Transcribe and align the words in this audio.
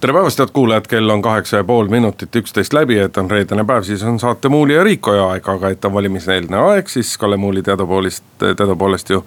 tere 0.00 0.12
päevast, 0.12 0.38
head 0.38 0.48
kuulajad, 0.52 0.86
kell 0.88 1.10
on 1.10 1.22
kaheksa 1.22 1.56
ja 1.56 1.64
pool 1.64 1.88
minutit 1.88 2.36
üksteist 2.36 2.72
läbi, 2.72 2.96
et 2.98 3.18
on 3.20 3.30
reedene 3.30 3.64
päev, 3.68 3.84
siis 3.84 4.02
on 4.02 4.16
saate 4.20 4.48
Muuli 4.48 4.74
ja 4.74 4.84
Riikoja 4.84 5.26
aeg, 5.34 5.48
aga 5.48 5.68
et 5.74 5.84
on 5.84 5.92
valimiseelne 5.92 6.56
aeg, 6.56 6.88
siis 6.88 7.18
Kalle 7.20 7.36
Muuli 7.36 7.62
teadupoolest, 7.62 8.24
teadupoolest 8.38 9.10
ju 9.10 9.20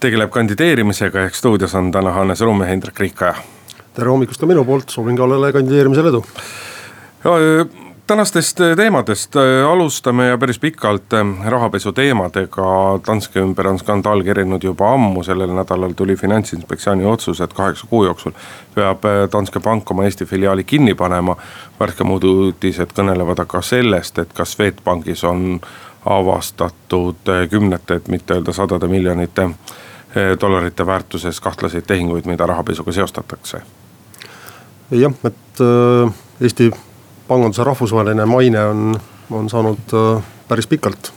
tegeleb 0.00 0.32
kandideerimisega, 0.32 1.26
ehk 1.28 1.36
stuudios 1.36 1.74
on 1.74 1.92
täna 1.92 2.14
Hannes 2.16 2.40
Rumme 2.40 2.66
ja 2.66 2.72
Indrek 2.72 3.00
Riikoja. 3.00 3.34
tere 3.94 4.08
hommikust 4.08 4.40
ka 4.40 4.48
minu 4.48 4.64
poolt, 4.64 4.88
soovin 4.88 5.16
Kallele 5.16 5.52
kandideerimisel 5.52 6.08
edu 6.14 6.24
tänastest 8.10 8.60
äh, 8.60 8.76
teemadest 8.76 9.36
äh, 9.36 9.70
alustame 9.70 10.26
ja 10.26 10.38
päris 10.38 10.58
pikalt 10.58 11.12
äh, 11.12 11.26
rahapesu 11.46 11.92
teemadega. 11.92 12.64
Danske 13.06 13.38
ümber 13.38 13.68
on 13.70 13.78
skandaal 13.78 14.24
kerinud 14.26 14.64
juba 14.66 14.88
ammu, 14.96 15.22
sellel 15.22 15.52
nädalal 15.54 15.94
tuli 15.94 16.16
finantsinspektsiooni 16.18 17.06
otsus, 17.06 17.40
et 17.40 17.54
kaheksa 17.54 17.86
kuu 17.90 18.04
jooksul 18.08 18.34
peab 18.74 19.06
Danske 19.32 19.62
pank 19.62 19.90
oma 19.90 20.08
Eesti 20.08 20.26
filiaali 20.26 20.64
kinni 20.64 20.94
panema. 20.94 21.36
värskemad 21.80 22.26
uudised 22.26 22.96
kõnelevad 22.98 23.44
aga 23.46 23.62
sellest, 23.62 24.18
et 24.18 24.34
ka 24.34 24.44
Swedbankis 24.44 25.24
on 25.24 25.60
avastatud 26.04 27.34
kümnete, 27.50 27.94
et 27.94 28.08
mitte 28.08 28.34
öelda 28.34 28.52
sadade 28.52 28.88
miljonite 28.88 29.50
dollarite 30.40 30.86
väärtuses 30.86 31.40
kahtlaseid 31.40 31.86
tehinguid, 31.86 32.26
mida 32.26 32.46
rahapesuga 32.46 32.92
seostatakse. 32.92 33.62
jah, 34.90 35.12
et 35.24 35.68
Eesti 36.40 36.72
panganduse 37.30 37.64
rahvusvaheline 37.66 38.26
maine 38.26 38.66
on, 38.72 39.00
on 39.30 39.50
saanud 39.50 39.96
äh, 39.96 40.28
päris 40.50 40.66
pikalt 40.70 41.12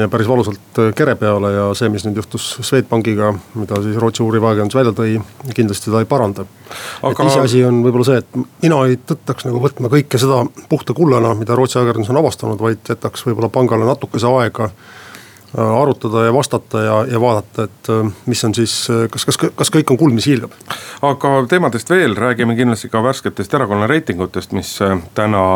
ja 0.00 0.08
päris 0.08 0.28
valusalt 0.28 0.80
äh, 0.82 0.92
kere 0.96 1.14
peale 1.20 1.52
ja 1.52 1.66
see, 1.78 1.88
mis 1.92 2.04
nüüd 2.06 2.18
juhtus 2.20 2.48
Swedbankiga, 2.64 3.32
mida 3.54 3.80
siis 3.84 3.96
Rootsi 4.02 4.24
uuriv 4.24 4.44
ajakirjandus 4.48 4.78
välja 4.78 4.92
tõi, 4.96 5.16
kindlasti 5.54 5.90
seda 5.90 6.02
ei 6.02 6.10
paranda. 6.10 6.46
Aga.... 7.02 7.12
et 7.12 7.30
iseasi 7.30 7.64
on 7.68 7.82
võib-olla 7.84 8.08
see, 8.08 8.20
et 8.22 8.38
mina 8.64 8.82
ei 8.88 8.98
tõttaks 8.98 9.48
nagu 9.48 9.62
võtma 9.62 9.92
kõike 9.92 10.20
seda 10.20 10.42
puhta 10.70 10.96
kullana, 10.96 11.34
mida 11.38 11.58
Rootsi 11.58 11.78
ajakirjandus 11.80 12.12
on 12.14 12.22
avastanud, 12.22 12.62
vaid 12.62 12.94
jätaks 12.94 13.26
võib-olla 13.28 13.52
pangale 13.52 13.88
natukese 13.88 14.32
aega 14.40 14.70
äh, 14.70 15.05
arutada 15.56 16.26
ja 16.26 16.32
vastata 16.34 16.82
ja, 16.84 16.96
ja 17.10 17.20
vaadata, 17.20 17.64
et 17.64 17.90
mis 18.26 18.44
on 18.44 18.54
siis, 18.54 18.74
kas, 19.10 19.24
kas, 19.24 19.38
kas 19.56 19.70
kõik 19.72 19.90
on 19.92 20.00
kuld, 20.00 20.14
mis 20.16 20.28
hiilgab. 20.28 20.52
aga 21.02 21.34
teemadest 21.48 21.90
veel, 21.90 22.16
räägime 22.16 22.56
kindlasti 22.58 22.92
ka 22.92 23.02
värsketest 23.02 23.54
erakonna 23.54 23.88
reitingutest, 23.88 24.52
mis 24.52 24.76
täna 25.16 25.46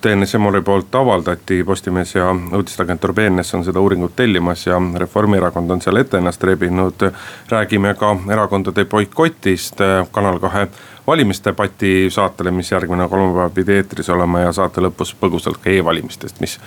TNS 0.00 0.34
Emori 0.34 0.60
poolt 0.60 0.94
avaldati, 0.94 1.64
Postimees 1.64 2.14
ja 2.14 2.36
uudisteagentuur 2.56 3.14
BNS 3.14 3.54
on 3.54 3.64
seda 3.64 3.80
uuringut 3.80 4.16
tellimas 4.16 4.66
ja 4.66 4.76
Reformierakond 4.96 5.70
on 5.70 5.80
seal 5.80 5.96
ette 5.96 6.18
ennast 6.18 6.44
rebinud. 6.44 7.08
räägime 7.48 7.94
ka 7.94 8.16
erakondade 8.32 8.84
boikotist, 8.84 9.80
Kanal 10.12 10.38
kahe 10.38 10.68
valimisdebati 11.06 12.10
saatele, 12.10 12.50
mis 12.50 12.72
järgmine 12.72 13.08
kolmapäev 13.08 13.50
pidi 13.50 13.72
eetris 13.72 14.10
olema 14.10 14.40
ja 14.40 14.52
saate 14.52 14.80
lõpus 14.80 15.16
põgusalt 15.20 15.56
ka 15.56 15.70
e-valimistest, 15.70 16.40
mis 16.40 16.60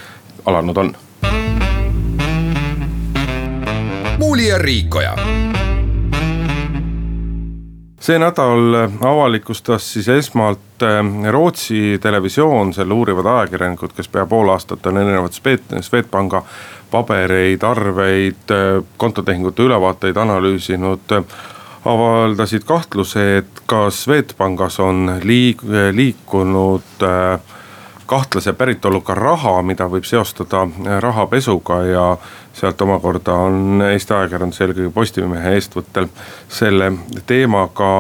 alanud 0.46 0.78
on. 0.78 0.96
Muuli 4.18 4.48
ja 4.48 4.58
Riikoja 4.58 5.16
see 8.08 8.20
nädal 8.22 8.76
avalikustas 9.04 9.94
siis 9.94 10.08
esmalt 10.08 10.84
eh, 10.86 11.32
Rootsi 11.32 12.00
televisioon, 12.02 12.74
selle 12.74 12.94
uurivad 12.94 13.26
ajakirjanikud, 13.34 13.92
kes 13.98 14.08
pea 14.08 14.26
pool 14.26 14.50
aastat 14.54 14.86
on 14.88 15.02
erinevat 15.02 15.36
Swedbanka 15.82 16.44
pabereid, 16.92 17.64
arveid, 17.64 18.48
eh, 18.56 18.84
kontotehingute 18.98 19.64
ülevaateid 19.64 20.18
analüüsinud. 20.18 21.20
avaldasid 21.88 22.64
kahtluse, 22.68 23.38
et 23.38 23.60
ka 23.66 23.90
Swedbankis 23.90 24.80
on 24.80 25.20
liik-, 25.24 25.64
liikunud 25.92 27.04
äh, 27.04 27.40
kahtlase 28.08 28.54
päritoluga 28.54 29.16
raha, 29.16 29.62
mida 29.62 29.88
võib 29.92 30.06
seostada 30.08 30.64
äh, 30.64 31.00
rahapesuga 31.04 31.82
ja 31.86 32.06
sealt 32.56 32.82
omakorda 32.82 33.34
on 33.48 33.84
Eesti 33.92 34.16
ajakirjandus, 34.16 34.62
eelkõige 34.64 34.92
Postimehe 34.96 35.54
eestvõttel 35.58 36.08
selle 36.48 36.92
teemaga 37.28 37.92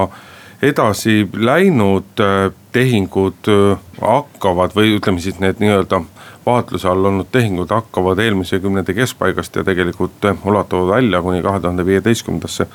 edasi 0.64 1.28
läinud. 1.34 2.16
Äh, 2.24 2.54
tehingud 2.78 3.50
äh, 3.52 3.80
hakkavad 4.02 4.76
või 4.78 4.96
ütleme 5.00 5.22
siis 5.24 5.40
need 5.42 5.60
nii-öelda 5.64 6.04
vaatluse 6.46 6.88
all 6.88 7.10
olnud 7.10 7.28
tehingud 7.32 7.72
hakkavad 7.74 8.20
eelmise 8.22 8.60
kümnendi 8.64 8.94
keskpaigast 8.94 9.56
ja 9.58 9.64
tegelikult 9.68 10.28
ulatuvad 10.46 10.94
välja 10.96 11.22
kuni 11.26 11.42
kahe 11.42 11.60
tuhande 11.60 11.86
viieteistkümnendasse 11.86 12.68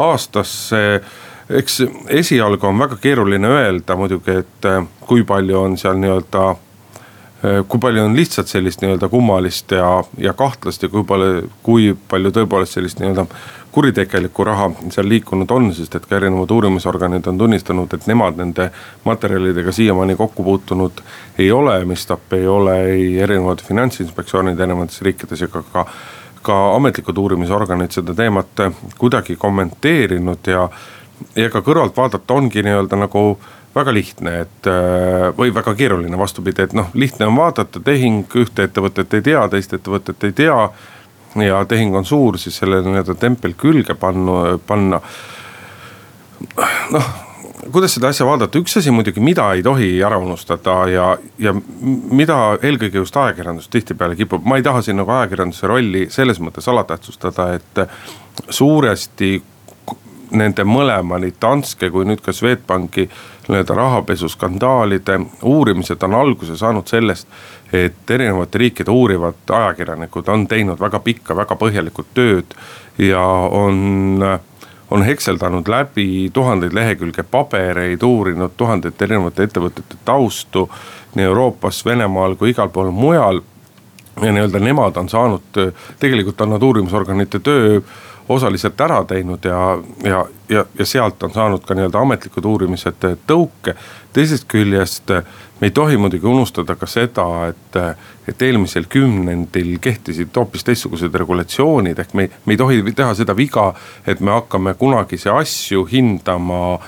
aastasse 0.00 0.80
eks 1.50 1.82
esialgu 2.08 2.66
on 2.66 2.80
väga 2.80 2.96
keeruline 2.96 3.48
öelda 3.48 3.96
muidugi, 4.00 4.40
et 4.40 4.68
kui 5.04 5.26
palju 5.28 5.60
on 5.60 5.76
seal 5.78 6.00
nii-öelda 6.00 6.46
Äh, 6.48 6.71
kui 7.42 7.80
palju 7.82 8.04
on 8.04 8.14
lihtsalt 8.16 8.46
sellist 8.46 8.84
nii-öelda 8.84 9.08
kummalist 9.10 9.72
ja, 9.74 10.04
ja 10.18 10.32
kahtlast 10.38 10.82
ja 10.82 10.88
kui 10.92 11.02
palju, 11.04 11.48
kui 11.66 11.88
palju 12.08 12.30
tõepoolest 12.36 12.78
sellist 12.78 13.02
nii-öelda 13.02 13.26
kuritegelikku 13.72 14.44
raha 14.44 14.68
seal 14.92 15.08
liikunud 15.08 15.50
on, 15.50 15.70
sest 15.74 15.94
et 15.96 16.06
ka 16.06 16.18
erinevad 16.18 16.50
uurimisorganid 16.52 17.26
on 17.26 17.38
tunnistanud, 17.40 17.94
et 17.96 18.06
nemad 18.06 18.36
nende 18.38 18.68
materjalidega 19.04 19.72
siiamaani 19.72 20.16
kokku 20.16 20.44
puutunud 20.44 21.00
ei 21.38 21.50
ole, 21.52 21.78
mistap 21.88 22.32
ei 22.36 22.46
ole 22.46 22.76
ei 22.92 23.06
erinevad 23.24 23.64
finantsinspektsioonid 23.66 24.60
erinevates 24.60 25.02
riikides 25.02 25.46
ega 25.48 25.64
ka, 25.72 25.86
ka 26.42 26.58
ametlikud 26.76 27.18
uurimisorganid 27.18 27.96
seda 27.96 28.14
teemat 28.14 28.66
kuidagi 28.98 29.36
kommenteerinud 29.40 30.52
ja, 30.52 30.68
ja 31.36 31.50
ka 31.50 31.64
kõrvalt 31.64 31.96
vaadata 31.96 32.38
ongi 32.38 32.62
nii-öelda 32.62 33.00
nagu 33.06 33.24
väga 33.74 33.94
lihtne, 33.94 34.34
et 34.44 34.68
äh, 34.68 35.30
või 35.36 35.52
väga 35.54 35.74
keeruline, 35.78 36.18
vastupidi, 36.18 36.66
et 36.66 36.76
noh, 36.76 36.90
lihtne 36.94 37.26
on 37.30 37.36
vaadata, 37.36 37.80
tehing 37.80 38.36
ühte 38.42 38.68
ettevõtet 38.68 39.14
ei 39.16 39.24
tea, 39.30 39.46
teist 39.52 39.72
ettevõtet 39.78 40.28
ei 40.28 40.32
tea. 40.36 40.58
ja 41.40 41.64
tehing 41.64 41.94
on 41.96 42.04
suur, 42.04 42.36
siis 42.38 42.58
sellele 42.60 42.84
nii-öelda 42.84 43.14
tempel 43.16 43.54
külge 43.56 43.94
panna, 43.94 44.58
panna. 44.66 45.00
noh, 46.92 47.06
kuidas 47.72 47.94
seda 47.96 48.10
asja 48.12 48.26
vaadata, 48.26 48.58
üks 48.58 48.76
asi 48.76 48.92
muidugi, 48.92 49.22
mida 49.24 49.46
ei 49.56 49.62
tohi 49.62 49.94
ära 50.04 50.18
unustada 50.20 50.74
ja, 50.90 51.06
ja 51.38 51.54
mida 51.82 52.58
eelkõige 52.62 53.00
just 53.00 53.16
ajakirjandus 53.16 53.70
tihtipeale 53.72 54.16
kipub, 54.18 54.44
ma 54.44 54.58
ei 54.58 54.66
taha 54.66 54.82
siin 54.82 54.98
nagu 55.00 55.14
ajakirjanduse 55.14 55.70
rolli 55.70 56.06
selles 56.12 56.42
mõttes 56.42 56.68
alatähtsustada, 56.68 57.48
et 57.56 57.82
suuresti 58.48 59.38
nende 60.36 60.64
mõlema, 60.64 61.20
nii 61.20 61.34
Danske 61.40 61.90
kui 61.92 62.06
nüüd 62.08 62.22
ka 62.24 62.32
Swedbanki 62.34 63.08
nii-öelda 63.48 63.74
rahapesuskandaalide 63.74 65.20
uurimised 65.42 66.02
on 66.02 66.14
alguse 66.14 66.56
saanud 66.56 66.86
sellest. 66.86 67.28
et 67.72 68.10
erinevate 68.10 68.58
riikide 68.58 68.90
uurivad 68.90 69.48
ajakirjanikud 69.48 70.28
on 70.28 70.46
teinud 70.46 70.80
väga 70.80 70.98
pikka, 71.00 71.36
väga 71.36 71.56
põhjalikku 71.56 72.04
tööd 72.14 72.54
ja 72.98 73.22
on 73.50 74.20
on 74.92 75.02
hekseldanud 75.02 75.68
läbi 75.68 76.30
tuhandeid 76.32 76.72
lehekülge 76.72 77.22
pabereid, 77.22 78.02
uurinud 78.02 78.52
tuhandete 78.56 79.04
erinevate 79.04 79.46
ettevõtete 79.48 79.96
taustu 80.04 80.66
nii 81.14 81.24
Euroopas, 81.24 81.80
Venemaal 81.86 82.36
kui 82.36 82.52
igal 82.52 82.68
pool 82.68 82.90
mujal. 82.90 83.40
ja 84.22 84.32
nii-öelda 84.32 84.60
nemad 84.60 84.96
on 84.96 85.08
saanud, 85.08 85.56
tegelikult 85.98 86.40
on 86.40 86.50
nad 86.52 86.62
uurimisorganite 86.62 87.38
töö 87.38 87.80
osaliselt 88.28 88.80
ära 88.80 89.02
teinud 89.04 89.44
ja, 89.44 89.78
ja, 90.04 90.24
ja, 90.48 90.64
ja 90.78 90.86
sealt 90.86 91.22
on 91.22 91.32
saanud 91.34 91.64
ka 91.66 91.74
nii-öelda 91.74 92.02
ametlikud 92.02 92.44
uurimised 92.44 93.06
tõuke. 93.26 93.74
teisest 94.12 94.46
küljest 94.48 95.10
me 95.60 95.70
ei 95.70 95.70
tohi 95.70 95.96
muidugi 95.96 96.26
unustada 96.26 96.74
ka 96.76 96.86
seda, 96.86 97.26
et, 97.48 97.76
et 98.28 98.42
eelmisel 98.42 98.86
kümnendil 98.90 99.76
kehtisid 99.80 100.34
hoopis 100.36 100.64
teistsugused 100.64 101.14
regulatsioonid, 101.14 101.98
ehk 101.98 102.14
me 102.14 102.28
me 102.44 102.54
ei 102.54 102.56
tohi 102.56 102.82
teha 102.92 103.14
seda 103.14 103.36
viga, 103.36 103.72
et 104.06 104.20
me 104.20 104.34
hakkame 104.34 104.74
kunagisi 104.74 105.30
asju 105.30 105.84
hindama 105.92 106.78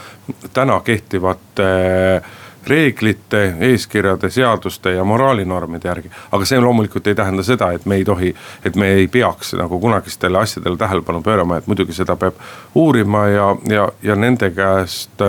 täna 0.52 0.80
kehtivate 0.80 1.68
äh, 2.16 2.32
reeglite, 2.66 3.42
eeskirjade, 3.60 4.30
seaduste 4.30 4.94
ja 4.96 5.04
moraalinormide 5.04 5.88
järgi. 5.88 6.10
aga 6.32 6.44
see 6.44 6.60
loomulikult 6.60 7.06
ei 7.06 7.14
tähenda 7.14 7.42
seda, 7.42 7.72
et 7.72 7.86
me 7.86 7.96
ei 8.00 8.04
tohi, 8.04 8.34
et 8.64 8.76
me 8.76 8.88
ei 8.98 9.08
peaks 9.08 9.54
nagu 9.58 9.80
kunagistele 9.80 10.38
asjadele 10.38 10.76
tähelepanu 10.76 11.22
pöörama, 11.22 11.56
et 11.56 11.66
muidugi 11.66 11.92
seda 11.92 12.16
peab 12.16 12.34
uurima 12.74 13.26
ja, 13.28 13.56
ja, 13.68 13.88
ja 14.02 14.16
nende 14.16 14.50
käest 14.50 15.22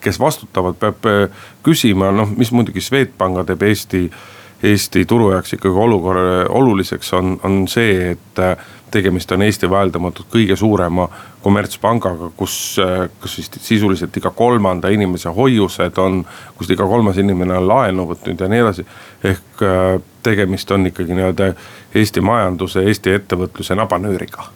kes 0.00 0.20
vastutavad, 0.20 0.74
peab 0.80 1.06
äh, 1.06 1.46
küsima, 1.62 2.12
noh, 2.12 2.28
mis 2.36 2.52
muidugi 2.52 2.80
Swedbanka 2.80 3.44
teeb 3.44 3.62
Eesti 3.62 4.08
Eesti 4.62 5.04
turu 5.06 5.30
jaoks 5.30 5.52
ikkagi 5.54 5.78
olukorra 5.78 6.46
oluliseks 6.48 7.12
on, 7.14 7.36
on 7.46 7.68
see, 7.70 8.10
et 8.10 8.40
tegemist 8.90 9.32
on 9.32 9.42
Eesti 9.42 9.70
vaieldamatult 9.70 10.28
kõige 10.32 10.56
suurema 10.56 11.08
kommertspangaga, 11.42 12.30
kus, 12.36 12.76
kus 13.20 13.38
vist 13.38 13.58
sisuliselt 13.62 14.16
iga 14.16 14.30
kolmanda 14.34 14.90
inimese 14.92 15.32
hoiused 15.34 15.98
on, 16.02 16.22
kust 16.58 16.70
iga 16.74 16.86
kolmas 16.88 17.18
inimene 17.20 17.56
on 17.58 17.68
laenu 17.68 18.06
võtnud 18.12 18.40
ja 18.40 18.48
nii 18.48 18.62
edasi. 18.64 18.86
ehk 19.24 19.64
tegemist 20.22 20.70
on 20.70 20.86
ikkagi 20.86 21.14
nii-öelda 21.14 21.52
Eesti 21.94 22.20
majanduse, 22.20 22.84
Eesti 22.84 23.14
ettevõtluse 23.16 23.74
nabanööriga. 23.78 24.48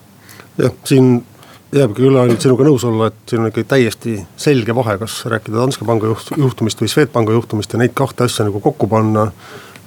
jah, 0.57 0.73
siin 0.83 1.23
jääbki 1.73 2.05
üle 2.05 2.21
ainult 2.21 2.41
sinuga 2.43 2.65
nõus 2.67 2.85
olla, 2.85 3.09
et 3.09 3.29
siin 3.29 3.41
on 3.41 3.49
ikkagi 3.49 3.67
täiesti 3.69 4.15
selge 4.37 4.75
vahe, 4.75 4.97
kas 5.01 5.23
rääkida 5.29 5.57
Danske 5.57 5.85
panga 5.85 6.09
juht, 6.11 6.33
juhtumist 6.37 6.81
või 6.81 6.91
Swedbanka 6.91 7.33
juhtumist 7.33 7.73
ja 7.73 7.81
neid 7.81 7.95
kahte 7.97 8.27
asja 8.27 8.45
nagu 8.47 8.61
kokku 8.63 8.87
panna. 8.87 9.31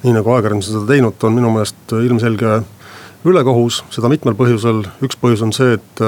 nii 0.02 0.12
nagu 0.12 0.30
ajakirjandus 0.30 0.68
on 0.68 0.74
seda 0.74 0.88
teinud, 0.92 1.22
on 1.24 1.32
minu 1.34 1.50
meelest 1.50 1.92
ilmselge 1.92 2.50
ülekohus, 3.24 3.82
seda 3.94 4.10
mitmel 4.12 4.36
põhjusel, 4.38 4.84
üks 5.06 5.18
põhjus 5.20 5.44
on 5.46 5.54
see, 5.56 5.78
et 5.78 6.06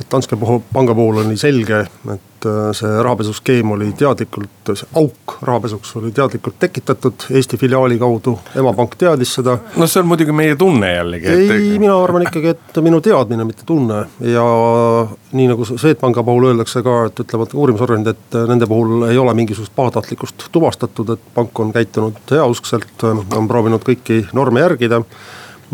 et 0.00 0.06
Danske 0.10 0.36
panga 0.72 0.94
puhul 0.94 1.20
oli 1.22 1.36
selge, 1.38 1.84
et 2.10 2.46
see 2.76 2.94
rahapesuskeem 3.06 3.70
oli 3.76 3.92
teadlikult, 3.96 4.72
see 4.74 4.88
auk 4.98 5.36
rahapesuks 5.46 5.94
oli 6.00 6.10
teadlikult 6.14 6.56
tekitatud 6.60 7.26
Eesti 7.30 7.58
filiaali 7.60 7.98
kaudu, 8.00 8.34
emapank 8.58 8.96
teadis 9.00 9.36
seda. 9.38 9.56
no 9.76 9.86
see 9.90 10.02
on 10.02 10.08
muidugi 10.10 10.34
meie 10.34 10.56
tunne 10.60 10.90
jällegi. 10.96 11.30
ei, 11.30 11.78
mina 11.78 11.94
arvan 12.02 12.26
ikkagi, 12.26 12.56
et 12.56 12.82
minu 12.84 13.00
teadmine, 13.04 13.46
mitte 13.46 13.66
tunne 13.66 14.02
ja 14.34 14.48
nii 15.32 15.46
nagu 15.52 15.68
Swedbanka 15.70 16.26
puhul 16.26 16.50
öeldakse 16.50 16.82
ka, 16.82 16.98
et 17.10 17.24
ütlevad 17.26 17.54
uurimisorganid, 17.54 18.10
et 18.10 18.40
nende 18.50 18.68
puhul 18.70 19.06
ei 19.12 19.20
ole 19.20 19.36
mingisugust 19.38 19.76
pahatahtlikkust 19.78 20.48
tuvastatud, 20.52 21.14
et 21.14 21.32
pank 21.38 21.62
on 21.62 21.72
käitunud 21.72 22.18
heauskselt, 22.34 22.98
on 23.06 23.48
proovinud 23.48 23.86
kõiki 23.86 24.24
norme 24.34 24.66
järgida 24.66 25.04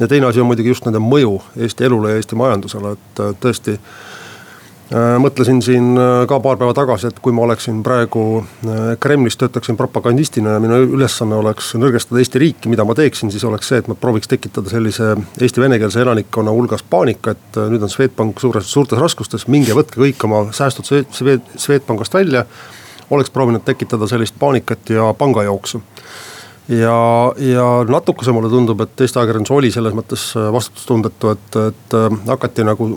ja 0.00 0.08
teine 0.08 0.26
asi 0.26 0.40
on 0.40 0.48
muidugi 0.48 0.72
just 0.72 0.86
nende 0.88 1.02
mõju 1.02 1.36
Eesti 1.60 1.84
elule 1.84 2.14
ja 2.14 2.20
Eesti 2.20 2.38
majandusele, 2.38 2.94
et 2.96 3.20
tõesti 3.42 3.74
äh, 3.76 5.16
mõtlesin 5.20 5.60
siin 5.64 5.92
äh, 6.00 6.22
ka 6.28 6.40
paar 6.40 6.56
päeva 6.60 6.74
tagasi, 6.76 7.10
et 7.10 7.20
kui 7.22 7.34
ma 7.36 7.44
oleksin 7.44 7.82
praegu 7.86 8.24
äh, 8.40 8.80
Kremlis, 9.00 9.36
töötaksin 9.40 9.76
propagandistina 9.76 10.56
ja 10.56 10.62
minu 10.62 10.80
ülesanne 10.96 11.36
oleks 11.40 11.74
nõrgestada 11.80 12.22
Eesti 12.22 12.42
riiki, 12.42 12.72
mida 12.72 12.86
ma 12.88 12.96
teeksin, 12.96 13.32
siis 13.32 13.44
oleks 13.48 13.70
see, 13.70 13.82
et 13.82 13.92
ma 13.92 13.98
prooviks 13.98 14.30
tekitada 14.32 14.72
sellise 14.72 15.12
Eesti 15.40 15.64
venekeelse 15.64 16.02
elanikkonna 16.06 16.56
hulgas 16.56 16.84
paanika, 16.90 17.36
et 17.36 17.62
nüüd 17.74 17.84
on 17.84 17.92
Swedbank 17.92 18.40
suures, 18.40 18.72
suurtes 18.72 19.00
raskustes, 19.00 19.48
minge 19.52 19.76
võtke 19.76 20.00
kõik 20.00 20.28
oma 20.28 20.46
säästud 20.56 20.88
Swedbankast 20.88 22.14
välja. 22.14 22.46
oleks 23.10 23.30
proovinud 23.30 23.64
tekitada 23.66 24.06
sellist 24.06 24.34
paanikat 24.38 24.90
ja 24.90 25.14
pangajooksu 25.18 25.82
ja, 26.68 27.32
ja 27.36 27.66
natukese 27.88 28.32
mulle 28.32 28.50
tundub, 28.50 28.80
et 28.84 29.00
Eesti 29.00 29.18
ajakirjandus 29.18 29.54
oli 29.54 29.70
selles 29.74 29.96
mõttes 29.96 30.30
äh, 30.38 30.50
vastutustundetu, 30.52 31.34
et, 31.34 31.60
et 31.70 31.96
äh, 31.98 32.18
hakati 32.28 32.66
nagu 32.66 32.92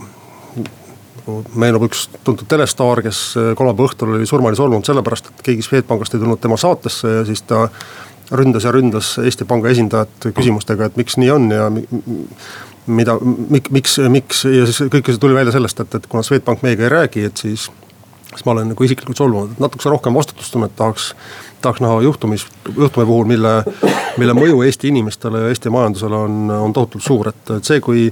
meenub 1.55 1.85
üks 1.87 2.07
tuntud 2.23 2.47
telestaar, 2.51 3.03
kes 3.05 3.21
äh, 3.39 3.51
kolmapäeva 3.57 3.89
õhtul 3.89 4.15
oli 4.17 4.27
surmani 4.29 4.59
surnud 4.59 4.85
sellepärast, 4.87 5.31
et 5.31 5.45
keegi 5.47 5.65
Swedbankist 5.65 6.17
ei 6.17 6.23
tulnud 6.23 6.41
tema 6.43 6.59
saatesse 6.59 7.19
ja 7.19 7.23
siis 7.27 7.45
ta 7.47 7.67
ründas 8.33 8.67
ja 8.67 8.73
ründas 8.73 9.15
Eesti 9.23 9.47
Panga 9.47 9.71
esindajat 9.71 10.31
küsimustega, 10.35 10.89
et 10.89 10.99
miks 10.99 11.17
nii 11.21 11.31
on 11.31 11.49
ja 11.53 11.69
mida, 12.87 13.15
miks, 13.23 13.99
miks 14.11 14.43
ja 14.49 14.67
siis 14.67 14.89
kõik 14.91 15.11
see 15.11 15.21
tuli 15.21 15.37
välja 15.37 15.55
sellest, 15.55 15.79
et, 15.85 15.95
et 15.99 16.11
kuna 16.11 16.25
Swedbank 16.25 16.65
meiega 16.65 16.87
ei 16.87 16.93
räägi, 16.97 17.25
et 17.29 17.39
siis 17.45 17.69
siis 18.33 18.45
ma 18.45 18.55
olen 18.55 18.71
nagu 18.71 18.85
isiklikult 18.85 19.19
solvunud, 19.19 19.53
et 19.53 19.61
natukese 19.61 19.91
rohkem 19.93 20.15
vastutustunnet 20.17 20.75
tahaks 20.75 21.11
tahaks 21.63 21.81
näha 21.83 22.01
juhtumis, 22.05 22.47
juhtumi 22.75 23.05
puhul, 23.07 23.27
mille, 23.29 23.53
mille 24.21 24.35
mõju 24.37 24.63
Eesti 24.67 24.91
inimestele 24.91 25.45
ja 25.45 25.51
Eesti 25.53 25.71
majandusele 25.73 26.23
on, 26.27 26.41
on 26.51 26.73
tohutult 26.75 27.03
suur, 27.03 27.31
et, 27.31 27.55
et 27.57 27.69
see, 27.69 27.81
kui 27.83 28.09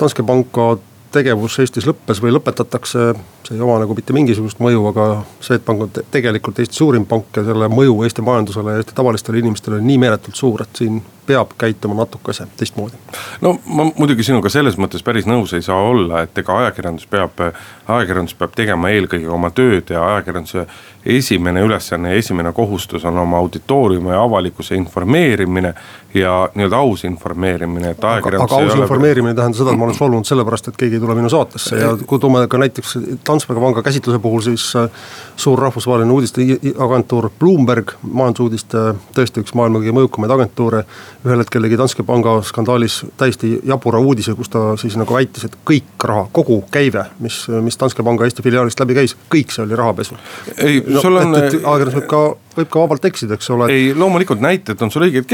Danske 0.00 0.24
Panka 0.26 0.72
tegevus 1.12 1.58
Eestis 1.60 1.86
lõppes 1.88 2.20
või 2.22 2.32
lõpetatakse, 2.36 3.06
see 3.46 3.56
ei 3.56 3.62
oma 3.64 3.80
nagu 3.82 3.94
mitte 3.98 4.14
mingisugust 4.14 4.60
mõju, 4.62 4.84
aga 4.92 5.06
Swedbank 5.42 5.86
on 5.86 5.94
te 5.94 6.04
tegelikult 6.14 6.60
Eesti 6.62 6.78
suurim 6.78 7.06
pank 7.10 7.40
ja 7.40 7.44
selle 7.46 7.68
mõju 7.72 7.98
Eesti 8.06 8.24
majandusele 8.26 8.76
ja 8.76 8.82
Eesti 8.82 8.96
tavalistele 8.96 9.42
inimestele 9.42 9.80
on 9.80 9.88
nii 9.90 9.98
meeletult 10.04 10.38
suur, 10.38 10.62
et 10.62 10.82
siin 10.82 11.00
peab 11.26 11.54
käituma 11.58 11.94
natukese 11.94 12.46
teistmoodi. 12.56 12.96
no 13.40 13.58
ma 13.66 13.86
muidugi 13.96 14.26
sinuga 14.26 14.48
selles 14.52 14.78
mõttes 14.78 15.04
päris 15.04 15.26
nõus 15.26 15.54
ei 15.56 15.62
saa 15.62 15.78
olla, 15.90 16.22
et 16.22 16.38
ega 16.38 16.58
ajakirjandus 16.64 17.06
peab, 17.10 17.42
ajakirjandus 17.88 18.34
peab 18.34 18.54
tegema 18.56 18.90
eelkõige 18.90 19.28
oma 19.28 19.50
tööd 19.50 19.92
ja 19.94 20.04
ajakirjanduse 20.14 20.66
esimene 21.06 21.60
ülesanne 21.64 22.12
ja 22.12 22.20
esimene 22.20 22.52
kohustus 22.52 23.04
on 23.04 23.18
oma 23.18 23.38
auditooriumi 23.38 24.10
ja 24.10 24.22
avalikkuse 24.22 24.74
informeerimine 24.74 25.74
ja 26.14 26.48
nii-öelda 26.54 26.76
aus 26.76 27.04
informeerimine, 27.04 27.90
et 27.90 28.04
ajakirjandus. 28.04 28.52
aga 28.52 28.64
aus 28.64 28.74
ole... 28.74 28.82
informeerimine 28.82 29.30
ei 29.30 29.36
tähenda 29.36 29.58
seda, 29.58 29.72
et 29.72 29.78
ma 29.78 29.84
olen 29.84 29.96
solvunud 29.96 30.28
sellepärast, 30.28 30.68
et 30.68 30.76
keegi 30.76 30.98
ei 30.98 31.00
tule 31.00 31.14
minu 31.16 31.30
saatesse 31.32 31.78
ja 31.80 31.94
kui 32.06 32.18
toome 32.20 32.44
ka 32.50 32.58
näiteks 32.60 32.98
Danske 33.26 33.54
panga 33.54 33.82
käsitluse 33.82 34.18
puhul, 34.18 34.40
siis 34.44 34.66
äh, 34.76 34.90
suur 35.36 35.58
rahvusvaheline 35.58 36.12
uudisteagentuur 36.12 37.30
Bloomberg, 37.38 37.94
majandusuudiste 38.02 38.84
tõesti 39.16 39.44
üks 39.44 39.54
maailma 39.56 39.80
kõige 39.80 39.96
mõjukamaid 39.96 40.36
agentuure 40.36 40.84
ühel 41.24 41.42
hetkel 41.42 41.64
tegi 41.66 41.76
Danske 41.76 42.04
panga 42.06 42.38
skandaalis 42.46 43.00
täiesti 43.20 43.52
jabura 43.68 44.00
uudise, 44.00 44.32
kus 44.38 44.48
ta 44.52 44.62
siis 44.80 44.96
nagu 45.00 45.14
väitis, 45.16 45.44
et 45.48 45.56
kõik 45.68 46.06
raha, 46.08 46.26
kogu 46.32 46.60
käive, 46.72 47.04
mis, 47.20 47.42
mis 47.64 47.76
Danske 47.80 48.04
panga 48.06 48.24
Eesti 48.24 48.44
filiaalist 48.44 48.80
läbi 48.80 48.96
käis, 48.96 49.16
kõik 49.32 49.52
see 49.52 49.64
oli 49.66 49.76
rahapesu. 49.76 50.16
ei 50.56 50.80
no,, 50.86 51.02
sul 51.02 51.20
on. 51.20 51.36
ajakirjandus 51.36 51.98
võib 51.98 52.08
ka, 52.10 52.22
võib 52.56 52.70
ka 52.72 52.84
vabalt 52.84 53.08
eksida, 53.10 53.36
eks 53.36 53.52
ole. 53.52 53.68
ei, 53.74 53.90
loomulikult 53.96 54.40
näited 54.40 54.80
on 54.80 54.92
sul 54.92 55.04
õiged, 55.08 55.28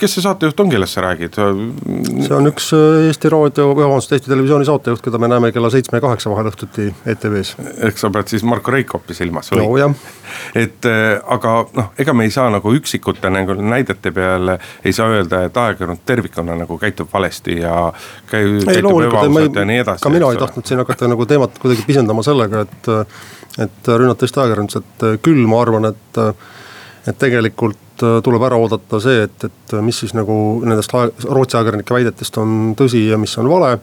kes 0.00 0.16
see 0.18 0.26
saatejuht 0.26 0.64
on, 0.64 0.72
kellest 0.74 0.98
sa 0.98 1.06
räägid? 1.06 1.38
see 1.38 2.34
on 2.34 2.50
üks 2.50 2.72
äh, 2.74 3.06
Eesti 3.06 3.30
Raadio, 3.34 3.70
vabandust, 3.78 4.16
Eesti 4.18 4.32
Televisiooni 4.32 4.66
saatejuht, 4.66 5.04
keda 5.06 5.22
me 5.22 5.30
näeme 5.30 5.52
kella 5.54 5.70
seitsme 5.70 6.00
ja 6.00 6.06
kaheksa 6.08 6.34
vahel 6.34 6.50
õhtuti 6.50 6.90
ETV-s. 7.14 7.54
ehk 7.78 8.00
sa 8.00 8.10
pead 8.14 8.34
siis 8.34 8.46
Marko 8.46 8.74
Reikopi 8.74 9.14
silmas 9.14 9.54
või? 9.54 9.62
no 9.86 9.94
et 10.58 10.84
äh, 10.88 11.18
aga 11.30 11.54
noh, 11.76 11.92
ega 11.98 12.14
me 12.16 12.26
ei 12.26 12.32
saa 12.34 12.50
nagu 12.52 12.72
üksikute 12.74 13.30
nagu 13.32 13.54
näidete 13.58 14.12
peale 14.14 14.58
ei 14.84 14.92
saa 14.92 15.08
öelda 15.14 15.27
öelda, 15.28 15.48
et 15.48 15.56
ajakirjandus 15.62 16.04
tervikuna 16.06 16.56
nagu 16.58 16.78
käitub 16.78 17.10
valesti 17.12 17.58
ja 17.60 17.74
käi-, 18.30 18.64
käitub 18.64 19.02
ebaausalt 19.06 19.60
ja 19.60 19.66
nii 19.68 19.82
edasi. 19.84 20.02
ka 20.02 20.12
mina 20.12 20.30
ei 20.32 20.40
tahtnud 20.40 20.66
siin 20.66 20.82
hakata 20.82 21.10
nagu 21.10 21.26
teemat 21.26 21.58
kuidagi 21.58 21.84
pisendama 21.86 22.24
sellega, 22.26 22.64
et, 22.66 22.90
et 23.66 23.92
rünnata 23.92 24.26
Eesti 24.26 24.42
ajakirjandust, 24.44 24.82
et 24.82 25.22
küll 25.22 25.44
ma 25.50 25.62
arvan, 25.62 25.90
et, 25.92 26.20
et 27.06 27.18
tegelikult 27.18 28.06
tuleb 28.24 28.44
ära 28.46 28.58
oodata 28.58 29.00
see, 29.02 29.24
et, 29.28 29.48
et 29.48 29.78
mis 29.82 30.04
siis 30.04 30.14
nagu 30.14 30.34
nendest 30.64 30.92
Rootsi 30.94 31.58
ajakirjanike 31.58 31.94
väidetest 31.94 32.38
on 32.42 32.76
tõsi 32.78 33.08
ja 33.08 33.18
mis 33.20 33.34
on 33.40 33.50
vale 33.50 33.76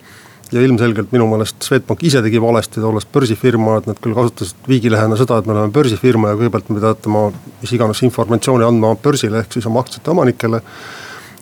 ja 0.52 0.62
ilmselgelt 0.62 1.14
minu 1.14 1.28
meelest 1.30 1.66
Swedbank 1.66 2.04
ise 2.06 2.22
tegi 2.26 2.42
valesti, 2.42 2.82
olles 2.86 3.08
börsifirma, 3.12 3.80
et 3.80 3.90
nad 3.90 4.00
küll 4.02 4.16
kasutasid 4.18 4.68
viigilehena 4.70 5.18
seda, 5.20 5.40
et 5.40 5.50
me 5.50 5.56
oleme 5.56 5.74
börsifirma 5.74 6.32
ja 6.32 6.40
kõigepealt 6.40 6.70
me 6.72 6.84
peate 6.84 7.10
oma 7.10 7.24
mis 7.62 7.74
iganes 7.76 8.04
informatsiooni 8.06 8.68
andma 8.68 8.94
börsile, 9.02 9.42
ehk 9.42 9.58
siis 9.58 9.66
oma 9.70 9.82
aktsiate 9.84 10.14
omanikele 10.14 10.62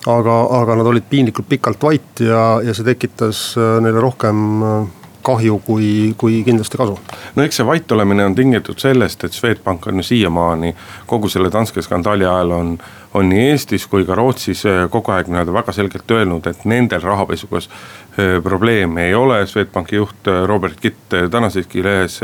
aga, 0.07 0.39
aga 0.61 0.75
nad 0.79 0.89
olid 0.89 1.05
piinlikult 1.09 1.47
pikalt 1.49 1.83
vait 1.83 2.23
ja, 2.23 2.43
ja 2.63 2.75
see 2.75 2.87
tekitas 2.87 3.53
äh, 3.57 3.77
neile 3.83 4.03
rohkem 4.03 4.43
äh, 4.63 4.75
kahju 5.23 5.59
kui, 5.63 6.13
kui 6.17 6.41
kindlasti 6.43 6.77
kasu. 6.77 6.97
no 7.35 7.43
eks 7.43 7.61
see 7.61 7.67
vait 7.67 7.91
olemine 7.95 8.25
on 8.27 8.35
tingitud 8.35 8.79
sellest, 8.79 9.23
et 9.23 9.35
Swedbank 9.35 9.87
on 9.87 10.01
ju 10.01 10.09
siiamaani 10.09 10.75
kogu 11.07 11.31
selle 11.31 11.51
Danske 11.53 11.81
skandaali 11.81 12.27
ajal 12.27 12.51
on, 12.57 12.75
on 13.13 13.29
nii 13.29 13.49
Eestis 13.51 13.87
kui 13.87 14.05
ka 14.05 14.15
Rootsis 14.15 14.65
äh, 14.65 14.83
kogu 14.89 15.11
aeg 15.13 15.29
nii-öelda 15.31 15.53
väga 15.53 15.75
selgelt 15.75 16.11
öelnud, 16.11 16.47
et 16.49 16.65
nendel 16.65 17.01
rahapesuga 17.01 17.61
probleeme 18.43 19.07
ei 19.07 19.15
ole. 19.17 19.39
Swedbanki 19.49 19.95
juht 19.95 20.27
Robert 20.45 20.77
Kitt 20.79 21.15
tänaseski 21.31 21.81
lehes 21.83 22.19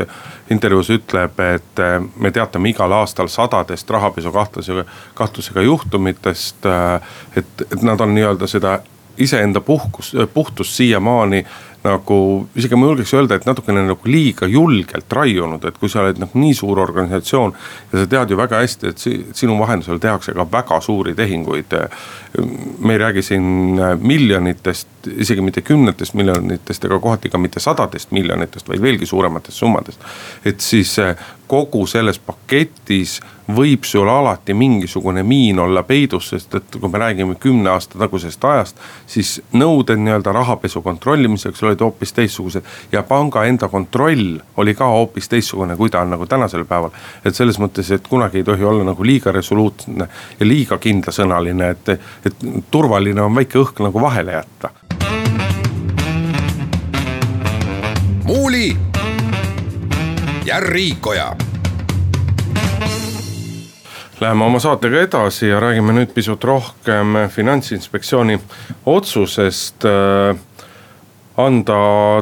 intervjuus 0.53 0.91
ütleb, 0.93 1.39
et 1.41 1.81
me 2.21 2.29
teatame 2.31 2.69
igal 2.69 2.93
aastal 2.93 3.27
sadadest 3.27 3.89
rahapesu 3.89 4.31
kahtlusega, 4.31 4.85
kahtlusega 5.17 5.65
juhtumitest. 5.65 6.69
Et, 7.41 7.65
et 7.71 7.81
nad 7.81 8.01
on 8.05 8.13
nii-öelda 8.13 8.47
seda 8.47 8.79
iseenda 9.19 9.61
puhkus, 9.61 10.13
puhtust 10.33 10.77
siiamaani 10.77 11.45
nagu 11.83 12.47
isegi 12.59 12.75
ma 12.75 12.89
julgeks 12.89 13.13
öelda, 13.15 13.37
et 13.39 13.45
natukene 13.47 13.83
nagu 13.87 14.11
liiga 14.11 14.47
julgelt 14.49 15.13
raiunud, 15.15 15.63
et 15.65 15.77
kui 15.79 15.91
sa 15.91 16.01
oled 16.03 16.19
nagu 16.19 16.39
nii 16.39 16.55
suur 16.57 16.79
organisatsioon. 16.83 17.53
ja 17.91 17.99
sa 17.99 18.07
tead 18.07 18.33
ju 18.33 18.37
väga 18.37 18.59
hästi, 18.59 18.91
et 18.91 19.05
sinu 19.37 19.57
vahendusel 19.59 19.99
tehakse 19.99 20.33
ka 20.35 20.47
väga 20.51 20.81
suuri 20.81 21.15
tehinguid. 21.15 21.75
me 22.79 22.93
ei 22.93 22.97
räägi 22.97 23.21
siin 23.21 23.79
miljonitest, 24.01 24.87
isegi 25.17 25.41
mitte 25.41 25.61
kümnetest 25.61 26.13
miljonitest 26.13 26.85
ega 26.85 26.99
kohati 26.99 27.29
ka 27.29 27.37
mitte 27.37 27.59
sadadest 27.59 28.11
miljonitest, 28.11 28.67
vaid 28.69 28.81
veelgi 28.81 29.05
suurematest 29.05 29.57
summadest. 29.57 29.99
et 30.45 30.59
siis 30.59 30.97
kogu 31.47 31.87
selles 31.87 32.19
paketis 32.19 33.21
võib 33.55 33.83
sul 33.83 34.07
alati 34.09 34.53
mingisugune 34.53 35.23
miin 35.23 35.59
olla 35.59 35.83
peidus, 35.83 36.29
sest 36.29 36.55
et 36.55 36.75
kui 36.79 36.89
me 36.89 37.01
räägime 37.01 37.35
kümne 37.39 37.69
aasta 37.69 37.99
tagusest 37.99 38.45
ajast. 38.45 38.77
siis 39.07 39.41
nõuded 39.53 39.97
nii-öelda 39.97 40.33
rahapesu 40.33 40.81
kontrollimiseks 40.81 41.63
olid 41.63 41.81
hoopis 41.81 42.13
teistsugused 42.13 42.63
ja 42.91 43.03
panga 43.03 43.45
enda 43.45 43.67
kontroll 43.67 44.37
oli 44.57 44.75
ka 44.75 44.85
hoopis 44.85 45.29
teistsugune, 45.29 45.75
kui 45.75 45.89
ta 45.89 46.01
on 46.01 46.09
nagu 46.09 46.25
tänasel 46.25 46.65
päeval. 46.65 46.91
et 47.25 47.35
selles 47.35 47.59
mõttes, 47.59 47.91
et 47.91 48.07
kunagi 48.07 48.37
ei 48.37 48.43
tohi 48.43 48.63
olla 48.63 48.83
nagu 48.83 49.03
liiga 49.03 49.31
resoluutne 49.31 50.07
ja 50.39 50.45
liiga 50.45 50.77
kindlasõnaline, 50.77 51.69
et, 51.69 51.89
et 52.25 52.47
turvaline 52.71 53.21
on 53.21 53.35
väike 53.35 53.59
õhk 53.59 53.83
nagu 53.83 54.01
vahele 54.01 54.31
jätta. 54.31 54.69
muuli 58.23 58.77
ja 60.45 60.59
Riikoja 60.59 61.48
Läheme 64.19 64.43
oma 64.45 64.59
saatega 64.59 64.99
edasi 65.05 65.47
ja 65.47 65.59
räägime 65.63 65.93
nüüd 65.95 66.09
pisut 66.11 66.43
rohkem 66.43 67.15
finantsinspektsiooni 67.31 68.35
otsusest 68.85 69.85
äh, 69.87 70.35
anda 71.39 71.77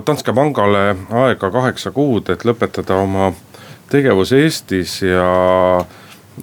Danske 0.06 0.34
pangale 0.34 0.84
aega 1.24 1.50
kaheksa 1.51 1.89
kuud, 1.96 2.30
et 2.30 2.46
lõpetada 2.46 3.00
oma 3.01 3.32
tegevus 3.89 4.36
Eestis 4.38 5.00
ja 5.01 5.25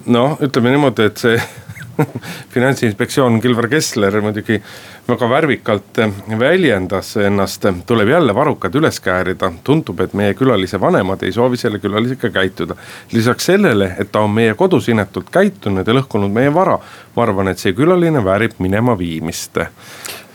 noh, 0.05 0.35
ütleme 0.43 0.75
niimoodi, 0.75 1.07
et 1.07 1.23
see 1.23 1.39
finantsinspektsioon 2.53 3.41
Kilvar 3.41 3.67
Kessler 3.71 4.19
muidugi 4.21 4.59
väga 5.07 5.29
värvikalt 5.29 5.99
väljendas 6.39 7.15
ennast, 7.17 7.65
tuleb 7.87 8.09
jälle 8.09 8.35
varrukad 8.35 8.75
üles 8.75 8.99
käärida. 8.99 9.51
tundub, 9.63 9.99
et 10.01 10.13
meie 10.13 10.33
külalise 10.33 10.79
vanemad 10.81 11.23
ei 11.23 11.31
soovi 11.31 11.57
selle 11.57 11.79
külalisega 11.79 12.29
käituda. 12.29 12.75
lisaks 13.11 13.45
sellele, 13.45 13.95
et 13.99 14.11
ta 14.11 14.19
on 14.19 14.31
meie 14.31 14.53
kodus 14.53 14.89
inetult 14.89 15.29
käitunud 15.31 15.87
ja 15.87 15.93
lõhkunud 15.93 16.31
meie 16.31 16.53
vara, 16.53 16.79
ma 17.15 17.23
arvan, 17.23 17.47
et 17.47 17.59
see 17.59 17.73
külaline 17.73 18.23
väärib 18.23 18.59
minema 18.59 18.97
viimist 18.97 19.57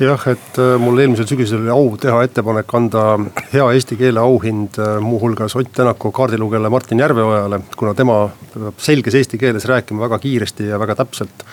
jah, 0.04 0.22
et 0.30 0.58
äh, 0.60 0.74
mul 0.80 1.00
eelmisel 1.02 1.28
sügisel 1.28 1.60
oli 1.64 1.72
au 1.72 1.96
teha 2.00 2.22
ettepanek 2.24 2.74
anda 2.76 3.04
hea 3.52 3.66
eesti 3.76 3.98
keele 4.00 4.22
auhind 4.22 4.78
äh, 4.80 4.96
muuhulgas 5.04 5.56
Ott 5.60 5.72
Tänaku 5.76 6.12
kaardilugejale 6.12 6.70
Martin 6.72 7.02
Järveojale, 7.02 7.60
kuna 7.76 7.94
tema 7.94 8.22
selges 8.78 9.14
eesti 9.14 9.38
keeles 9.38 9.66
rääkima 9.68 10.06
väga 10.06 10.18
kiiresti 10.18 10.70
ja 10.70 10.78
väga 10.80 10.96
täpselt. 11.02 11.44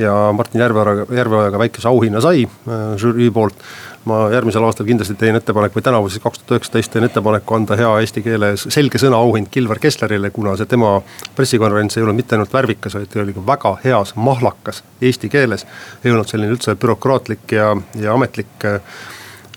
Ja 0.00 0.14
Martin 0.36 0.60
Järveojaga, 0.60 1.06
Järveojaga 1.14 1.58
väikese 1.58 1.88
auhinna 1.88 2.20
sai 2.20 2.46
äh, 2.46 2.96
žürii 3.00 3.30
poolt 3.30 3.66
ma 4.06 4.26
järgmisel 4.30 4.64
aastal 4.66 4.86
kindlasti 4.86 5.16
teen 5.18 5.36
ettepaneku 5.38 5.80
või 5.80 5.84
tänavu 5.84 6.10
siis 6.10 6.22
kaks 6.22 6.38
tuhat 6.38 6.60
üheksateist 6.60 6.92
teen 6.94 7.06
ettepaneku 7.08 7.56
anda 7.56 7.76
hea 7.78 7.90
eesti 8.04 8.22
keeles 8.22 8.66
selge 8.70 9.00
sõna 9.02 9.18
auhind 9.18 9.50
Kilvar 9.50 9.80
Kesslerile, 9.82 10.30
kuna 10.34 10.54
see 10.58 10.70
tema 10.70 10.92
pressikonverents 11.36 11.98
ei 11.98 12.06
olnud 12.06 12.20
mitte 12.20 12.36
ainult 12.36 12.54
värvikas, 12.54 12.94
vaid 12.94 13.10
ta 13.10 13.22
oli 13.24 13.34
ka 13.34 13.44
väga 13.46 13.74
heas, 13.82 14.14
mahlakas 14.28 14.82
eesti 15.02 15.30
keeles. 15.32 15.66
ei 16.04 16.14
olnud 16.14 16.30
selline 16.30 16.54
üldse 16.54 16.76
bürokraatlik 16.78 17.56
ja, 17.58 17.72
ja 17.98 18.14
ametlik 18.14 18.68
äh, 18.70 18.80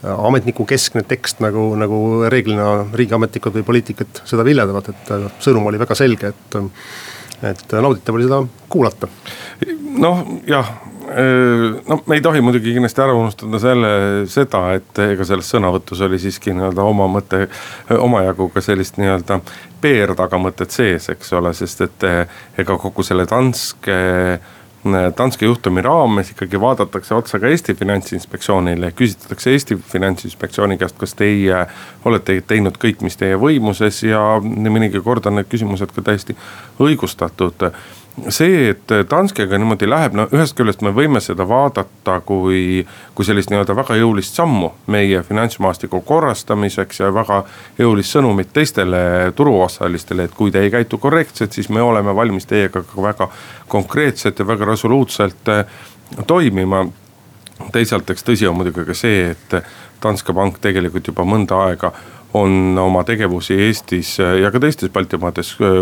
ametniku 0.02 0.66
keskne 0.66 1.04
tekst, 1.06 1.44
nagu, 1.46 1.70
nagu 1.78 2.02
reeglina 2.32 2.88
riigiametnikud 2.94 3.60
või 3.60 3.68
poliitikud 3.68 4.24
seda 4.26 4.46
viljelevad, 4.48 4.90
et 4.90 5.14
äh, 5.14 5.30
sõnum 5.44 5.70
oli 5.70 5.82
väga 5.82 5.98
selge, 6.00 6.34
et 6.34 6.60
et 7.44 7.76
nauditav 7.82 8.16
oli 8.16 8.28
seda 8.28 8.44
kuulata. 8.70 9.08
noh, 9.98 10.24
jah, 10.48 10.72
no 11.88 12.00
me 12.06 12.16
ei 12.16 12.22
tohi 12.22 12.42
muidugi 12.42 12.74
kindlasti 12.76 13.02
ära 13.02 13.16
unustada 13.18 13.60
selle, 13.62 13.92
seda, 14.30 14.62
et 14.78 15.02
ega 15.06 15.26
selles 15.28 15.50
sõnavõtus 15.54 16.04
oli 16.06 16.20
siiski 16.22 16.54
nii-öelda 16.54 16.86
oma 16.86 17.08
mõte, 17.12 17.48
omajagu 17.98 18.50
ka 18.54 18.64
sellist 18.64 19.00
nii-öelda 19.02 19.40
PR-tagamõtet 19.82 20.76
sees, 20.76 21.10
eks 21.14 21.34
ole, 21.40 21.54
sest 21.58 21.86
et 21.88 22.08
ega 22.60 22.78
kogu 22.78 23.06
selle 23.06 23.26
Danske 23.30 24.00
Danske 25.18 25.46
juhtumi 25.46 25.82
raames 25.84 26.30
ikkagi 26.32 26.60
vaadatakse 26.62 27.16
otsa 27.16 27.40
ka 27.40 27.50
Eesti 27.52 27.74
Finantsinspektsioonile, 27.76 28.94
küsitletakse 28.96 29.52
Eesti 29.52 29.76
Finantsinspektsiooni 29.76 30.78
käest, 30.80 30.96
kas 30.98 31.14
teie 31.20 31.66
olete 32.08 32.38
teinud 32.48 32.80
kõik, 32.80 33.04
mis 33.04 33.20
teie 33.20 33.36
võimuses 33.36 34.00
ja 34.08 34.22
nii 34.40 34.72
mõnigi 34.72 35.02
kord 35.04 35.28
on 35.28 35.36
need 35.36 35.50
küsimused 35.52 35.92
ka 35.92 36.06
täiesti 36.08 36.38
õigustatud 36.80 37.68
see, 38.28 38.70
et 38.70 38.92
Danskega 39.10 39.58
niimoodi 39.58 39.88
läheb, 39.90 40.16
no 40.18 40.26
ühest 40.36 40.56
küljest 40.58 40.84
me 40.86 40.92
võime 40.96 41.22
seda 41.24 41.46
vaadata 41.48 42.20
kui, 42.26 42.84
kui 43.16 43.28
sellist 43.28 43.52
nii-öelda 43.52 43.76
väga 43.78 43.98
jõulist 44.00 44.38
sammu 44.40 44.72
meie 44.92 45.22
finantsmaastiku 45.26 46.02
korrastamiseks 46.08 47.02
ja 47.04 47.12
väga 47.16 47.42
jõulist 47.80 48.16
sõnumit 48.16 48.54
teistele 48.54 49.02
turuosalistele, 49.36 50.28
et 50.28 50.38
kui 50.38 50.52
te 50.52 50.64
ei 50.66 50.72
käitu 50.74 51.00
korrektselt, 51.02 51.56
siis 51.56 51.70
me 51.70 51.82
oleme 51.82 52.16
valmis 52.16 52.50
teiega 52.50 52.84
ka 52.84 53.04
väga 53.04 53.30
konkreetselt 53.68 54.40
ja 54.40 54.48
väga 54.48 54.72
resoluutselt 54.74 55.54
eh, 55.56 55.66
toimima. 56.28 56.88
teisalt, 57.72 58.10
eks 58.10 58.24
tõsi 58.24 58.48
on 58.48 58.56
muidugi 58.56 58.86
ka 58.88 58.94
see, 58.96 59.32
et 59.32 59.56
Danske 60.04 60.34
pank 60.34 60.62
tegelikult 60.64 61.08
juba 61.12 61.26
mõnda 61.28 61.58
aega 61.68 61.92
on 62.34 62.78
oma 62.78 63.04
tegevusi 63.04 63.54
Eestis 63.54 64.18
ja 64.20 64.52
ka 64.52 64.60
teistes 64.60 64.92
Baltimaades 64.94 65.56
äh, 65.62 65.82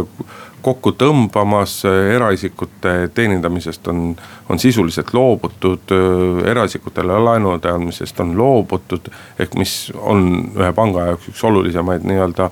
kokku 0.61 0.93
tõmbamas, 0.99 1.81
eraisikute 2.13 3.09
teenindamisest 3.13 3.87
on, 3.87 4.15
on 4.49 4.59
sisuliselt 4.59 5.13
loobutud, 5.13 5.91
äh, 5.91 6.49
eraisikutele 6.51 7.19
laenude 7.19 7.71
andmisest 7.71 8.19
on 8.23 8.37
loobutud. 8.37 9.11
ehk 9.39 9.55
mis 9.55 9.91
on 9.95 10.51
ühe 10.55 10.71
panga 10.73 11.11
jaoks 11.11 11.29
üks 11.33 11.43
olulisemaid 11.43 12.07
nii-öelda 12.07 12.49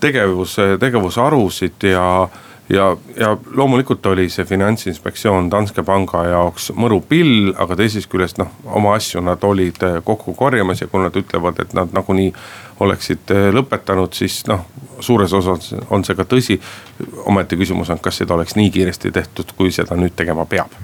tegevus, 0.00 0.56
tegevusharusid 0.80 1.90
ja 1.92 2.28
ja, 2.68 2.96
ja 3.16 3.36
loomulikult 3.54 4.06
oli 4.06 4.28
see 4.28 4.44
finantsinspektsioon 4.44 5.50
Danske 5.50 5.82
panga 5.86 6.24
jaoks 6.28 6.70
mõru 6.76 7.00
pill, 7.08 7.52
aga 7.56 7.76
teisest 7.78 8.10
küljest 8.12 8.40
noh, 8.40 8.50
oma 8.64 8.94
asju 8.98 9.22
nad 9.24 9.44
olid 9.44 9.82
äh, 9.86 9.98
kokku 10.04 10.34
korjamas 10.38 10.82
ja 10.82 10.88
kui 10.90 11.02
nad 11.02 11.16
ütlevad, 11.16 11.60
et 11.62 11.74
nad 11.76 11.94
nagunii 11.96 12.32
oleksid 12.80 13.34
äh, 13.34 13.48
lõpetanud, 13.54 14.14
siis 14.14 14.42
noh, 14.48 14.66
suures 15.00 15.32
osas 15.32 15.74
on 15.90 16.04
see 16.04 16.16
ka 16.18 16.26
tõsi. 16.28 16.60
ometi 17.26 17.56
küsimus 17.56 17.90
on, 17.90 17.98
kas 18.02 18.22
seda 18.22 18.34
oleks 18.34 18.56
nii 18.58 18.70
kiiresti 18.70 19.12
tehtud, 19.12 19.54
kui 19.56 19.72
seda 19.72 19.96
nüüd 19.96 20.16
tegema 20.16 20.46
peab 20.46 20.74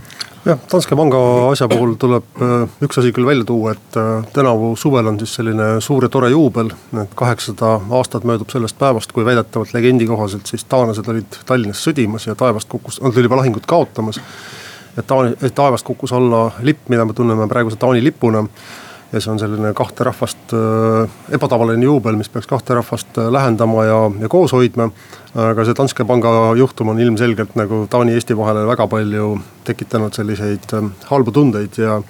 jah, 0.45 0.59
Danske 0.73 0.97
panga 0.97 1.19
asja 1.51 1.69
puhul 1.71 1.95
tuleb 2.01 2.43
äh, 2.43 2.67
üks 2.85 2.99
asi 3.01 3.13
küll 3.17 3.27
välja 3.29 3.47
tuua, 3.49 3.73
et 3.75 3.99
äh, 4.01 4.27
tänavu 4.37 4.75
suvel 4.81 5.09
on 5.09 5.19
siis 5.21 5.35
selline 5.39 5.69
suur 5.85 6.05
ja 6.05 6.11
tore 6.13 6.31
juubel. 6.33 6.71
et 7.03 7.15
kaheksasada 7.17 7.79
aastat 7.99 8.25
möödub 8.29 8.53
sellest 8.53 8.79
päevast, 8.79 9.13
kui 9.13 9.25
väidetavalt 9.25 9.75
legendi 9.75 10.07
kohaselt 10.07 10.47
siis 10.47 10.65
taanlased 10.69 11.09
olid 11.09 11.41
Tallinnas 11.47 11.85
sõdimas 11.87 12.29
ja 12.29 12.35
taevast 12.35 12.69
kukkus, 12.69 13.01
nad 13.01 13.13
olid 13.13 13.31
juba 13.31 13.41
lahingut 13.41 13.67
kaotamas. 13.67 14.21
et 14.97 15.55
taevast 15.55 15.85
kukkus 15.85 16.13
alla 16.13 16.51
lipp, 16.63 16.89
mida 16.89 17.05
me 17.05 17.13
tunneme 17.13 17.49
praeguse 17.49 17.77
Taani 17.77 18.05
lipuna 18.05 18.45
ja 19.15 19.21
see 19.23 19.31
on 19.31 19.39
selline 19.39 19.71
kahte 19.79 20.05
rahvast 20.07 20.55
äh, 20.57 21.35
ebatavaline 21.37 21.87
juubel, 21.87 22.19
mis 22.19 22.31
peaks 22.33 22.49
kahte 22.51 22.75
rahvast 22.75 23.19
äh, 23.19 23.31
lähendama 23.33 23.85
ja, 23.87 23.99
ja 24.21 24.31
koos 24.33 24.53
hoidma. 24.57 24.91
aga 25.35 25.65
see 25.67 25.75
Danske 25.75 26.05
panga 26.07 26.31
juhtum 26.55 26.93
on 26.93 27.01
ilmselgelt 27.03 27.57
nagu 27.59 27.85
Taani-Eesti 27.91 28.37
vahele 28.39 28.67
väga 28.69 28.87
palju 28.87 29.33
tekitanud 29.67 30.15
selliseid 30.15 30.75
äh, 30.79 30.91
halbu 31.11 31.35
tundeid 31.35 31.79
ja 31.79 32.01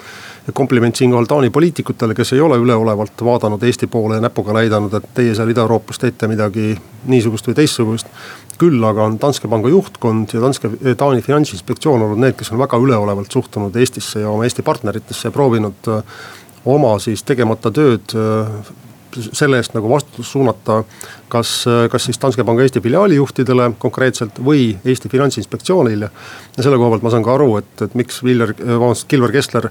ja 0.47 0.53
kompliment 0.53 0.97
siinkohal 0.97 1.25
Taani 1.25 1.51
poliitikutele, 1.51 2.15
kes 2.15 2.33
ei 2.33 2.41
ole 2.41 2.59
üleolevalt 2.61 3.25
vaadanud 3.25 3.63
Eesti 3.63 3.87
poole 3.87 4.19
ja 4.19 4.21
näpuga 4.21 4.53
näidanud, 4.53 4.93
et 4.95 5.07
teie 5.17 5.35
seal 5.35 5.49
Ida-Euroopas 5.49 6.03
teete 6.03 6.29
midagi 6.29 6.75
niisugust 7.09 7.49
või 7.49 7.57
teistsugust. 7.61 8.11
küll 8.59 8.85
aga 8.87 9.09
on 9.09 9.17
Danske 9.21 9.49
panga 9.49 9.69
juhtkond 9.69 10.31
ja 10.37 10.41
Danske, 10.41 10.69
Taani 10.97 11.23
finantsinspektsioon 11.23 12.03
olnud 12.03 12.21
need, 12.21 12.37
kes 12.39 12.53
on 12.53 12.61
väga 12.61 12.79
üleolevalt 12.79 13.33
suhtunud 13.33 13.77
Eestisse 13.77 14.21
ja 14.21 14.29
oma 14.31 14.45
Eesti 14.45 14.63
partneritesse 14.63 15.29
ja 15.29 15.33
proovinud 15.33 15.89
oma 16.65 16.97
siis 17.03 17.23
tegemata 17.27 17.71
tööd 17.75 18.15
äh, 18.17 18.73
selle 19.33 19.61
eest 19.61 19.75
nagu 19.77 19.89
vastutus 19.91 20.33
suunata 20.33 20.81
kas, 21.33 21.53
äh, 21.71 21.85
kas 21.93 22.09
siis 22.09 22.19
Danske 22.21 22.45
panga 22.45 22.65
Eesti 22.65 22.83
filiaali 22.85 23.19
juhtidele 23.19 23.71
konkreetselt 23.79 24.41
või 24.45 24.73
Eesti 24.85 25.09
Finantsinspektsioonile. 25.13 26.11
ja 26.57 26.63
selle 26.63 26.81
koha 26.81 26.95
pealt 26.95 27.07
ma 27.07 27.15
saan 27.15 27.27
ka 27.27 27.35
aru, 27.35 27.57
et, 27.61 27.77
et 27.83 27.95
miks 27.95 28.23
Viljar, 28.25 28.55
äh, 28.59 28.75
vabandust, 28.75 29.09
Kilvar 29.09 29.33
Kessler 29.33 29.71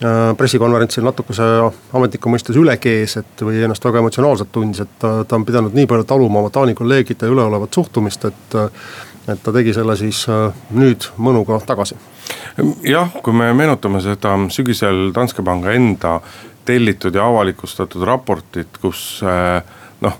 pressikonverentsil 0.00 1.04
natukese 1.04 1.44
ametniku 1.92 2.30
mõistes 2.32 2.56
üle 2.56 2.72
kees, 2.80 3.18
et 3.20 3.42
või 3.44 3.58
ennast 3.60 3.84
väga 3.84 4.00
emotsionaalselt 4.00 4.48
tundis, 4.54 4.80
et 4.80 4.94
ta, 4.96 5.10
ta 5.28 5.36
on 5.36 5.44
pidanud 5.44 5.76
nii 5.76 5.84
palju 5.90 6.06
taluma 6.08 6.40
oma 6.40 6.48
Taani 6.48 6.72
kolleegide 6.78 7.28
üleolevat 7.28 7.76
suhtumist, 7.76 8.24
et. 8.24 8.56
et 9.28 9.42
ta 9.44 9.52
tegi 9.52 9.74
selle 9.76 9.92
siis 10.00 10.22
nüüd 10.72 11.04
mõnuga 11.20 11.60
tagasi 11.68 11.98
jah, 12.86 13.10
kui 13.22 13.36
me 13.36 13.52
meenutame 13.56 14.02
seda 14.04 14.36
sügisel 14.52 15.10
Danske 15.14 15.44
panga 15.46 15.72
enda 15.72 16.18
tellitud 16.68 17.14
ja 17.14 17.26
avalikustatud 17.26 18.04
raportit, 18.06 18.80
kus 18.82 19.20
eh, 19.26 19.60
noh 20.04 20.18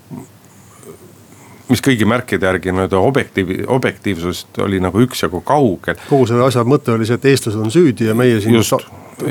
mis 1.71 1.83
kõigi 1.85 2.07
märkide 2.09 2.49
järgi 2.49 2.73
nii-öelda 2.75 2.99
objektiiv, 2.99 3.53
objektiivsusest 3.71 4.59
oli 4.65 4.81
nagu 4.83 5.03
üksjagu 5.05 5.43
kaugel. 5.47 5.99
kogu 6.09 6.27
selle 6.27 6.47
asja 6.47 6.65
mõte 6.67 6.95
oli 6.95 7.07
see, 7.07 7.19
et 7.21 7.29
eestlased 7.31 7.61
on 7.61 7.71
süüdi 7.71 8.09
ja 8.11 8.17
meie 8.19 8.41
siin. 8.43 8.57
just, 8.59 8.75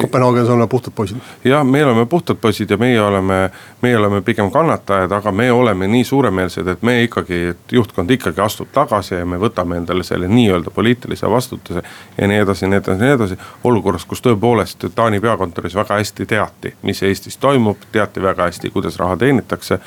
Kopenhaagenis 0.02 0.50
oleme 0.50 0.68
puhtad 0.68 0.94
poisid. 0.96 1.18
jah, 1.44 1.66
me 1.66 1.84
oleme 1.86 2.06
puhtad 2.06 2.38
poisid 2.42 2.70
ja 2.70 2.78
meie 2.78 3.02
oleme, 3.02 3.50
meie 3.82 3.98
oleme 3.98 4.22
pigem 4.22 4.52
kannatajad, 4.52 5.12
aga 5.12 5.32
me 5.32 5.52
oleme 5.52 5.88
nii 5.88 6.04
suuremeelsed, 6.04 6.68
et 6.68 6.82
me 6.82 7.04
ikkagi, 7.04 7.42
et 7.54 7.72
juhtkond 7.72 8.12
ikkagi 8.12 8.42
astub 8.42 8.72
tagasi 8.74 9.16
ja 9.16 9.26
me 9.26 9.40
võtame 9.42 9.78
endale 9.82 10.04
selle 10.04 10.28
nii-öelda 10.28 10.72
poliitilise 10.76 11.30
vastutuse. 11.30 11.84
ja 12.18 12.28
nii 12.28 12.38
edasi, 12.46 12.68
nii 12.68 12.78
edasi, 12.78 13.02
nii 13.02 13.18
edasi, 13.18 13.38
olukorras, 13.64 14.06
kus 14.06 14.22
tõepoolest 14.26 14.90
Taani 14.96 15.20
peakontoris 15.20 15.76
väga 15.76 16.00
hästi 16.00 16.26
teati, 16.26 16.74
mis 16.82 17.04
Eestis 17.04 17.38
toimub, 17.38 17.78
teati 17.92 18.22
väga 18.22 18.50
hästi, 18.50 18.70
kuidas 18.70 19.00
raha 19.00 19.18
teenitakse 19.18 19.80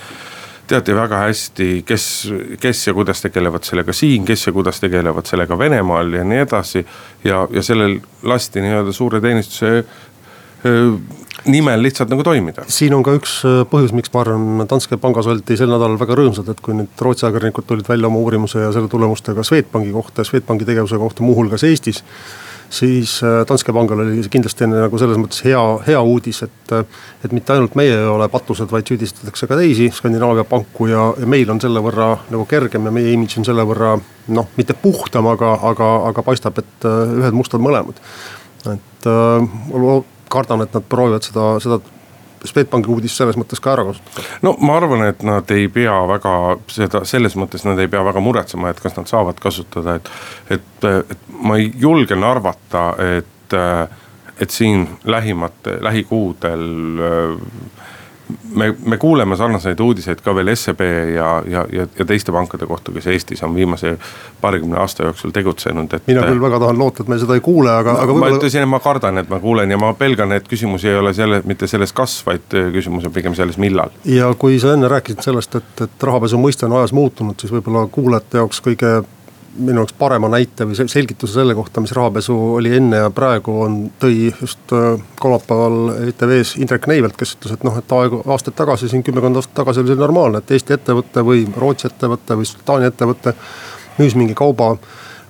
teati 0.72 0.94
väga 0.96 1.22
hästi, 1.26 1.68
kes, 1.86 2.04
kes 2.60 2.86
ja 2.86 2.94
kuidas 2.96 3.20
tegelevad 3.24 3.66
sellega 3.68 3.94
siin, 3.96 4.24
kes 4.28 4.46
ja 4.48 4.52
kuidas 4.56 4.80
tegelevad 4.80 5.28
sellega 5.28 5.58
Venemaal 5.58 6.18
ja 6.18 6.24
nii 6.24 6.44
edasi. 6.46 6.86
ja, 7.24 7.46
ja 7.50 7.62
sellel 7.62 7.98
lasti 8.22 8.64
nii-öelda 8.64 8.92
suure 8.96 9.20
teenistuse 9.20 9.84
nimel 11.50 11.82
lihtsalt 11.82 12.10
nagu 12.12 12.22
toimida. 12.22 12.64
siin 12.70 12.94
on 12.94 13.02
ka 13.02 13.14
üks 13.18 13.40
põhjus, 13.70 13.94
miks 13.96 14.12
ma 14.14 14.22
arvan, 14.22 14.66
Danske 14.70 14.98
pangas 15.02 15.26
oldi 15.30 15.56
sel 15.58 15.72
nädalal 15.72 15.98
väga 16.00 16.16
rõõmsad, 16.18 16.48
et 16.52 16.62
kui 16.62 16.76
nüüd 16.78 17.02
Rootsi 17.02 17.26
ajakirjanikud 17.26 17.66
tulid 17.66 17.88
välja 17.88 18.08
oma 18.10 18.22
uurimuse 18.22 18.62
ja 18.62 18.70
selle 18.74 18.90
tulemustega 18.92 19.44
Swedbanki 19.46 19.92
kohta 19.94 20.22
ja 20.22 20.30
Swedbanki 20.30 20.68
tegevuse 20.68 21.00
kohta 21.02 21.26
muuhulgas 21.26 21.66
Eestis 21.66 22.04
siis 22.72 23.18
äh, 23.22 23.42
Danske 23.48 23.72
pangal 23.72 24.00
oli 24.04 24.22
kindlasti 24.32 24.66
nagu 24.70 24.98
selles 25.00 25.20
mõttes 25.20 25.42
hea, 25.46 25.60
hea 25.86 26.00
uudis, 26.00 26.42
et. 26.46 26.74
Äh, 26.74 27.00
et 27.22 27.30
mitte 27.30 27.54
ainult 27.54 27.76
meie 27.78 27.94
ei 27.94 28.08
ole 28.10 28.26
patused, 28.32 28.66
vaid 28.72 28.88
süüdistatakse 28.88 29.46
ka 29.46 29.54
teisi 29.60 29.86
Skandinaavia 29.94 30.42
panku 30.48 30.88
ja, 30.90 31.04
ja 31.20 31.28
meil 31.30 31.50
on 31.52 31.60
selle 31.62 31.78
võrra 31.84 32.08
nagu 32.32 32.46
kergem 32.50 32.88
ja 32.88 32.94
meie 32.94 33.12
imidž 33.14 33.38
on 33.38 33.46
selle 33.46 33.62
võrra 33.68 33.92
noh, 34.34 34.48
mitte 34.56 34.74
puhtam, 34.74 35.28
aga, 35.30 35.52
aga, 35.70 35.90
aga 36.10 36.24
paistab, 36.26 36.58
et 36.58 36.88
äh, 36.88 37.16
ühed 37.20 37.36
mustad 37.36 37.62
mõlemad. 37.62 38.00
et 38.72 39.06
kardan, 40.32 40.62
et 40.64 40.74
nad 40.74 40.84
proovivad 40.88 41.26
seda, 41.26 41.46
seda 41.62 41.78
Swedbanki 42.44 42.90
uudist 42.90 43.20
selles 43.20 43.38
mõttes 43.38 43.60
ka 43.62 43.74
ära 43.76 43.84
kasutada? 43.86 44.26
no 44.42 44.54
ma 44.60 44.76
arvan, 44.80 45.04
et 45.08 45.22
nad 45.26 45.50
ei 45.54 45.68
pea 45.72 45.94
väga 46.10 46.34
seda, 46.72 47.04
selles 47.08 47.36
mõttes 47.38 47.66
nad 47.68 47.78
ei 47.82 47.90
pea 47.92 48.02
väga 48.06 48.22
muretsema, 48.24 48.72
et 48.72 48.80
kas 48.82 48.96
nad 48.98 49.10
saavad 49.10 49.40
kasutada, 49.42 49.98
et. 50.00 50.10
et, 50.58 50.88
et 50.90 51.18
ma 51.42 51.58
julgen 51.58 52.24
arvata, 52.24 52.92
et, 53.18 53.56
et 54.40 54.50
siin 54.50 54.86
lähimate, 55.04 55.78
lähikuudel 55.82 56.68
me, 58.54 58.74
me 58.84 58.98
kuuleme 58.98 59.36
sarnaseid 59.36 59.80
uudiseid 59.80 60.20
ka 60.24 60.34
veel 60.34 60.52
SEB 60.56 60.80
ja, 61.14 61.28
ja, 61.48 61.64
ja, 61.72 61.86
ja 61.98 62.06
teiste 62.08 62.32
pankade 62.32 62.66
kohta, 62.66 62.92
kes 62.92 63.06
Eestis 63.12 63.42
on 63.42 63.54
viimase 63.54 63.96
paarikümne 64.40 64.78
aasta 64.80 65.08
jooksul 65.08 65.30
tegutsenud, 65.34 65.92
et. 65.92 66.06
mina 66.06 66.26
küll 66.26 66.42
väga 66.42 66.60
tahan 66.62 66.78
loota, 66.78 67.02
et 67.02 67.12
me 67.12 67.18
seda 67.22 67.38
ei 67.38 67.44
kuule, 67.44 67.70
aga, 67.70 67.96
aga 68.02 68.12
võib-olla. 68.12 68.34
ma 68.34 68.40
ütlesin, 68.40 68.66
et 68.66 68.72
ma 68.72 68.82
kardan, 68.82 69.22
et 69.22 69.32
ma 69.32 69.40
kuulen 69.42 69.70
ja 69.70 69.80
ma 69.80 69.92
pelgan, 69.98 70.36
et 70.36 70.48
küsimus 70.48 70.84
ei 70.88 70.98
ole 70.98 71.14
selle, 71.16 71.42
mitte 71.48 71.70
selles, 71.70 71.94
kas, 71.96 72.20
vaid 72.26 72.58
küsimus 72.74 73.08
on 73.08 73.14
pigem 73.14 73.36
selles, 73.38 73.58
millal. 73.62 73.94
ja 74.08 74.32
kui 74.38 74.60
sa 74.62 74.76
enne 74.76 74.90
rääkisid 74.92 75.24
sellest, 75.24 75.58
et, 75.60 75.86
et 75.86 76.06
rahapesu 76.10 76.40
mõiste 76.40 76.68
on 76.68 76.78
ajas 76.80 76.94
muutunud, 76.96 77.38
siis 77.40 77.52
võib-olla 77.54 77.86
kuulajate 77.92 78.42
jaoks 78.42 78.62
kõige 78.64 79.00
minu 79.56 79.82
jaoks 79.82 79.94
parema 79.98 80.30
näite 80.32 80.66
või 80.68 80.76
selgituse 80.78 81.36
selle 81.36 81.54
kohta, 81.54 81.82
mis 81.84 81.92
rahapesu 81.96 82.36
oli 82.56 82.72
enne 82.76 83.02
ja 83.04 83.10
praegu 83.14 83.58
on, 83.66 83.76
tõi 84.00 84.30
just 84.30 84.72
äh, 84.76 84.96
kolmapäeval 85.20 86.08
ETV-s 86.08 86.56
Indrek 86.62 86.88
Neivelt, 86.90 87.16
kes 87.20 87.36
ütles, 87.36 87.56
et 87.56 87.66
noh, 87.66 87.76
et 87.78 87.94
aegu, 87.98 88.22
aastaid 88.32 88.56
tagasi, 88.58 88.88
siin 88.88 89.04
kümmekond 89.06 89.40
aastat 89.40 89.54
tagasi 89.60 89.82
oli 89.82 89.92
see 89.92 90.00
normaalne, 90.00 90.40
et 90.40 90.56
Eesti 90.56 90.76
ettevõte 90.78 91.24
või 91.26 91.44
Rootsi 91.56 91.90
ettevõte 91.90 92.38
või 92.40 92.52
Taani 92.64 92.88
ettevõte 92.92 93.36
müüs 94.00 94.16
mingi 94.18 94.38
kauba 94.38 94.74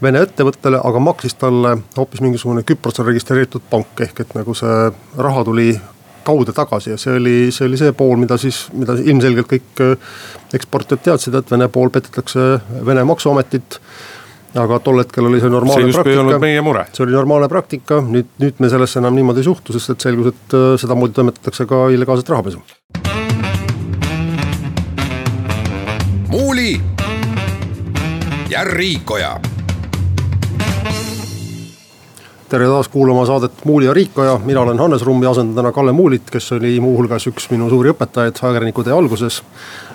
Vene 0.03 0.19
ettevõttele, 0.25 0.81
aga 0.83 0.99
maksis 0.99 1.37
talle 1.39 1.77
hoopis 1.95 2.21
mingisugune 2.25 2.65
Küprosel 2.67 3.07
registreeritud 3.07 3.63
pank, 3.71 4.01
ehk 4.03 4.25
et 4.25 4.33
nagu 4.35 4.55
see 4.59 4.89
raha 5.15 5.45
tuli 5.47 5.77
kaude 6.25 6.55
tagasi 6.57 6.95
ja 6.95 7.01
see 7.01 7.19
oli, 7.19 7.37
see 7.55 7.67
oli 7.69 7.81
see 7.81 7.93
pool, 7.97 8.17
mida 8.21 8.39
siis, 8.41 8.65
mida 8.77 8.97
ilmselgelt 8.99 9.51
kõik 9.51 9.85
äh, 9.85 10.17
eksportijad 10.55 11.05
teadsid, 11.11 11.37
et 11.39 11.53
Vene 11.53 11.69
pool 11.73 11.93
petetakse 11.95 12.49
Vene 12.87 13.05
maksuametit 13.09 13.81
aga 14.61 14.79
tol 14.85 15.01
hetkel 15.01 15.29
oli 15.29 15.41
see 15.41 15.53
normaalne 15.53 15.89
see 15.89 15.97
praktika. 15.97 16.21
olnud 16.21 16.43
meie 16.43 16.65
mure. 16.65 16.85
see 16.93 17.07
oli 17.07 17.17
normaalne 17.17 17.49
praktika, 17.53 18.01
nüüd, 18.05 18.29
nüüd 18.43 18.61
me 18.61 18.69
sellesse 18.73 19.01
enam 19.01 19.17
niimoodi 19.17 19.41
ei 19.41 19.49
suhtu, 19.49 19.77
sest 19.77 19.95
et 19.95 20.09
selgus, 20.09 20.33
et 20.35 20.57
äh, 20.59 20.73
sedamoodi 20.81 21.17
toimetatakse 21.17 21.67
ka 21.69 21.87
illegaalset 21.95 22.29
rahapesu. 22.29 22.63
muuli 26.33 26.81
ja 28.53 28.65
Riikoja. 28.65 29.37
Tere 32.53 32.67
taas 32.69 32.89
kuulama 32.93 33.25
saadet 33.25 33.65
Muuli 33.65 33.87
ja 33.87 33.95
Riikoja, 33.95 34.41
mina 34.45 34.61
olen 34.61 34.79
Hannes 34.79 35.03
Rumm 35.03 35.23
ja 35.23 35.31
asendan 35.31 35.57
täna 35.57 35.73
Kalle 35.73 35.93
Muulit, 35.93 36.29
kes 36.31 36.53
oli 36.53 36.75
muuhulgas 36.85 37.25
üks 37.31 37.47
minu 37.49 37.71
suuri 37.73 37.95
õpetajaid 37.95 38.37
ajakirjaniku 38.43 38.85
tee 38.85 38.93
alguses. 38.93 39.39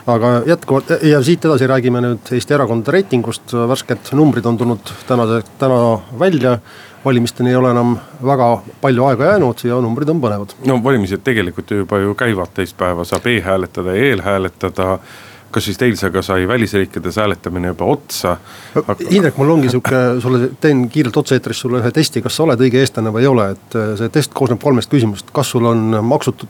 Aga 0.09 0.31
jätkuvalt 0.47 0.89
ja 1.05 1.19
siit 1.21 1.45
edasi 1.45 1.67
räägime 1.69 2.01
nüüd 2.01 2.31
Eesti 2.33 2.55
erakondade 2.57 2.95
reitingust, 2.95 3.53
värsked 3.53 4.09
numbrid 4.17 4.49
on 4.49 4.57
tulnud 4.57 4.93
tänase, 5.07 5.43
täna 5.61 5.99
välja. 6.19 6.57
valimisteni 7.05 7.49
ei 7.49 7.55
ole 7.55 7.69
enam 7.71 7.93
väga 8.25 8.47
palju 8.81 9.03
aega 9.05 9.25
jäänud 9.25 9.61
ja 9.63 9.75
numbrid 9.81 10.09
on 10.09 10.21
põnevad. 10.21 10.55
no 10.65 10.83
valimised 10.83 11.21
tegelikult 11.23 11.71
ju 11.71 11.77
juba 11.77 11.99
ju 11.99 12.15
käivad, 12.15 12.49
teist 12.53 12.77
päeva 12.77 13.05
saab 13.05 13.27
e-hääletada 13.27 13.93
ja 13.95 14.09
eelhääletada 14.09 14.99
kas 15.51 15.67
vist 15.71 15.81
eilsega 15.81 16.21
sai 16.25 16.47
välisriikides 16.47 17.19
hääletamine 17.21 17.73
juba 17.73 17.89
otsa 17.93 18.35
aga.... 18.75 18.95
Indrek, 19.09 19.37
mul 19.39 19.53
ongi 19.57 19.71
sihuke, 19.73 20.01
sulle 20.23 20.51
teen 20.61 20.87
kiirelt 20.93 21.17
otse-eetris 21.23 21.63
sulle 21.65 21.81
ühe 21.81 21.91
testi, 21.95 22.23
kas 22.25 22.37
sa 22.37 22.45
oled 22.47 22.63
õige 22.67 22.81
eestlane 22.83 23.13
või 23.13 23.25
ei 23.25 23.31
ole, 23.31 23.49
et 23.55 23.77
see 23.99 24.13
test 24.13 24.35
koosneb 24.37 24.61
kolmest 24.63 24.91
küsimusest, 24.93 25.31
kas 25.35 25.53
sul 25.55 25.67
on 25.69 25.99
maksud 26.07 26.47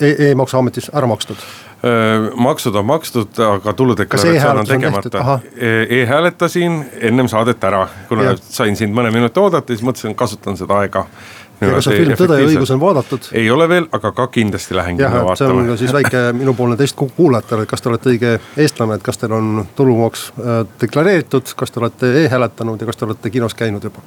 e-maksuametis 0.00 0.92
ära 0.94 1.10
makstud? 1.10 1.48
maksud 2.36 2.74
on 2.74 2.86
makstud, 2.88 3.38
aga 3.38 3.72
tuludeklaratsioon 3.76 4.58
on 4.62 4.66
tegemata 4.66 5.40
e. 5.56 6.00
e-hääletasin 6.00 6.78
ennem 7.00 7.28
saadet 7.28 7.64
ära, 7.64 7.84
kuna 8.08 8.30
ja. 8.30 8.36
sain 8.40 8.76
sind 8.76 8.96
mõne 8.96 9.12
minuti 9.14 9.40
oodata, 9.40 9.74
siis 9.74 9.84
mõtlesin, 9.86 10.16
kasutan 10.18 10.56
seda 10.58 10.80
aega 10.80 11.04
ja 11.60 11.70
kas 11.72 11.86
see 11.88 12.00
film 12.00 12.16
Tõde 12.16 12.38
ja 12.40 12.48
õigus 12.48 12.72
on 12.74 12.80
vaadatud? 12.80 13.28
ei 13.36 13.48
ole 13.50 13.68
veel, 13.70 13.86
aga 13.96 14.12
ka 14.16 14.26
kindlasti 14.32 14.76
lähen 14.76 14.98
kinno 14.98 15.22
vaatama. 15.28 15.36
see 15.62 15.72
on 15.72 15.78
siis 15.80 15.92
väike 15.94 16.22
minupoolne 16.36 16.76
test 16.76 16.96
kuulajatele, 16.96 17.64
et 17.64 17.70
kas 17.70 17.82
te 17.82 17.90
olete 17.90 18.12
õige 18.12 18.32
eestlane, 18.56 18.98
et 18.98 19.04
kas 19.06 19.20
teil 19.20 19.32
on 19.36 19.62
tulumaks 19.76 20.26
äh, 20.36 20.58
deklareeritud, 20.80 21.52
kas 21.56 21.72
te 21.72 21.80
olete 21.80 22.12
e-hääletanud 22.24 22.80
ja 22.80 22.88
kas 22.90 23.00
te 23.00 23.08
olete 23.08 23.32
kinos 23.32 23.56
käinud 23.56 23.84
juba? 23.88 24.04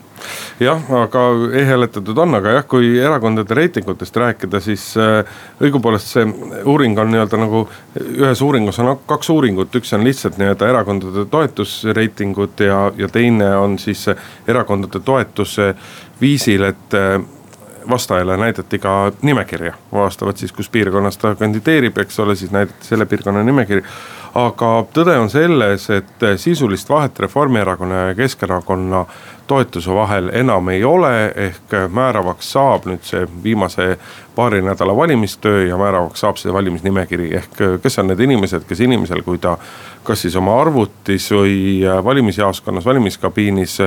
jah, 0.62 0.84
aga 1.02 1.26
e-hääletatud 1.62 2.22
on, 2.26 2.38
aga 2.40 2.58
jah, 2.60 2.68
kui 2.70 2.92
erakondade 3.00 3.58
reitingutest 3.58 4.22
rääkida, 4.22 4.62
siis 4.64 4.92
äh, 5.00 5.24
õigupoolest 5.64 6.14
see 6.18 6.28
uuring 6.70 7.00
on 7.02 7.14
nii-öelda 7.14 7.42
nagu, 7.42 7.64
ühes 7.98 8.44
uuringus 8.46 8.80
on 8.84 8.94
kaks 9.10 9.34
uuringut, 9.34 9.74
üks 9.82 9.94
on 9.98 10.06
lihtsalt 10.06 10.38
nii-öelda 10.42 10.70
erakondade 10.70 11.26
toetusreitingud 11.32 12.62
ja, 12.66 12.86
ja 12.98 13.10
teine 13.10 13.56
on 13.58 13.80
siis 13.82 14.06
erakondade 14.48 15.02
toetuse 15.06 15.74
viisil, 16.22 16.64
et 16.70 16.98
äh, 16.98 17.20
vastajale 17.90 18.38
näidati 18.38 18.80
ka 18.80 19.12
nimekirja, 19.22 19.74
vastavalt 19.94 20.38
siis, 20.38 20.52
kus 20.52 20.70
piirkonnas 20.70 21.18
ta 21.18 21.36
kandideerib, 21.36 21.98
eks 21.98 22.20
ole, 22.20 22.36
siis 22.36 22.52
näidati 22.52 22.92
selle 22.92 23.06
piirkonna 23.06 23.44
nimekiri. 23.44 23.84
Aga 24.36 24.70
tõde 24.94 25.16
on 25.20 25.30
selles, 25.30 25.90
et 25.90 26.26
sisulist 26.38 26.90
vahet 26.90 27.20
Reformierakonna 27.20 28.10
ja 28.10 28.16
Keskerakonna 28.16 29.06
toetuse 29.50 29.94
vahel 29.94 30.30
enam 30.34 30.70
ei 30.70 30.84
ole, 30.84 31.32
ehk 31.36 31.74
määravaks 31.90 32.52
saab 32.54 32.86
nüüd 32.90 33.02
see 33.08 33.26
viimase 33.44 33.96
paari 34.36 34.62
nädala 34.62 34.96
valimistöö 34.96 35.66
ja 35.66 35.78
määravaks 35.78 36.22
saab 36.22 36.38
see 36.38 36.54
valimisnimekiri, 36.54 37.32
ehk 37.42 37.58
kes 37.82 38.00
on 38.00 38.12
need 38.12 38.22
inimesed, 38.28 38.68
kes 38.70 38.86
inimesel, 38.86 39.24
kui 39.26 39.42
ta 39.42 39.58
kas 40.06 40.22
siis 40.26 40.38
oma 40.40 40.60
arvutis 40.62 41.32
või 41.34 41.82
valimisjaoskonnas, 42.04 42.86
valimiskabiinis 42.86 43.78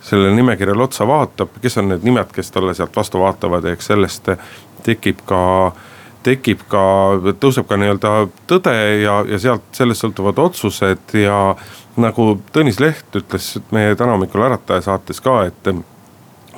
sellele 0.00 0.36
nimekirjale 0.36 0.84
otsa 0.84 1.08
vaatab, 1.08 1.56
kes 1.62 1.80
on 1.80 1.94
need 1.94 2.04
nimed, 2.04 2.32
kes 2.32 2.52
talle 2.52 2.76
sealt 2.76 2.96
vastu 2.96 3.24
vaatavad, 3.24 3.64
eks 3.72 3.92
sellest 3.92 4.30
tekib 4.84 5.24
ka 5.26 5.42
tekib 6.26 6.64
ka, 6.70 6.84
tõuseb 7.40 7.68
ka 7.68 7.78
nii-öelda 7.80 8.14
tõde 8.50 8.74
ja, 9.02 9.20
ja 9.30 9.38
sealt, 9.42 9.68
sellest 9.76 10.04
sõltuvad 10.04 10.40
otsused 10.42 11.14
ja 11.20 11.40
nagu 12.00 12.32
Tõnis 12.52 12.80
Leht 12.82 13.16
ütles 13.16 13.54
meie 13.74 13.94
täna 13.96 14.16
hommikul 14.16 14.44
Ärataja 14.48 14.84
saates 14.88 15.22
ka, 15.24 15.44
et 15.48 15.70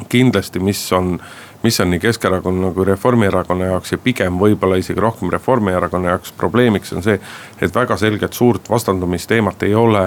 kindlasti, 0.09 0.63
mis 0.63 0.81
on 0.97 1.19
mis 1.63 1.81
on 1.81 1.91
nii 1.91 1.99
Keskerakonna 1.99 2.71
kui 2.71 2.85
Reformierakonna 2.87 3.73
jaoks 3.73 3.93
ja 3.93 3.99
pigem 3.99 4.39
võib-olla 4.39 4.79
isegi 4.79 5.01
rohkem 5.03 5.33
Reformierakonna 5.35 6.15
jaoks 6.15 6.33
probleemiks 6.39 6.93
on 6.95 7.03
see, 7.03 7.19
et 7.61 7.75
väga 7.75 7.97
selget 7.99 8.33
suurt 8.33 8.71
vastandumisteemat 8.71 9.67
ei 9.67 9.75
ole 9.75 10.07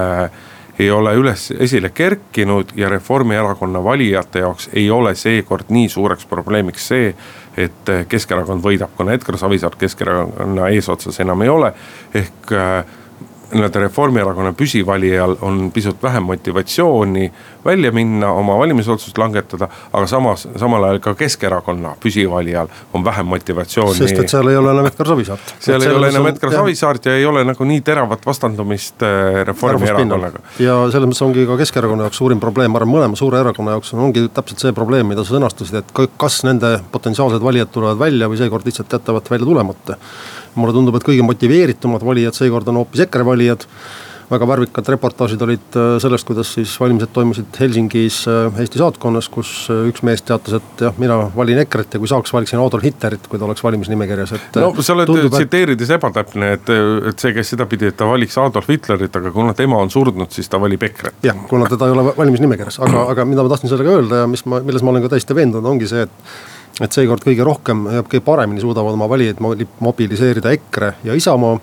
ei 0.79 0.91
ole 0.91 1.13
üles, 1.19 1.51
esile 1.59 1.89
kerkinud 1.89 2.71
ja 2.75 2.89
Reformierakonna 2.89 3.83
valijate 3.83 4.39
jaoks 4.39 4.69
ei 4.73 4.89
ole 4.91 5.15
seekord 5.15 5.69
nii 5.69 5.89
suureks 5.89 6.25
probleemiks 6.25 6.87
see, 6.93 7.11
et 7.57 7.91
Keskerakond 8.07 8.63
võidab, 8.63 8.93
kuna 8.97 9.13
Edgar 9.17 9.37
Savisaar 9.37 9.75
Keskerakonna 9.79 10.69
eesotsas 10.71 11.19
enam 11.19 11.41
ei 11.41 11.49
ole. 11.49 11.73
ehk 12.15 12.53
nii-öelda 13.53 13.79
Reformierakonna 13.79 14.53
püsivalijal 14.57 15.35
on 15.41 15.71
pisut 15.73 16.03
vähem 16.03 16.23
motivatsiooni 16.23 17.31
välja 17.65 17.91
minna, 17.91 18.31
oma 18.31 18.57
valimisotsust 18.57 19.17
langetada. 19.17 19.67
aga 19.93 20.07
samas, 20.07 20.47
samal 20.57 20.83
ajal 20.83 20.99
ka 20.99 21.15
Keskerakonna 21.15 21.95
püsivalijal 22.03 22.67
on 22.93 23.05
vähem 23.05 23.25
motivatsiooni. 23.25 23.97
sest 23.97 24.19
et 24.19 24.29
seal 24.29 24.47
ei 24.47 24.57
ole 24.57 24.71
enam 24.71 24.85
Edgar 24.85 25.07
Savisaart. 25.07 25.53
seal 25.67 25.81
ei 25.81 25.93
ole 25.95 26.09
enam 26.09 26.27
Edgar 26.27 26.51
Savisaart 26.51 27.05
ja 27.05 27.15
ei 27.15 27.25
ole 27.25 27.43
nagu 27.43 27.63
nii 27.63 27.81
teravat 27.81 28.25
vastandumist 28.25 29.03
äh, 29.03 29.45
Reformierakonnaga. 29.47 30.43
ja 30.59 30.77
selles 30.91 31.11
mõttes 31.11 31.25
ongi 31.25 31.45
ka 31.49 31.57
Keskerakonna 31.61 32.09
jaoks 32.09 32.21
suurim 32.23 32.39
probleem, 32.39 32.71
ma 32.71 32.81
arvan, 32.81 32.93
mõlema 32.95 33.19
suure 33.19 33.41
erakonna 33.43 33.77
jaoks 33.77 33.93
ongi 33.93 34.27
täpselt 34.33 34.65
see 34.65 34.75
probleem, 34.77 35.07
mida 35.11 35.25
sa 35.25 35.37
sõnastasid, 35.37 35.81
et 35.81 36.11
kas 36.17 36.41
nende 36.47 36.77
potentsiaalsed 36.91 37.43
valijad 37.43 37.73
tulevad 37.73 37.99
välja 37.99 38.29
või 38.31 38.39
seekord 38.41 38.65
lihtsalt 38.65 38.99
jätavad 38.99 39.29
välja 39.29 39.45
tulemata 39.45 39.97
mulle 40.55 40.75
tundub, 40.75 40.97
et 40.97 41.05
kõige 41.07 41.25
motiveeritumad 41.25 42.03
valijad 42.05 42.37
seekord 42.37 42.71
on 42.71 42.81
hoopis 42.81 43.05
EKRE 43.07 43.27
valijad 43.27 43.67
väga 44.31 44.47
värvikad 44.47 44.89
reportaažid 44.93 45.41
olid 45.43 45.75
äh, 45.75 45.95
sellest, 46.01 46.25
kuidas 46.27 46.53
siis 46.55 46.73
valimised 46.79 47.11
toimusid 47.13 47.57
Helsingis 47.59 48.21
äh, 48.31 48.59
Eesti 48.63 48.79
saatkonnas, 48.79 49.27
kus 49.31 49.51
äh, 49.73 49.83
üks 49.91 50.03
mees 50.07 50.23
teatas, 50.27 50.59
et 50.61 50.83
jah, 50.85 50.95
mina 51.01 51.17
valin 51.35 51.59
EKRE-t 51.65 51.97
ja 51.97 52.01
kui 52.01 52.09
saaks, 52.09 52.31
valiksin 52.35 52.61
Adolf 52.61 52.85
Hitlerit, 52.85 53.27
kui 53.31 53.39
ta 53.39 53.47
oleks 53.47 53.63
valimisnimekirjas, 53.65 54.35
et. 54.37 54.61
no 54.63 54.71
sa 54.79 54.95
oled 54.95 55.11
tsiteerides 55.27 55.91
et... 55.91 55.97
ebatäpne, 55.97 56.53
et, 56.57 56.71
et 57.11 57.25
see 57.25 57.35
käis 57.35 57.51
sedapidi, 57.53 57.91
et 57.91 57.99
ta 57.99 58.07
valiks 58.07 58.39
Adolf 58.41 58.71
Hitlerit, 58.71 59.19
aga 59.19 59.33
kuna 59.35 59.55
tema 59.57 59.81
on 59.83 59.91
surnud, 59.91 60.31
siis 60.31 60.49
ta 60.51 60.61
valib 60.61 60.87
EKRE-t. 60.87 61.27
jah, 61.27 61.43
kuna 61.51 61.67
teda 61.71 61.89
ei 61.89 61.97
ole 61.97 62.07
valimisnimekirjas, 62.15 62.79
aga, 62.87 63.05
aga 63.15 63.27
mida 63.27 63.43
ma 63.43 63.51
tahtsin 63.51 63.73
sellega 63.73 63.99
öelda 63.99 64.23
ja 64.23 64.31
mis 64.31 64.45
ma, 64.47 64.63
milles 64.63 64.85
ma 64.85 64.95
olen 64.95 65.07
ka 65.07 65.15
täiesti 65.15 65.35
veendunud, 65.35 65.67
ongi 65.75 65.91
see, 65.91 66.07
et 66.07 66.59
et 66.79 66.95
seekord 66.95 67.23
kõige 67.25 67.45
rohkem 67.45 67.85
ja 67.91 68.03
kõige 68.05 68.23
paremini 68.25 68.61
suudavad 68.63 68.95
oma 68.95 69.09
valijaid 69.09 69.41
mobiliseerida 69.79 70.53
EKRE 70.57 70.93
ja 71.09 71.17
Isamaa. 71.17 71.57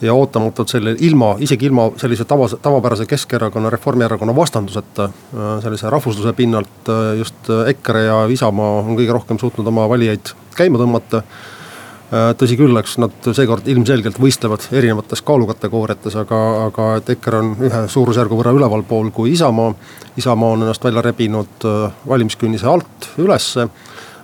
ja 0.00 0.14
ootamatult 0.16 0.70
selle 0.72 0.94
ilma, 1.04 1.34
isegi 1.44 1.66
ilma 1.68 1.90
sellise 2.00 2.24
tava, 2.24 2.46
tavapärase 2.48 3.04
Keskerakonna, 3.06 3.68
Reformierakonna 3.70 4.32
vastanduseta. 4.36 5.04
Äh, 5.04 5.48
sellise 5.60 5.90
rahvusluse 5.90 6.32
pinnalt 6.32 6.88
äh, 6.88 7.18
just 7.18 7.50
EKRE 7.66 8.04
ja 8.06 8.22
Isamaa 8.32 8.78
on 8.80 8.96
kõige 8.96 9.12
rohkem 9.12 9.38
suutnud 9.38 9.68
oma 9.68 9.84
valijaid 9.92 10.32
käima 10.56 10.80
tõmmata 10.80 11.20
äh, 11.20 12.32
tõsi 12.32 12.56
küll, 12.56 12.80
eks 12.80 12.96
nad 13.04 13.28
seekord 13.28 13.68
ilmselgelt 13.68 14.16
võistlevad 14.16 14.64
erinevates 14.72 15.20
kaalukategooriates, 15.20 16.16
aga, 16.24 16.40
aga 16.70 16.88
et 17.02 17.12
EKRE 17.18 17.44
on 17.44 17.54
ühe 17.68 17.84
suurusjärgu 17.92 18.40
võrra 18.40 18.56
ülevalpool 18.56 19.12
kui 19.12 19.36
Isamaa. 19.36 19.76
Isamaa 20.16 20.56
on 20.56 20.64
ennast 20.64 20.88
välja 20.88 21.04
rebinud 21.04 21.68
valimiskünnise 22.08 22.72
alt 22.72 23.12
ülesse 23.20 23.68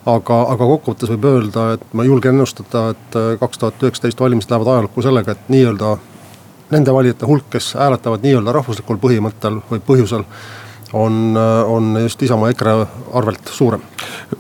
aga, 0.07 0.41
aga 0.53 0.69
kokkuvõttes 0.73 1.11
võib 1.15 1.27
öelda, 1.31 1.71
et 1.77 1.87
ma 1.97 2.05
julgen 2.07 2.37
ennustada, 2.37 2.91
et 2.95 3.19
äh, 3.19 3.33
kaks 3.41 3.63
tuhat 3.63 3.83
üheksateist 3.83 4.21
valimised 4.21 4.53
lähevad 4.53 4.73
ajalukku 4.75 5.05
sellega, 5.05 5.35
et 5.35 5.51
nii-öelda 5.53 5.97
nende 6.75 6.95
valijate 6.95 7.27
hulk, 7.27 7.49
kes 7.51 7.75
hääletavad 7.79 8.25
nii-öelda 8.27 8.55
rahvuslikul 8.55 9.01
põhimõttel 9.03 9.61
või 9.71 9.83
põhjusel 9.87 10.25
on, 10.93 11.21
äh, 11.39 11.71
on 11.71 11.99
just 12.03 12.23
Isamaa 12.23 12.53
EKRE 12.55 12.77
arvelt 13.19 13.53
suurem. 13.53 13.83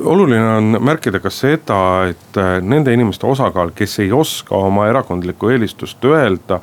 oluline 0.04 0.48
on 0.56 0.78
märkida 0.80 1.20
ka 1.20 1.30
seda, 1.30 1.80
et 2.10 2.38
äh, 2.38 2.58
nende 2.62 2.94
inimeste 2.94 3.26
osakaal, 3.26 3.74
kes 3.74 3.98
ei 4.04 4.12
oska 4.12 4.56
oma 4.56 4.86
erakondlikku 4.90 5.50
eelistust 5.54 6.04
öelda, 6.04 6.60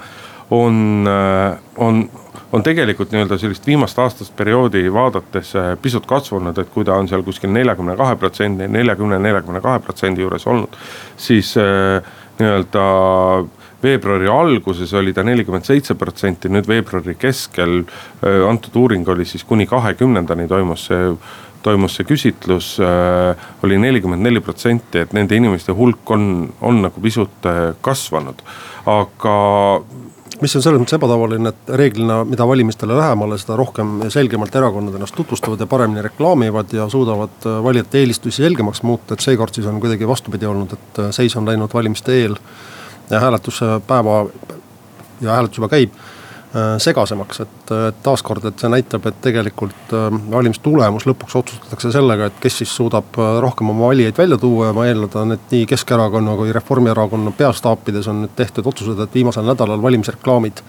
on, 0.52 1.08
on 1.78 2.04
on 2.54 2.64
tegelikult 2.64 3.12
nii-öelda 3.12 3.38
sellist 3.42 3.68
viimast 3.68 4.00
aastast 4.00 4.36
perioodi 4.38 4.86
vaadates 4.94 5.56
äh, 5.58 5.72
pisut 5.82 6.06
kasvanud, 6.06 6.58
et 6.58 6.70
kui 6.74 6.86
ta 6.86 6.98
on 7.02 7.10
seal 7.10 7.26
kuskil 7.26 7.52
neljakümne 7.54 7.98
kahe 7.98 8.16
protsendi, 8.22 8.68
neljakümne, 8.70 9.20
neljakümne 9.20 9.62
kahe 9.62 9.82
protsendi 9.82 10.22
juures 10.22 10.48
olnud. 10.48 10.78
siis 11.18 11.56
äh, 11.58 12.14
nii-öelda 12.40 12.84
veebruari 13.84 14.30
alguses 14.32 14.94
oli 14.94 15.14
ta 15.14 15.24
nelikümmend 15.24 15.66
seitse 15.68 15.96
protsenti, 16.00 16.50
nüüd 16.50 16.68
veebruari 16.70 17.18
keskel 17.20 17.82
äh, 17.82 18.44
antud 18.50 18.78
uuring 18.80 19.10
oli 19.10 19.26
siis 19.26 19.44
kuni 19.44 19.68
kahekümnendani 19.68 20.48
toimus 20.48 20.88
see 20.92 21.10
toimus 21.64 21.98
see 21.98 22.08
küsitlus 22.08 22.76
äh,, 22.84 23.50
oli 23.64 23.78
nelikümmend 23.80 24.26
neli 24.26 24.42
protsenti, 24.44 25.00
et 25.00 25.14
nende 25.16 25.38
inimeste 25.40 25.72
hulk 25.76 26.12
on, 26.12 26.26
on 26.62 26.82
nagu 26.84 27.02
pisut 27.02 27.48
äh, 27.50 27.72
kasvanud. 27.82 28.44
aga 28.86 29.36
mis 30.44 30.56
on 30.58 30.64
selles 30.66 30.82
mõttes 30.82 30.98
ebatavaline, 30.98 31.52
et 31.54 31.74
reeglina, 31.80 32.20
mida 32.28 32.46
valimistele 32.48 32.98
lähemale, 32.98 33.38
seda 33.40 33.56
rohkem 33.60 33.96
ja 34.04 34.10
selgemalt 34.14 34.56
erakonnad 34.60 34.98
ennast 34.98 35.16
tutvustavad 35.16 35.62
ja 35.64 35.68
paremini 35.70 36.04
reklaamivad 36.06 36.74
ja 36.76 36.88
suudavad 36.92 37.48
äh, 37.48 37.60
valijate 37.64 38.02
eelistusi 38.02 38.44
selgemaks 38.44 38.84
muuta, 38.84 39.16
et 39.16 39.24
seekord 39.24 39.56
siis 39.56 39.68
on 39.70 39.80
kuidagi 39.84 40.08
vastupidi 40.08 40.50
olnud, 40.50 40.76
et 40.76 41.04
äh, 41.06 41.14
seis 41.16 41.36
on 41.40 41.48
läinud 41.48 41.74
valimiste 41.74 42.16
eel 42.22 42.36
ja 43.10 43.22
hääletuspäeva 43.24 44.18
ja 45.22 45.38
hääletus 45.38 45.62
juba 45.62 45.72
käib 45.72 45.96
segasemaks, 46.78 47.40
et, 47.42 47.72
et 47.90 48.02
taaskord, 48.06 48.44
et 48.46 48.62
see 48.62 48.70
näitab, 48.70 49.08
et 49.10 49.20
tegelikult 49.26 49.94
äh, 49.98 50.18
valimistulemus 50.32 51.08
lõpuks 51.10 51.38
otsustatakse 51.40 51.90
sellega, 51.96 52.28
et 52.30 52.42
kes 52.44 52.60
siis 52.62 52.74
suudab 52.78 53.18
äh, 53.18 53.38
rohkem 53.42 53.72
oma 53.74 53.88
valijaid 53.88 54.20
välja 54.22 54.38
tuua 54.38 54.70
ja 54.70 54.76
ma 54.78 54.86
eeldan, 54.86 55.34
et 55.34 55.54
nii 55.56 55.66
Keskerakonna 55.74 56.36
kui 56.38 56.54
Reformierakonna 56.54 57.34
peastaapides 57.38 58.10
on 58.12 58.22
nüüd 58.26 58.36
tehtud 58.38 58.70
otsused, 58.70 59.02
et 59.02 59.18
viimasel 59.18 59.48
nädalal 59.50 59.82
valimisreklaamid 59.82 60.62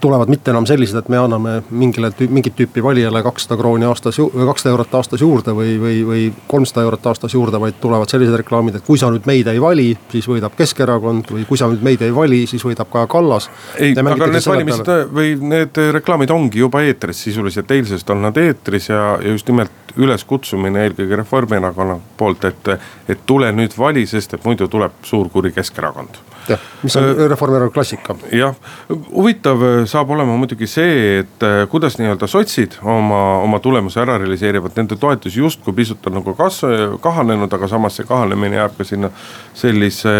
tulevad 0.00 0.28
mitte 0.28 0.50
enam 0.50 0.66
sellised, 0.66 0.98
et 0.98 1.08
me 1.08 1.18
anname 1.18 1.54
mingile, 1.70 2.10
mingit 2.28 2.56
tüüpi 2.58 2.82
valijale 2.82 3.22
kakssada 3.22 3.56
krooni 3.60 3.86
aastas 3.86 4.18
kakssada 4.18 4.72
eurot 4.72 4.94
aastas 4.98 5.22
juurde 5.22 5.54
või, 5.54 5.76
või, 5.80 6.00
või 6.06 6.24
kolmsada 6.50 6.82
eurot 6.86 7.06
aastas 7.06 7.34
juurde, 7.34 7.60
vaid 7.62 7.78
tulevad 7.80 8.10
sellised 8.10 8.36
reklaamid, 8.42 8.78
et 8.78 8.86
kui 8.86 8.98
sa 8.98 9.10
nüüd 9.14 9.28
meid 9.30 9.48
ei 9.50 9.60
vali, 9.62 9.92
siis 10.12 10.26
võidab 10.30 10.56
Keskerakond 10.58 11.30
või 11.36 11.46
kui 11.48 11.60
sa 11.60 11.68
nüüd 11.70 11.84
meid 11.86 12.02
ei 12.02 12.14
vali, 12.14 12.42
siis 12.50 12.64
võidab 12.66 12.90
Kaja 12.92 13.10
Kallas. 13.10 13.48
ei, 13.78 13.94
aga 13.94 14.30
need 14.32 14.50
valimised 14.50 14.84
peale. 14.90 15.08
või 15.20 15.34
need 15.54 15.82
reklaamid 15.98 16.34
ongi 16.34 16.62
juba 16.64 16.82
eetris 16.82 17.22
sisuliselt, 17.28 17.70
eilsest 17.70 18.10
on 18.10 18.22
nad 18.26 18.36
eetris 18.40 18.90
ja, 18.90 19.16
ja 19.22 19.36
just 19.36 19.48
nimelt 19.48 19.96
üleskutsumine 19.96 20.88
eelkõige 20.88 21.22
Reformierakonna 21.22 22.00
poolt, 22.18 22.44
et, 22.50 22.76
et 23.08 23.26
tule 23.26 23.52
nüüd 23.54 23.78
vali, 23.78 24.06
sest 24.10 24.34
et 24.34 24.46
muidu 24.46 24.68
tuleb 24.68 25.02
suur 25.06 25.30
kuri 25.30 25.54
Keskerakond 25.54 26.33
jah, 26.48 26.60
mis 26.82 26.96
on 26.96 27.04
äh, 27.04 27.28
Reformierakonna 27.28 27.74
klassika. 27.74 28.16
jah, 28.32 28.54
huvitav 28.88 29.62
äh, 29.62 29.76
saab 29.90 30.10
olema 30.14 30.36
muidugi 30.40 30.68
see, 30.70 31.20
et 31.22 31.46
äh, 31.46 31.64
kuidas 31.70 31.98
nii-öelda 32.00 32.28
sotsid 32.30 32.78
oma, 32.82 33.22
oma 33.44 33.60
tulemuse 33.64 34.00
ära 34.02 34.18
realiseerivad, 34.22 34.76
nende 34.78 34.98
toetus 35.00 35.36
justkui 35.36 35.76
pisut 35.76 36.06
on 36.10 36.18
nagu 36.20 36.36
kasv-, 36.38 36.98
kahanenud, 37.04 37.52
aga 37.52 37.70
samas 37.70 37.98
see 37.98 38.08
kahanemine 38.08 38.60
jääb 38.60 38.76
ka 38.78 38.88
sinna 38.88 39.10
sellise, 39.54 40.14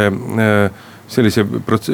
sellise 1.08 1.44
prots-, 1.66 1.92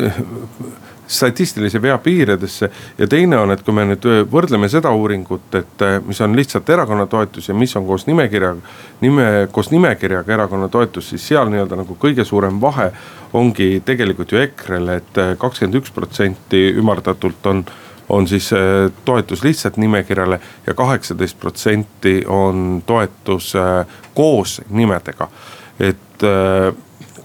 statistilise 1.11 1.83
vea 1.83 1.99
piiridesse. 1.99 2.71
ja 2.99 3.07
teine 3.07 3.39
on, 3.39 3.51
et 3.51 3.63
kui 3.67 3.75
me 3.75 3.85
nüüd 3.89 4.07
võrdleme 4.31 4.69
seda 4.71 4.93
uuringut, 4.95 5.55
et 5.59 5.85
mis 6.07 6.21
on 6.21 6.37
lihtsalt 6.39 6.71
erakonna 6.71 7.07
toetus 7.11 7.49
ja 7.49 7.55
mis 7.55 7.75
on 7.77 7.87
koos 7.87 8.07
nimekirja, 8.07 8.55
nime, 9.01 9.27
koos 9.53 9.73
nimekirjaga 9.75 10.35
erakonna 10.39 10.69
toetus, 10.69 11.11
siis 11.11 11.27
seal 11.33 11.51
nii-öelda 11.51 11.81
nagu 11.83 11.97
kõige 11.99 12.25
suurem 12.25 12.61
vahe 12.63 12.91
ongi 13.33 13.83
tegelikult 13.87 14.33
ju 14.33 14.43
EKRE-l 14.45 14.95
et, 14.97 15.11
et 15.19 15.39
kakskümmend 15.39 15.81
üks 15.83 15.95
protsenti 15.95 16.69
ümardatult 16.79 17.47
on 17.51 17.65
on 18.11 18.27
siis 18.27 18.49
toetus 19.07 19.45
lihtsalt 19.47 19.77
nimekirjale 19.79 20.41
ja 20.67 20.75
kaheksateist 20.75 21.39
protsenti 21.39 22.25
on 22.27 22.83
toetus 22.87 23.53
koos 24.15 24.57
nimedega. 24.71 25.29
et 25.79 26.27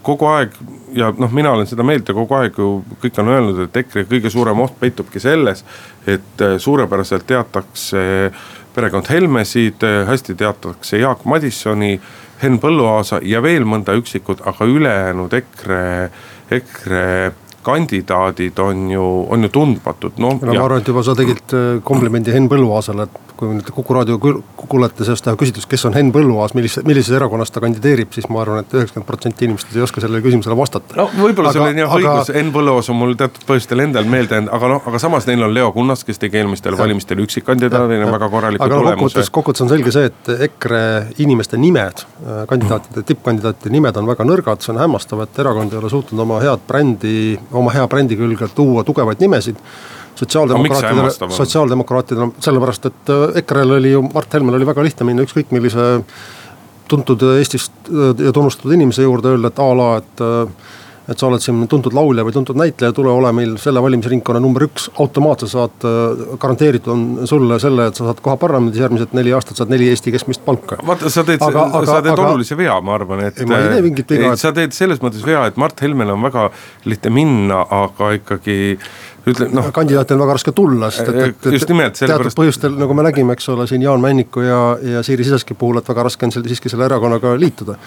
kogu 0.06 0.28
aeg 0.30 0.58
ja 0.96 1.12
noh, 1.18 1.32
mina 1.34 1.52
olen 1.56 1.68
seda 1.70 1.86
meelt 1.88 2.08
ja 2.10 2.16
kogu 2.16 2.38
aeg 2.38 2.60
ju 2.60 2.70
kõik 3.02 3.22
on 3.22 3.32
öelnud, 3.34 3.64
et 3.66 3.80
EKRE 3.84 4.06
kõige 4.10 4.32
suurem 4.34 4.62
oht 4.64 4.78
peitubki 4.80 5.22
selles, 5.24 5.66
et 6.08 6.44
äh, 6.46 6.58
suurepäraselt 6.62 7.26
teatakse 7.28 8.06
perekond 8.76 9.10
Helmesid, 9.10 9.84
äh, 9.84 10.04
hästi 10.08 10.38
teatakse 10.40 11.02
Jaak 11.02 11.26
Madissoni, 11.30 11.96
Henn 12.42 12.60
Põlluaasa 12.64 13.22
ja 13.24 13.42
veel 13.44 13.66
mõnda 13.68 13.96
üksikut, 13.98 14.44
aga 14.48 14.68
ülejäänud 14.68 15.34
EKRE, 15.40 15.84
EKRE 16.60 17.06
kandidaadid 17.66 18.60
on 18.62 18.90
ju, 18.92 19.06
on 19.32 19.48
ju 19.48 19.50
tundmatud, 19.50 20.20
noh. 20.22 20.38
no 20.38 20.54
ma 20.54 20.66
arvan, 20.68 20.84
et 20.84 20.92
juba 20.92 21.04
sa 21.06 21.16
tegid 21.18 21.56
äh, 21.58 21.70
komplimendi 21.84 22.36
Henn 22.36 22.52
Põlluaasale, 22.52 23.08
et 23.10 23.25
kui 23.38 23.52
nüüd 23.56 23.70
Kuku 23.76 23.96
raadio 23.96 24.18
kuulete 24.20 25.06
sellest 25.06 25.26
teha 25.26 25.38
küsitlust, 25.40 25.68
kes 25.70 25.86
on 25.90 25.96
Henn 25.98 26.12
Põlluaas, 26.16 26.54
millise, 26.58 26.84
millises 26.88 27.16
erakonnas 27.18 27.52
ta 27.54 27.62
kandideerib, 27.64 28.12
siis 28.16 28.28
ma 28.32 28.42
arvan 28.44 28.62
et, 28.62 28.70
et 28.70 28.78
üheksakümmend 28.80 29.08
protsenti 29.08 29.48
inimestest 29.48 29.76
ei 29.76 29.84
oska 29.86 30.04
sellele 30.04 30.24
küsimusele 30.24 30.58
vastata. 30.58 30.96
no 31.00 31.08
võib-olla 31.18 31.54
sul 31.56 31.66
on 31.66 31.82
jah 31.82 31.96
aga... 31.98 32.14
õigus, 32.16 32.32
Henn 32.36 32.54
Põlluaas 32.56 32.92
on 32.94 33.00
mul 33.00 33.16
teatud 33.20 33.48
põhjustel 33.50 33.84
endal 33.86 34.08
meelde 34.10 34.40
jäänud, 34.40 34.52
aga 34.58 34.70
noh, 34.76 34.88
aga 34.92 35.02
samas 35.02 35.28
neil 35.30 35.44
on 35.48 35.54
Leo 35.56 35.72
Kunnas, 35.76 36.06
kes 36.08 36.22
tegi 36.22 36.40
eelmistel 36.42 36.78
valimistel 36.80 37.24
üksikkandidaadina 37.26 38.08
väga 38.14 38.30
korraliku 38.34 38.68
aga 38.68 38.80
tulemuse. 38.80 39.02
kokkuvõttes, 39.02 39.34
kokkuvõttes 39.40 39.66
on 39.66 39.74
selge 39.74 39.96
see, 39.96 40.12
et 40.12 40.32
EKRE 40.50 40.84
inimeste 41.26 41.60
nimed, 41.62 42.06
äh, 42.24 42.46
kandidaatide, 42.52 43.04
tippkandidaatide 43.12 43.74
nimed 43.76 44.00
on 44.02 44.10
väga 44.14 44.28
nõrgad, 44.28 44.64
see 44.64 44.74
on 44.76 44.82
hämmastav, 44.84 45.26
et 45.26 45.44
erakond 45.44 45.76
ei 45.76 45.82
ole 45.82 45.92
suutnud 45.92 46.26
oma 46.26 46.40
head 46.44 46.64
brändi, 46.68 47.36
oma 47.52 47.74
hea 47.76 47.86
brändi 47.92 48.18
külge 48.20 48.50
tuua 48.56 48.86
tugevaid 48.88 49.22
nimesid 49.24 49.60
sotsiaaldemokraatidele, 50.16 51.12
sotsiaaldemokraatidele, 51.36 52.32
sellepärast 52.40 52.90
et 52.92 53.12
äh, 53.14 53.38
EKRE-l 53.42 53.78
oli 53.78 53.92
ju, 53.92 54.02
Mart 54.14 54.34
Helmel 54.34 54.60
oli 54.60 54.68
väga 54.68 54.86
lihtne 54.86 55.08
minna 55.10 55.26
ükskõik 55.26 55.52
millise 55.56 55.90
tuntud 56.92 57.24
Eestist 57.36 57.90
äh, 57.90 58.12
ja 58.26 58.34
tunnustatud 58.36 58.76
inimese 58.76 59.06
juurde, 59.06 59.36
öelda, 59.36 59.52
et 59.52 59.62
a 59.62 59.70
la, 59.80 59.90
et 60.02 60.26
äh, 60.26 60.74
et 61.10 61.20
sa 61.20 61.28
oled 61.28 61.44
siin 61.44 61.66
tuntud 61.70 61.94
laulja 61.94 62.26
või 62.26 62.34
tuntud 62.34 62.58
näitleja, 62.58 62.94
tule 62.96 63.12
ole 63.14 63.32
meil 63.36 63.56
selle 63.62 63.82
valimisringkonna 63.84 64.42
number 64.42 64.66
üks, 64.66 64.88
automaatselt 65.02 65.52
saad, 65.52 65.88
garanteeritud 66.42 66.94
on 66.94 67.06
sulle 67.30 67.60
selle, 67.62 67.90
et 67.92 68.00
sa 68.00 68.08
saad 68.10 68.22
koha 68.26 68.38
parlamendis, 68.42 68.82
järgmised 68.82 69.14
neli 69.18 69.34
aastat 69.36 69.62
saad 69.62 69.74
neli 69.74 69.90
Eesti 69.94 70.14
keskmist 70.16 70.46
palka. 70.46 70.80
vaata, 70.86 71.12
sa 71.14 71.24
teed, 71.28 71.42
sa 71.42 72.00
teed 72.02 72.14
aga, 72.14 72.30
olulise 72.32 72.58
vea, 72.58 72.78
ma 72.82 72.98
arvan, 72.98 73.26
et. 73.30 73.42
ei, 73.42 73.50
ma 73.50 73.62
ei 73.62 73.74
tee 73.76 73.86
mingit 73.86 74.16
viga. 74.16 74.36
sa 74.40 74.54
teed 74.56 74.74
selles 74.78 75.04
mõttes 75.06 75.26
vea, 75.26 75.46
et 75.50 75.60
Mart 75.62 75.86
Helmel 75.86 76.16
on 76.16 76.26
väga 76.26 76.50
lihtne 76.90 77.14
minna, 77.14 77.62
aga 77.86 78.16
ikkagi 78.20 78.58
ütle 79.30 79.48
noh. 79.54 79.70
kandidaati 79.74 80.14
on 80.14 80.22
väga 80.22 80.36
raske 80.38 80.54
tulla, 80.56 80.90
sest 80.94 81.10
et, 81.10 81.22
et, 81.30 81.48
et 81.50 81.58
just 81.58 81.70
nimelt 81.72 81.98
teatud 81.98 82.26
pärast... 82.26 82.38
põhjustel, 82.38 82.76
nagu 82.78 82.98
me 82.98 83.06
nägime, 83.08 83.34
eks 83.38 83.50
ole, 83.54 83.66
siin 83.70 83.86
Jaan 83.86 84.04
Männiku 84.04 84.44
ja, 84.46 84.60
ja 84.96 85.02
Siiri 85.06 85.26
Sisaski 85.26 85.58
puhul, 85.58 85.80
et 85.82 85.90
väga 85.90 86.06
raske 86.10 86.28
on 86.28 86.34
seal 86.36 86.46
siiski 86.46 86.72
selle 86.72 86.86
erakonnaga 86.90 87.34
liituda. 87.42 87.78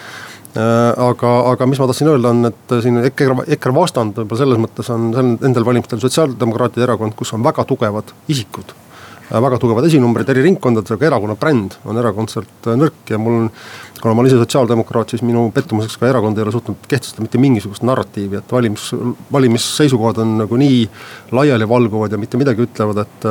Äh, 0.49 0.91
aga, 1.05 1.31
aga 1.51 1.69
mis 1.69 1.77
ma 1.77 1.85
tahtsin 1.89 2.09
öelda, 2.09 2.33
on, 2.33 2.49
et 2.49 2.75
siin 2.81 2.97
EKRE, 3.11 3.43
EKRE 3.57 3.73
vastand 3.75 4.17
võib-olla 4.17 4.41
selles 4.41 4.61
mõttes 4.61 4.89
on 4.93 5.09
nendel 5.13 5.67
valimistel 5.67 6.01
Sotsiaaldemokraatide 6.01 6.87
erakond, 6.87 7.13
kus 7.17 7.35
on 7.37 7.45
väga 7.45 7.67
tugevad 7.69 8.15
isikud 8.33 8.73
Äh, 9.29 9.37
väga 9.37 9.59
tugevad 9.61 9.85
esinumbrid 9.85 10.29
eri 10.33 10.41
ringkondades, 10.41 10.89
aga 10.95 11.05
erakonna 11.11 11.35
bränd 11.37 11.75
on 11.85 11.99
erakordselt 12.01 12.65
äh, 12.65 12.77
nõrk 12.79 13.11
ja 13.13 13.19
mul 13.21 13.43
on. 13.43 13.49
Kuna 14.01 14.13
ma 14.13 14.21
olen 14.21 14.31
ise 14.31 14.39
sotsiaaldemokraat, 14.39 15.13
siis 15.13 15.23
minu 15.27 15.49
pettumuseks 15.55 15.97
ka 15.99 16.07
erakond 16.07 16.37
ei 16.37 16.45
ole 16.45 16.53
suutnud 16.55 16.87
kehtestada 16.87 17.23
mitte 17.25 17.41
mingisugust 17.41 17.83
narratiivi, 17.87 18.39
et 18.39 18.51
valimis, 18.51 18.89
valimisseisukohad 19.31 20.21
on 20.23 20.37
nagu 20.43 20.59
nii 20.59 20.81
laialivalguvad 21.35 22.15
ja 22.15 22.21
mitte 22.21 22.39
midagi 22.39 22.67
ütlevad, 22.67 23.03
et. 23.05 23.29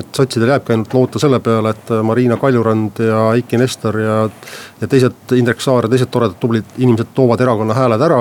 et 0.00 0.14
sotsidel 0.14 0.52
jääbki 0.52 0.70
ainult 0.70 0.92
loota 0.94 1.18
selle 1.18 1.40
peale, 1.42 1.72
et 1.74 1.88
Marina 2.06 2.36
Kaljurand 2.38 3.00
ja 3.02 3.24
Eiki 3.34 3.58
Nestor 3.58 3.98
ja, 3.98 4.18
ja 4.80 4.88
teised, 4.88 5.34
Indrek 5.34 5.60
Saar 5.60 5.88
ja 5.88 5.90
teised 5.90 6.12
toredad 6.14 6.38
tublid 6.38 6.78
inimesed 6.78 7.10
toovad 7.14 7.42
erakonna 7.42 7.74
hääled 7.74 8.06
ära 8.06 8.20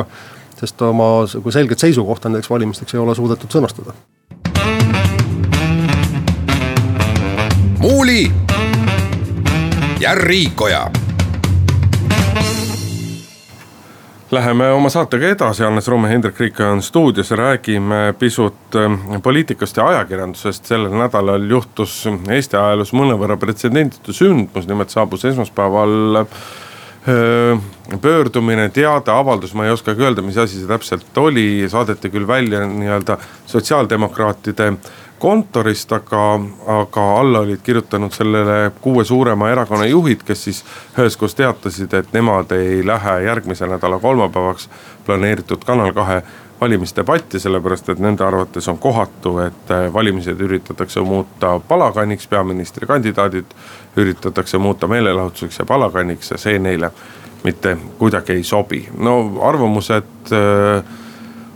sest 0.59 0.81
oma 0.81 1.27
selget 1.27 1.79
seisukohta 1.79 2.29
nendeks 2.29 2.49
valimisteks 2.49 2.97
ei 2.97 3.03
ole 3.03 3.15
suudetud 3.15 3.53
sõnastada 3.53 3.93
Muuli 7.79 8.25
ja 9.99 10.15
Riikoja. 10.15 10.91
Läheme 14.29 14.67
oma 14.69 14.91
saatega 14.93 15.31
edasi, 15.33 15.63
Hannes 15.65 15.87
Rumme, 15.89 16.09
Hendrik 16.11 16.37
Riikoja 16.39 16.69
on 16.69 16.83
stuudios 16.85 17.31
ja 17.31 17.37
räägime 17.37 18.13
pisut 18.19 18.75
ähm, 18.75 18.93
poliitikast 19.23 19.77
ja 19.77 19.87
ajakirjandusest. 19.87 20.65
sellel 20.65 20.93
nädalal 20.93 21.49
juhtus 21.49 22.03
Eesti 22.29 22.57
ajaloos 22.57 22.93
mõnevõrra 22.93 23.39
pretsedenditu 23.41 24.13
sündmus, 24.13 24.67
nimelt 24.69 24.93
saabus 24.93 25.25
esmaspäeval 25.25 26.21
äh, 26.21 27.65
pöördumine, 28.01 28.69
teade, 28.69 29.11
avaldus, 29.11 29.55
ma 29.57 29.65
ei 29.65 29.73
oskagi 29.73 30.05
öelda, 30.05 30.21
mis 30.21 30.37
asi 30.37 30.61
see 30.61 30.69
täpselt 30.69 31.17
oli, 31.17 31.65
saadeti 31.69 32.13
küll 32.13 32.29
välja 32.29 32.61
nii-öelda 32.69 33.17
sotsiaaldemokraatide 33.49 34.75
kontorist, 35.19 35.91
aga, 35.91 36.39
aga 36.67 37.05
alla 37.19 37.39
olid 37.39 37.61
kirjutanud 37.63 38.13
sellele 38.15 38.71
kuue 38.81 39.05
suurema 39.05 39.49
erakonna 39.49 39.85
juhid, 39.85 40.23
kes 40.25 40.43
siis 40.43 40.63
üheskoos 40.97 41.35
teatasid, 41.35 41.93
et 41.93 42.13
nemad 42.13 42.51
ei 42.55 42.85
lähe 42.85 43.19
järgmise 43.27 43.67
nädala 43.67 43.99
kolmapäevaks 43.99 44.69
planeeritud 45.05 45.65
Kanal 45.65 45.93
kahe 45.93 46.21
valimisdebatti, 46.61 47.39
sellepärast 47.39 47.89
et 47.89 47.99
nende 47.99 48.23
arvates 48.25 48.67
on 48.67 48.77
kohatu, 48.77 49.37
et 49.39 49.71
valimised 49.93 50.39
üritatakse 50.39 51.01
muuta 51.01 51.59
palaganiks, 51.67 52.27
peaministrikandidaadid 52.27 53.55
üritatakse 53.97 54.57
muuta 54.57 54.87
meelelahutuseks 54.87 55.59
ja 55.59 55.65
palaganiks 55.65 56.31
ja 56.31 56.37
see 56.37 56.59
neile 56.59 56.91
mitte 57.43 57.77
kuidagi 57.97 58.33
ei 58.33 58.43
sobi. 58.43 58.87
no 58.97 59.39
arvamused 59.41 60.33
äh, 60.33 60.83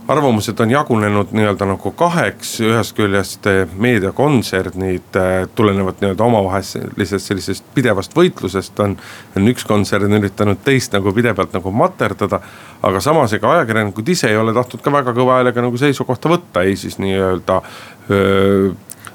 arvamused 0.08 0.60
on 0.60 0.70
jagunenud 0.70 1.32
nii-öelda 1.32 1.66
nagu 1.68 1.92
kaheks, 1.96 2.58
ühest 2.60 2.96
küljest 2.96 3.46
meediakontsernid 3.80 5.18
eh, 5.20 5.32
tulenevad 5.56 6.00
nii-öelda 6.00 6.24
omavahelisest 6.24 7.30
sellisest 7.30 7.64
pidevast 7.74 8.16
võitlusest 8.16 8.80
on. 8.84 8.96
on 9.36 9.48
üks 9.48 9.64
kontsern 9.68 10.12
üritanud 10.18 10.60
teist 10.64 10.92
nagu 10.92 11.12
pidevalt 11.14 11.56
nagu 11.56 11.72
materdada, 11.72 12.40
aga 12.82 13.00
samas 13.00 13.32
ega 13.32 13.52
ajakirjanikud 13.56 14.08
ise 14.08 14.28
ei 14.30 14.36
ole 14.36 14.54
tahtnud 14.54 14.84
ka 14.84 14.92
väga 14.92 15.16
kõva 15.16 15.40
häälega 15.40 15.64
nagu 15.64 15.80
seisukohta 15.80 16.32
võtta, 16.36 16.66
ei 16.68 16.76
siis 16.76 16.98
nii-öelda 17.00 17.62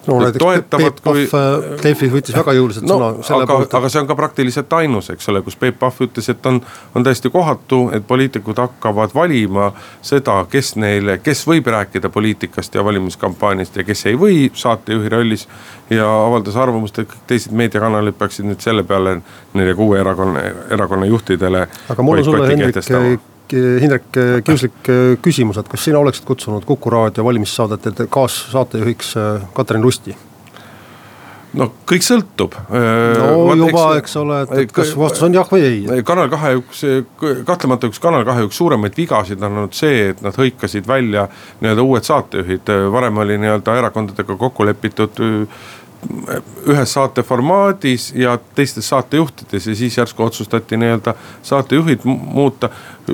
no 0.09 0.19
näiteks 0.23 0.45
Peep 0.75 1.01
Pahv 1.03 1.15
kui... 1.15 1.25
Delfis 1.83 2.11
võttis 2.13 2.35
väga 2.37 2.55
jõuliselt 2.57 2.87
no, 2.87 2.97
sõna 2.97 3.27
selle 3.27 3.45
aga, 3.45 3.57
poolt. 3.59 3.75
aga 3.79 3.91
see 3.93 4.01
on 4.01 4.09
ka 4.09 4.17
praktiliselt 4.19 4.75
ainus, 4.79 5.09
eks 5.13 5.31
ole, 5.31 5.41
kus 5.45 5.57
Peep 5.59 5.79
Pahv 5.79 6.03
ütles, 6.07 6.29
et 6.33 6.49
on, 6.49 6.59
on 6.95 7.07
täiesti 7.07 7.31
kohatu, 7.33 7.81
et 7.95 8.05
poliitikud 8.07 8.59
hakkavad 8.59 9.15
valima 9.15 9.71
seda, 10.05 10.39
kes 10.51 10.75
neile, 10.81 11.19
kes 11.23 11.45
võib 11.49 11.71
rääkida 11.73 12.11
poliitikast 12.13 12.75
ja 12.75 12.85
valimiskampaaniast 12.85 13.81
ja 13.81 13.87
kes 13.87 14.05
ei 14.11 14.19
või 14.19 14.49
saatejuhi 14.53 15.15
rollis. 15.15 15.47
ja 15.89 16.05
avaldas 16.05 16.55
arvamust, 16.59 16.99
et 16.99 17.09
kõik 17.09 17.25
teised 17.27 17.55
meediakanalid 17.55 18.17
peaksid 18.19 18.45
nüüd 18.45 18.61
selle 18.61 18.83
peale 18.83 19.19
neile 19.57 19.73
kuue 19.75 19.99
erakonna, 19.99 20.43
erakonna 20.69 21.09
juhtidele. 21.09 21.67
aga 21.89 22.03
mul 22.03 22.21
on 22.21 22.31
sulle 22.31 22.47
Hendrik 22.47 23.29
Hindrek, 23.53 24.07
kiuslik 24.45 24.89
äh, 24.91 25.17
küsimus, 25.23 25.59
et 25.61 25.69
kas 25.71 25.85
sina 25.89 26.01
oleksid 26.01 26.27
kutsunud 26.27 26.65
Kuku 26.67 26.93
raadio 26.93 27.25
valimissaadete 27.25 28.07
kaassaatejuhiks 28.09 29.15
Katrin 29.53 29.85
Lusti? 29.85 30.15
no 31.57 31.69
kõik 31.89 32.05
sõltub. 32.05 32.53
Äh, 32.69 33.17
no 33.17 33.29
Vaat, 33.47 33.61
juba, 33.61 33.85
eks 34.01 34.15
ole, 34.21 34.41
et, 34.45 34.53
et 34.63 34.73
kas 34.75 34.91
vastus 34.97 35.25
on 35.25 35.33
jah 35.33 35.49
või 35.49 35.65
ei? 35.65 36.03
kanal 36.05 36.29
kahe 36.31 36.53
üks, 36.59 36.83
kahtlemata 37.47 37.89
üks 37.89 38.01
Kanal 38.03 38.25
kahe 38.27 38.45
üks 38.47 38.59
suuremaid 38.59 38.97
vigasid 38.97 39.41
on 39.41 39.63
olnud 39.63 39.75
see, 39.77 40.11
et 40.13 40.21
nad 40.25 40.37
hõikasid 40.37 40.87
välja 40.89 41.25
nii-öelda 41.63 41.85
uued 41.85 42.07
saatejuhid, 42.07 42.69
varem 42.93 43.21
oli 43.25 43.39
nii-öelda 43.41 43.77
erakondadega 43.81 44.37
kokku 44.39 44.67
lepitud 44.69 45.23
ühes 46.67 46.93
saate 46.93 47.23
formaadis 47.23 48.13
ja 48.15 48.37
teistes 48.55 48.89
saatejuhtides 48.89 49.67
ja 49.67 49.75
siis 49.75 49.97
järsku 49.97 50.23
otsustati 50.23 50.77
nii-öelda 50.77 51.13
saatejuhid 51.43 52.05
muuta. 52.05 52.69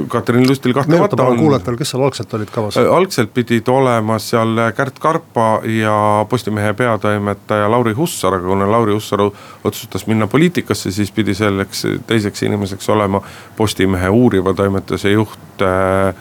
Katrin 0.08 0.50
Lustil 0.50 0.74
kahtlemata 0.74 1.24
on. 1.24 1.38
kuulajatele, 1.38 1.78
kes 1.78 1.94
seal 1.94 2.04
algselt 2.04 2.34
olid 2.34 2.52
kavas? 2.52 2.78
Äh, 2.78 2.90
algselt 2.94 3.34
pidid 3.34 3.68
olema 3.72 4.20
seal 4.20 4.60
Kärt 4.76 5.00
Karpa 5.00 5.62
ja 5.64 6.26
Postimehe 6.30 6.74
peatoimetaja 6.74 7.72
Lauri 7.72 7.94
Hussar, 7.94 8.36
aga 8.36 8.48
kuna 8.48 8.68
Lauri 8.72 8.94
Hussar 8.94 9.24
otsustas 9.64 10.08
minna 10.08 10.28
poliitikasse, 10.28 10.92
siis 10.92 11.12
pidi 11.12 11.34
selleks 11.34 11.86
teiseks 12.08 12.44
inimeseks 12.44 12.90
olema 12.90 13.22
Postimehe 13.58 14.10
uuriva 14.10 14.54
toimetuse 14.54 15.12
juht 15.12 15.62
äh, 15.62 16.16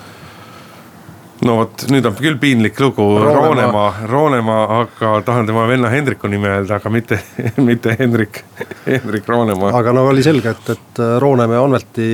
no 1.45 1.57
vot, 1.61 1.85
nüüd 1.93 2.07
on 2.09 2.17
küll 2.19 2.39
piinlik 2.41 2.79
lugu, 2.83 3.07
Roonemaa, 3.23 3.89
Roonemaa, 4.11 4.63
aga 4.81 5.13
tahan 5.27 5.49
tema 5.49 5.67
venna 5.69 5.91
Hendriku 5.93 6.31
nime 6.33 6.51
öelda, 6.57 6.79
aga 6.81 6.93
mitte, 6.93 7.21
mitte 7.69 7.97
Hendrik, 7.99 8.43
Hendrik 8.87 9.29
Roonemaa. 9.29 9.75
aga 9.79 9.95
no 9.97 10.07
oli 10.11 10.25
selge, 10.27 10.55
et, 10.55 10.73
et 10.77 11.03
Roonemaa 11.23 11.61
ja 11.61 11.67
Anvelti 11.67 12.09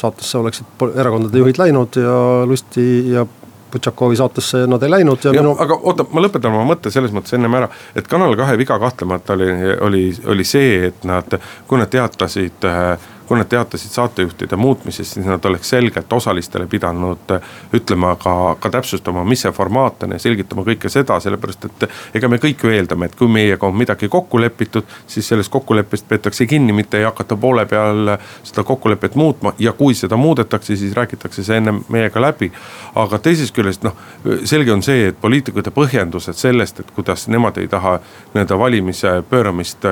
saatesse 0.00 0.40
oleksid 0.42 0.88
erakondade 0.96 1.42
juhid 1.44 1.62
läinud 1.62 2.02
ja 2.02 2.18
Lusti 2.48 2.86
ja 3.12 3.26
Butšakovi 3.72 4.16
saatesse 4.16 4.66
nad 4.68 4.82
ei 4.82 4.90
läinud 4.90 5.24
ja, 5.24 5.32
ja 5.32 5.40
minu. 5.40 5.54
aga 5.60 5.78
oota, 5.80 6.04
ma 6.12 6.20
lõpetan 6.20 6.52
oma 6.52 6.66
mõtte 6.74 6.92
selles 6.92 7.14
mõttes 7.14 7.32
ennem 7.38 7.54
ära, 7.56 7.70
et 7.96 8.08
Kanal 8.10 8.36
kahe 8.36 8.58
viga 8.60 8.76
kahtlemata 8.82 9.32
oli, 9.36 9.48
oli, 9.88 10.02
oli 10.34 10.44
see, 10.44 10.90
et 10.90 11.06
nad, 11.08 11.38
kui 11.68 11.80
nad 11.80 11.90
teatasid 11.92 12.68
äh, 12.68 13.08
kui 13.32 13.38
nad 13.38 13.48
teatasid 13.48 13.90
saatejuhtide 13.90 14.56
muutmisest, 14.56 15.14
siis 15.14 15.26
nad 15.26 15.44
oleks 15.44 15.68
selgelt 15.68 16.12
osalistele 16.12 16.66
pidanud 16.66 17.30
äh, 17.32 17.40
ütlema 17.72 18.10
ka, 18.20 18.56
ka 18.60 18.70
täpsustama, 18.70 19.22
mis 19.24 19.40
see 19.46 19.52
formaat 19.56 20.02
on 20.04 20.12
ja 20.12 20.18
selgitama 20.20 20.60
kõike 20.66 20.90
seda, 20.92 21.16
sellepärast 21.24 21.64
et. 21.64 21.86
ega 22.20 22.28
me 22.28 22.36
kõik 22.42 22.60
ju 22.66 22.74
eeldame, 22.76 23.08
et 23.08 23.16
kui 23.16 23.32
meiega 23.32 23.64
on 23.64 23.78
midagi 23.78 24.10
kokku 24.12 24.40
lepitud, 24.42 24.84
siis 25.08 25.30
sellest 25.32 25.48
kokkuleppest 25.54 26.10
peetakse 26.10 26.46
kinni, 26.46 26.74
mitte 26.76 27.00
ei 27.00 27.06
hakata 27.08 27.38
poole 27.40 27.64
peal 27.70 28.18
seda 28.42 28.66
kokkulepet 28.68 29.16
muutma 29.16 29.54
ja 29.58 29.72
kui 29.72 29.96
seda 29.96 30.20
muudetakse, 30.20 30.76
siis 30.76 30.92
räägitakse 30.92 31.46
see 31.48 31.56
enne 31.62 31.78
meiega 31.88 32.20
läbi. 32.20 32.50
aga 32.94 33.18
teisest 33.18 33.56
küljest 33.56 33.88
noh, 33.88 33.96
selge 34.44 34.76
on 34.76 34.84
see, 34.84 35.08
et 35.08 35.20
poliitikute 35.20 35.72
põhjendused 35.72 36.36
sellest, 36.36 36.84
et 36.84 36.92
kuidas 36.92 37.24
nemad 37.32 37.56
ei 37.64 37.72
taha 37.72 37.96
nii-öelda 38.34 38.60
valimise 38.60 39.22
pööramist 39.30 39.88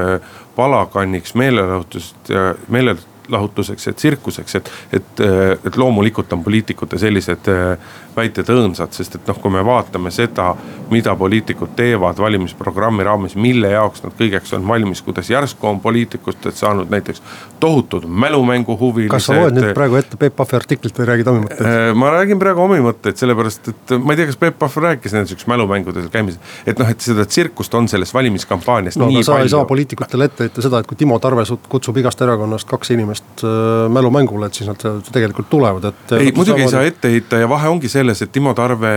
palaganniks 0.60 1.34
meelelahutust 1.40 2.28
ja 2.28 2.54
meelelahutuseks 2.68 3.86
ja 3.86 3.92
tsirkuseks, 3.96 4.58
et, 4.60 4.72
et, 4.92 5.22
et 5.64 5.76
loomulikult 5.80 6.32
on 6.36 6.44
poliitikute 6.44 6.98
sellised 7.00 7.48
äh, 7.48 7.92
väited 8.16 8.50
õõnsad, 8.52 8.92
sest 8.92 9.16
et 9.16 9.30
noh, 9.30 9.38
kui 9.40 9.52
me 9.54 9.64
vaatame 9.66 10.12
seda, 10.14 10.52
mida 10.90 11.14
poliitikud 11.16 11.72
teevad 11.78 12.18
valimisprogrammi 12.20 13.06
raames, 13.06 13.36
mille 13.38 13.72
jaoks 13.72 14.04
nad 14.04 14.16
kõigeks 14.18 14.54
on 14.58 14.66
valmis, 14.68 15.02
kuidas 15.06 15.30
järsku 15.30 15.70
on 15.70 15.80
poliitikutest 15.80 16.60
saanud 16.60 16.90
näiteks 16.90 17.22
tohutud 17.60 18.04
mälumänguhuvilised. 18.06 19.14
kas 19.14 19.30
sa 19.30 19.38
loed 19.38 19.56
nüüd 19.56 19.72
praegu 19.76 19.96
ette 20.00 20.20
Peep 20.20 20.36
Pahvi 20.36 20.58
artiklit 20.58 20.98
või 20.98 21.08
räägid 21.12 21.32
omi 21.32 21.44
mõtteid? 21.46 21.66
Äh, 21.66 21.94
ma 21.94 22.12
räägin 22.16 22.42
praegu 22.42 22.64
omi 22.66 22.80
mõtteid, 22.84 23.16
sellepärast 23.20 23.72
et 23.72 23.96
ma 23.98 24.14
ei 24.14 24.20
tea, 24.20 24.30
kas 24.32 24.40
Peep 24.40 24.58
Pahv 24.60 24.78
rääkis 24.84 25.16
näiteks 25.16 25.48
mälumängudel 25.50 26.10
käimisel. 26.12 26.40
et 26.66 26.78
noh, 26.78 26.90
et 26.90 27.00
seda 27.00 27.24
tsirkust 27.24 27.74
on 27.74 27.88
selles 27.88 28.14
valimiskampaanias 28.14 28.98
no, 28.98 29.08
nii 29.10 29.22
sa 29.22 29.32
palju. 29.32 29.48
sa 29.48 29.48
ei 29.48 29.54
saa 29.56 29.68
poliitikutele 29.70 30.30
ette 30.30 30.50
mõtlesite 30.50 30.64
seda, 30.64 30.80
et 30.80 30.88
kui 30.88 30.96
Timo 30.98 31.18
Tarve 31.18 31.44
kutsub 31.70 31.96
igast 32.00 32.20
erakonnast 32.22 32.68
kaks 32.68 32.90
inimest 32.94 33.44
mälumängule, 33.92 34.46
et 34.46 34.54
siis 34.54 34.68
nad 34.68 34.80
tegelikult 35.12 35.48
tulevad, 35.50 35.84
et. 35.90 36.12
ei, 36.18 36.32
muidugi 36.36 36.64
ei 36.64 36.68
saa 36.68 36.82
ette 36.82 37.10
heita 37.10 37.40
ja 37.40 37.48
vahe 37.48 37.68
ongi 37.68 37.88
selles, 38.00 38.24
et 38.24 38.32
Timo 38.32 38.54
Tarve 38.56 38.92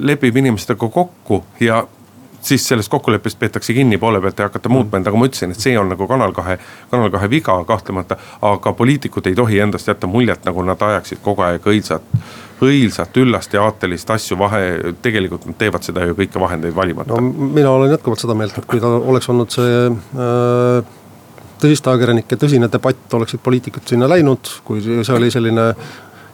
lepib 0.00 0.36
inimestega 0.42 0.90
kokku 0.90 1.42
ja 1.60 1.84
siis 2.42 2.68
sellest 2.68 2.88
kokkuleppest 2.88 3.38
peetakse 3.38 3.74
kinni, 3.74 3.98
poole 3.98 4.20
pealt 4.20 4.40
ei 4.40 4.48
hakata 4.48 4.68
muutma, 4.68 4.98
ent 4.98 5.08
nagu 5.08 5.18
ma 5.20 5.28
ütlesin, 5.28 5.52
et 5.52 5.60
see 5.60 5.76
on 5.78 5.90
nagu 5.92 6.06
Kanal 6.08 6.32
kahe, 6.36 6.56
Kanal 6.90 7.10
kahe 7.12 7.30
viga 7.30 7.56
kahtlemata. 7.68 8.16
aga 8.42 8.72
poliitikud 8.72 9.26
ei 9.26 9.34
tohi 9.34 9.58
endast 9.60 9.88
jätta 9.88 10.06
muljet, 10.06 10.44
nagu 10.44 10.62
nad 10.64 10.82
ajaksid 10.82 11.20
kogu 11.22 11.44
aeg 11.44 11.66
õilsat, 11.66 12.06
õilsat, 12.60 13.20
üllast 13.20 13.54
ja 13.54 13.64
aatelist 13.64 14.10
asju 14.10 14.38
vahe. 14.38 14.94
tegelikult 15.02 15.46
nad 15.46 15.58
teevad 15.58 15.84
seda 15.84 16.06
ju 16.06 16.16
kõike 16.16 16.40
vahendeid 16.40 16.76
valimata. 16.76 17.20
no 17.20 17.52
mina 17.60 17.70
olen 17.70 17.90
jätkuvalt 17.90 18.24
seda 18.24 18.34
meelt, 18.34 18.58
et 18.58 18.66
kui 18.66 18.80
ta 18.80 18.88
oleks 18.88 19.28
olnud 19.28 19.50
see 19.50 19.86
äh, 19.90 20.96
tõsiste 21.60 21.92
ajakirjanike 21.92 22.36
tõsine 22.40 22.70
debatt, 22.72 23.04
oleksid 23.14 23.42
poliitikud 23.44 23.84
sinna 23.84 24.08
läinud, 24.08 24.48
kui 24.64 24.80
see 24.80 25.16
oli 25.16 25.30
selline 25.30 25.74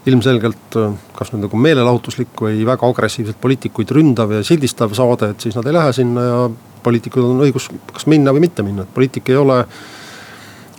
ilmselgelt 0.07 0.79
kas 1.17 1.33
nüüd 1.33 1.47
nagu 1.47 1.59
meelelahutuslik 1.61 2.45
või 2.47 2.63
väga 2.69 2.89
agressiivselt 2.93 3.41
poliitikuid 3.43 3.91
ründav 3.97 4.37
ja 4.37 4.45
sildistav 4.47 4.95
saade, 4.97 5.33
et 5.33 5.47
siis 5.47 5.57
nad 5.59 5.67
ei 5.67 5.75
lähe 5.77 5.93
sinna 5.97 6.27
ja 6.27 6.41
poliitikul 6.87 7.27
on 7.33 7.45
õigus 7.47 7.69
kas 7.93 8.07
minna 8.11 8.35
või 8.35 8.47
mitte 8.47 8.63
minna, 8.67 8.87
et 8.87 8.95
poliitik 8.95 9.33
ei 9.33 9.39
ole 9.41 9.65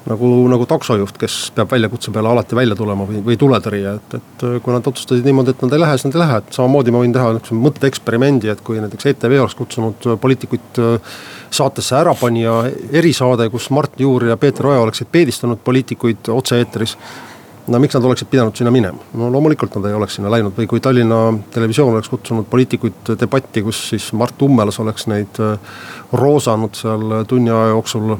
nagu, 0.08 0.30
nagu 0.52 0.66
taksojuht, 0.70 1.18
kes 1.20 1.36
peab 1.56 1.72
väljakutse 1.74 2.12
peale 2.16 2.32
alati 2.32 2.56
välja 2.56 2.78
tulema 2.80 3.08
või, 3.10 3.20
või 3.26 3.38
tuletõrje, 3.40 3.94
et, 4.00 4.18
et 4.20 4.46
kui 4.64 4.74
nad 4.74 4.88
otsustasid 4.88 5.28
niimoodi, 5.28 5.54
et 5.54 5.64
nad 5.66 5.76
ei 5.76 5.84
lähe, 5.84 5.98
siis 5.98 6.08
nad 6.08 6.18
ei 6.18 6.24
lähe, 6.24 6.40
et 6.42 6.58
samamoodi 6.58 6.94
ma 6.96 7.04
võin 7.04 7.16
teha 7.16 7.32
niisuguse 7.36 7.62
mõtteeksperimendi, 7.66 8.52
et 8.54 8.64
kui 8.66 8.80
näiteks 8.84 9.10
ETV 9.12 9.38
oleks 9.42 9.58
kutsunud 9.60 10.10
poliitikuid 10.24 10.82
saatesse 11.60 11.98
Ärapanija 12.00 12.60
erisaade, 13.02 13.50
kus 13.52 13.70
Mart 13.76 14.00
Juur 14.00 14.30
ja 14.32 14.38
Peeter 14.40 14.72
Oja 14.72 14.86
oleksid 14.86 15.12
peedistanud 15.12 15.60
poliitikuid 15.66 16.32
otse-eetris 16.32 16.96
no 17.68 17.80
miks 17.84 17.98
nad 17.98 18.06
oleksid 18.08 18.30
pidanud 18.32 18.56
sinna 18.56 18.72
minema, 18.72 19.10
no 19.20 19.30
loomulikult 19.34 19.76
nad 19.78 19.90
ei 19.90 19.98
oleks 19.98 20.18
sinna 20.18 20.32
läinud 20.32 20.56
või 20.58 20.70
kui 20.72 20.84
Tallinna 20.84 21.20
Televisioon 21.54 21.96
oleks 21.96 22.10
kutsunud 22.12 22.48
poliitikuid 22.50 23.14
debatti, 23.20 23.64
kus 23.66 23.82
siis 23.92 24.08
Mart 24.18 24.42
Ummelas 24.42 24.80
oleks 24.84 25.08
neid 25.12 25.42
äh, 25.44 25.60
roosanud 26.14 26.78
seal 26.80 27.22
tunni 27.28 27.52
aja 27.52 27.74
jooksul 27.76 28.16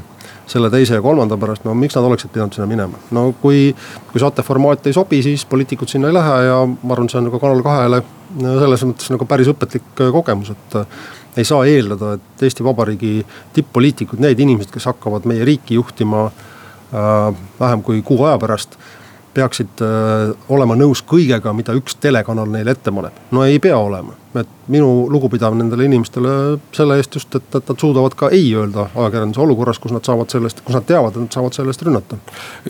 selle 0.48 0.70
teise 0.72 0.96
ja 0.96 1.04
kolmanda 1.04 1.36
pärast, 1.40 1.66
no 1.68 1.74
miks 1.76 1.96
nad 1.98 2.06
oleksid 2.08 2.32
pidanud 2.32 2.56
sinna 2.56 2.68
minema. 2.70 3.00
no 3.12 3.30
kui, 3.42 3.76
kui 4.12 4.24
saateformaat 4.24 4.88
ei 4.88 4.96
sobi, 4.96 5.22
siis 5.24 5.46
poliitikud 5.46 5.92
sinna 5.92 6.12
ei 6.12 6.16
lähe 6.16 6.38
ja 6.48 6.62
ma 6.68 6.96
arvan, 6.96 7.10
see 7.12 7.20
on 7.20 7.28
nagu 7.28 7.40
Kanal 7.44 7.64
kahele 7.66 8.04
selles 8.36 8.84
mõttes 8.88 9.12
nagu 9.14 9.28
päris 9.28 9.50
õpetlik 9.52 10.04
äh, 10.04 10.12
kogemus, 10.16 10.52
et 10.56 10.78
äh, 10.80 11.00
ei 11.38 11.48
saa 11.48 11.66
eeldada, 11.70 12.16
et 12.18 12.44
Eesti 12.48 12.66
Vabariigi 12.66 13.22
tipp-poliitikud, 13.56 14.22
need 14.24 14.40
inimesed, 14.42 14.72
kes 14.74 14.88
hakkavad 14.90 15.28
meie 15.30 15.46
riiki 15.48 15.78
juhtima 15.78 16.28
äh, 16.28 17.44
vähem 17.60 17.84
kui 17.86 18.02
kuu 18.06 18.24
aja 18.26 18.40
pärast 18.42 18.80
peaksid 19.38 19.84
äh, 19.86 20.32
olema 20.54 20.78
nõus 20.80 21.04
kõigega, 21.06 21.54
mida 21.56 21.76
üks 21.78 21.98
telekanal 22.02 22.50
neile 22.52 22.74
ette 22.74 22.94
paneb. 22.94 23.26
no 23.32 23.44
ei 23.46 23.60
pea 23.62 23.78
olema, 23.78 24.16
et 24.38 24.50
minu 24.72 25.08
lugupidav 25.12 25.56
nendele 25.58 25.86
inimestele 25.88 26.32
selle 26.76 26.98
eest 27.00 27.18
just, 27.20 27.36
et, 27.38 27.48
et 27.56 27.70
nad 27.72 27.80
suudavad 27.80 28.16
ka 28.18 28.30
ei 28.36 28.50
öelda 28.58 28.88
ajakirjanduse 28.94 29.44
olukorras, 29.44 29.80
kus 29.84 29.94
nad 29.96 30.08
saavad 30.08 30.34
sellest, 30.34 30.64
kus 30.66 30.76
nad 30.76 30.88
teavad, 30.88 31.16
et 31.16 31.28
nad 31.28 31.38
saavad 31.38 31.58
selle 31.58 31.74
eest 31.74 31.86
rünnata. 31.88 32.20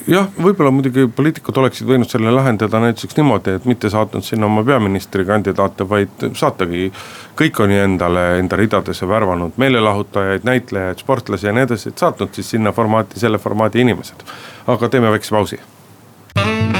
jah, 0.09 0.27
võib-olla 0.37 0.73
muidugi 0.75 1.07
poliitikud 1.19 1.61
oleksid 1.63 1.87
võinud 1.89 2.11
selle 2.11 2.33
lahendada 2.35 2.81
näiteks 2.83 3.17
niimoodi, 3.19 3.55
et 3.59 3.69
mitte 3.69 3.91
saatnud 3.93 4.25
sinna 4.27 4.49
oma 4.49 4.65
peaministrikandidaate, 4.67 5.87
vaid 5.89 6.27
saatagi 6.37 6.91
kõik 7.39 7.63
on 7.63 7.73
ju 7.73 7.85
endale, 7.85 8.27
enda 8.41 8.59
ridadesse 8.59 9.07
värvanud 9.07 9.57
meelelahutajaid, 9.61 10.45
näitlejaid, 10.47 11.05
sportlasi 11.05 11.49
ja 11.49 11.55
nii 11.55 11.67
edasi, 11.69 11.93
et 11.93 12.05
saatnud 12.05 12.35
siis 12.35 12.53
sinna 12.55 12.75
formaati 12.75 13.19
selle 13.19 13.41
formaadi 13.41 13.81
inimesed. 13.85 14.27
aga 14.67 14.89
teeme 14.91 15.11
väikse 15.13 15.35
pausi 15.35 15.59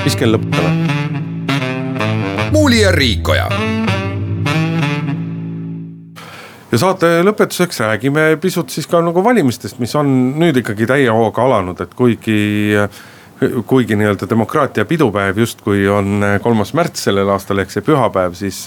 mis 0.04 0.16
kell 0.16 0.36
lõpetame? 0.36 0.72
muuli 2.52 2.82
ja 2.82 2.92
Riikoja. 2.92 3.50
ja 6.72 6.80
saate 6.80 7.12
lõpetuseks 7.24 7.84
räägime 7.86 8.30
pisut 8.42 8.70
siis 8.70 8.88
ka 8.88 9.02
nagu 9.04 9.24
valimistest, 9.24 9.80
mis 9.80 9.96
on 9.96 10.10
nüüd 10.40 10.62
ikkagi 10.64 10.88
täie 10.90 11.12
hooga 11.12 11.46
alanud, 11.46 11.82
et 11.84 11.94
kuigi 11.98 12.40
kuigi 13.70 13.96
nii-öelda 13.96 14.26
demokraatia 14.30 14.86
pidupäev 14.86 15.38
justkui 15.38 15.88
on 15.88 16.26
kolmas 16.42 16.74
märts 16.74 17.04
sellel 17.06 17.30
aastal 17.30 17.62
ehk 17.62 17.72
see 17.72 17.86
pühapäev, 17.86 18.34
siis 18.34 18.64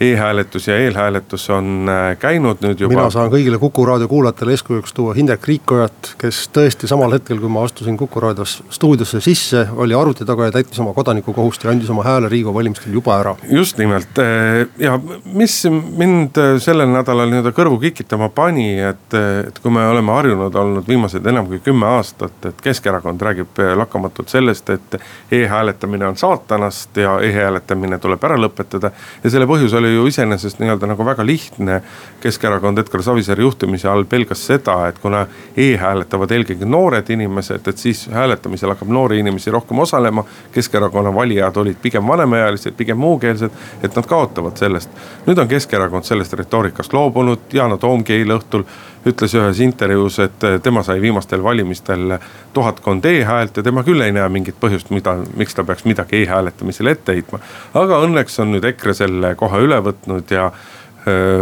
e-hääletus 0.00 0.68
ja 0.68 0.76
eelhääletus 0.78 1.50
on 1.50 1.88
äh, 1.88 2.18
käinud 2.18 2.58
nüüd 2.64 2.80
juba. 2.80 2.94
mina 2.94 3.10
saan 3.10 3.30
kõigile 3.30 3.58
Kuku 3.62 3.84
raadio 3.86 4.08
kuulajatele 4.10 4.54
eeskujuks 4.56 4.92
tuua 4.92 5.14
Hindrek 5.14 5.46
Riikojat, 5.46 6.14
kes 6.18 6.40
tõesti 6.54 6.88
samal 6.90 7.14
hetkel, 7.14 7.38
kui 7.38 7.50
ma 7.52 7.62
astusin 7.62 7.96
Kuku 7.96 8.20
raadios 8.20 8.56
stuudiosse 8.74 9.20
sisse, 9.22 9.66
oli 9.76 9.94
arvuti 9.94 10.26
taga 10.26 10.48
ja 10.48 10.54
täitis 10.56 10.80
oma 10.82 10.92
kodanikukohust 10.96 11.64
ja 11.64 11.70
andis 11.70 11.90
oma 11.94 12.02
hääle 12.06 12.28
Riigikogu 12.28 12.58
valimistel 12.58 12.92
juba 12.92 13.20
ära. 13.20 13.36
just 13.50 13.78
nimelt 13.78 14.18
äh, 14.18 14.66
ja 14.78 14.98
mis 15.24 15.60
mind 15.70 16.42
äh, 16.42 16.56
sellel 16.58 16.90
nädalal 16.90 17.30
nii-öelda 17.30 17.54
kõrvu 17.54 17.78
kikitama 17.86 18.28
pani, 18.34 18.74
et, 18.82 19.14
et 19.46 19.62
kui 19.62 19.70
me 19.70 19.86
oleme 19.88 20.12
harjunud 20.12 20.54
olnud 20.54 20.88
viimased 20.88 21.26
enam 21.26 21.46
kui 21.46 21.62
kümme 21.62 21.86
aastat, 21.86 22.50
et 22.50 22.60
Keskerakond 22.64 23.22
räägib 23.22 23.62
lakkamatult 23.78 24.28
sellest, 24.28 24.70
et 24.74 24.98
e-hääletamine 25.30 26.06
on 26.06 26.16
saatanast 26.18 26.96
ja 26.98 27.20
e-hääletamine 27.22 27.98
tuleb 28.02 28.24
ära 28.26 28.38
lõpetada 28.40 28.90
ja 29.22 29.30
selle 29.30 29.46
põhjus 29.46 29.74
oli 29.78 29.83
oli 29.84 29.94
ju 29.94 30.06
iseenesest 30.06 30.58
nii-öelda 30.58 30.88
nagu 30.88 31.04
väga 31.04 31.26
lihtne. 31.26 31.80
Keskerakond 32.20 32.78
Edgar 32.78 33.02
Savisaare 33.02 33.42
juhtimise 33.44 33.88
all 33.88 34.04
pelgas 34.08 34.46
seda, 34.46 34.78
et 34.88 34.98
kuna 35.02 35.26
e-hääletavad 35.56 36.32
eelkõige 36.32 36.68
noored 36.68 37.10
inimesed, 37.12 37.68
et 37.68 37.82
siis 37.82 38.06
hääletamisel 38.12 38.72
hakkab 38.72 38.88
noori 38.88 39.20
inimesi 39.20 39.52
rohkem 39.52 39.78
osalema. 39.84 40.24
Keskerakonna 40.54 41.12
valijad 41.14 41.56
olid 41.60 41.76
pigem 41.82 42.08
vanemaealised, 42.08 42.72
pigem 42.78 42.98
muukeelsed, 42.98 43.60
et 43.82 43.96
nad 43.96 44.08
kaotavad 44.08 44.56
sellest. 44.56 44.90
nüüd 45.26 45.38
on 45.38 45.48
Keskerakond 45.48 46.04
sellest 46.08 46.32
retoorikast 46.32 46.92
loobunud, 46.92 47.52
Yana 47.52 47.76
Toom 47.76 48.04
eile 48.08 48.38
õhtul 48.38 48.64
ütles 49.06 49.34
ühes 49.36 49.60
intervjuus, 49.64 50.18
et 50.24 50.46
tema 50.62 50.82
sai 50.86 51.00
viimastel 51.02 51.42
valimistel 51.42 52.18
tuhatkond 52.52 53.04
e-häält 53.04 53.56
ja 53.56 53.66
tema 53.66 53.84
küll 53.84 54.04
ei 54.04 54.14
näe 54.14 54.28
mingit 54.32 54.56
põhjust, 54.60 54.92
mida, 54.94 55.18
miks 55.36 55.54
ta 55.54 55.64
peaks 55.64 55.84
midagi 55.84 56.22
e-hääletamisele 56.22 56.96
ette 56.96 57.16
heitma. 57.16 57.42
aga 57.74 58.00
õnneks 58.06 58.40
on 58.42 58.54
nüüd 58.54 58.64
EKRE 58.72 58.94
selle 58.94 59.34
koha 59.40 59.60
üle 59.64 59.80
võtnud 59.84 60.34
ja 60.34 60.50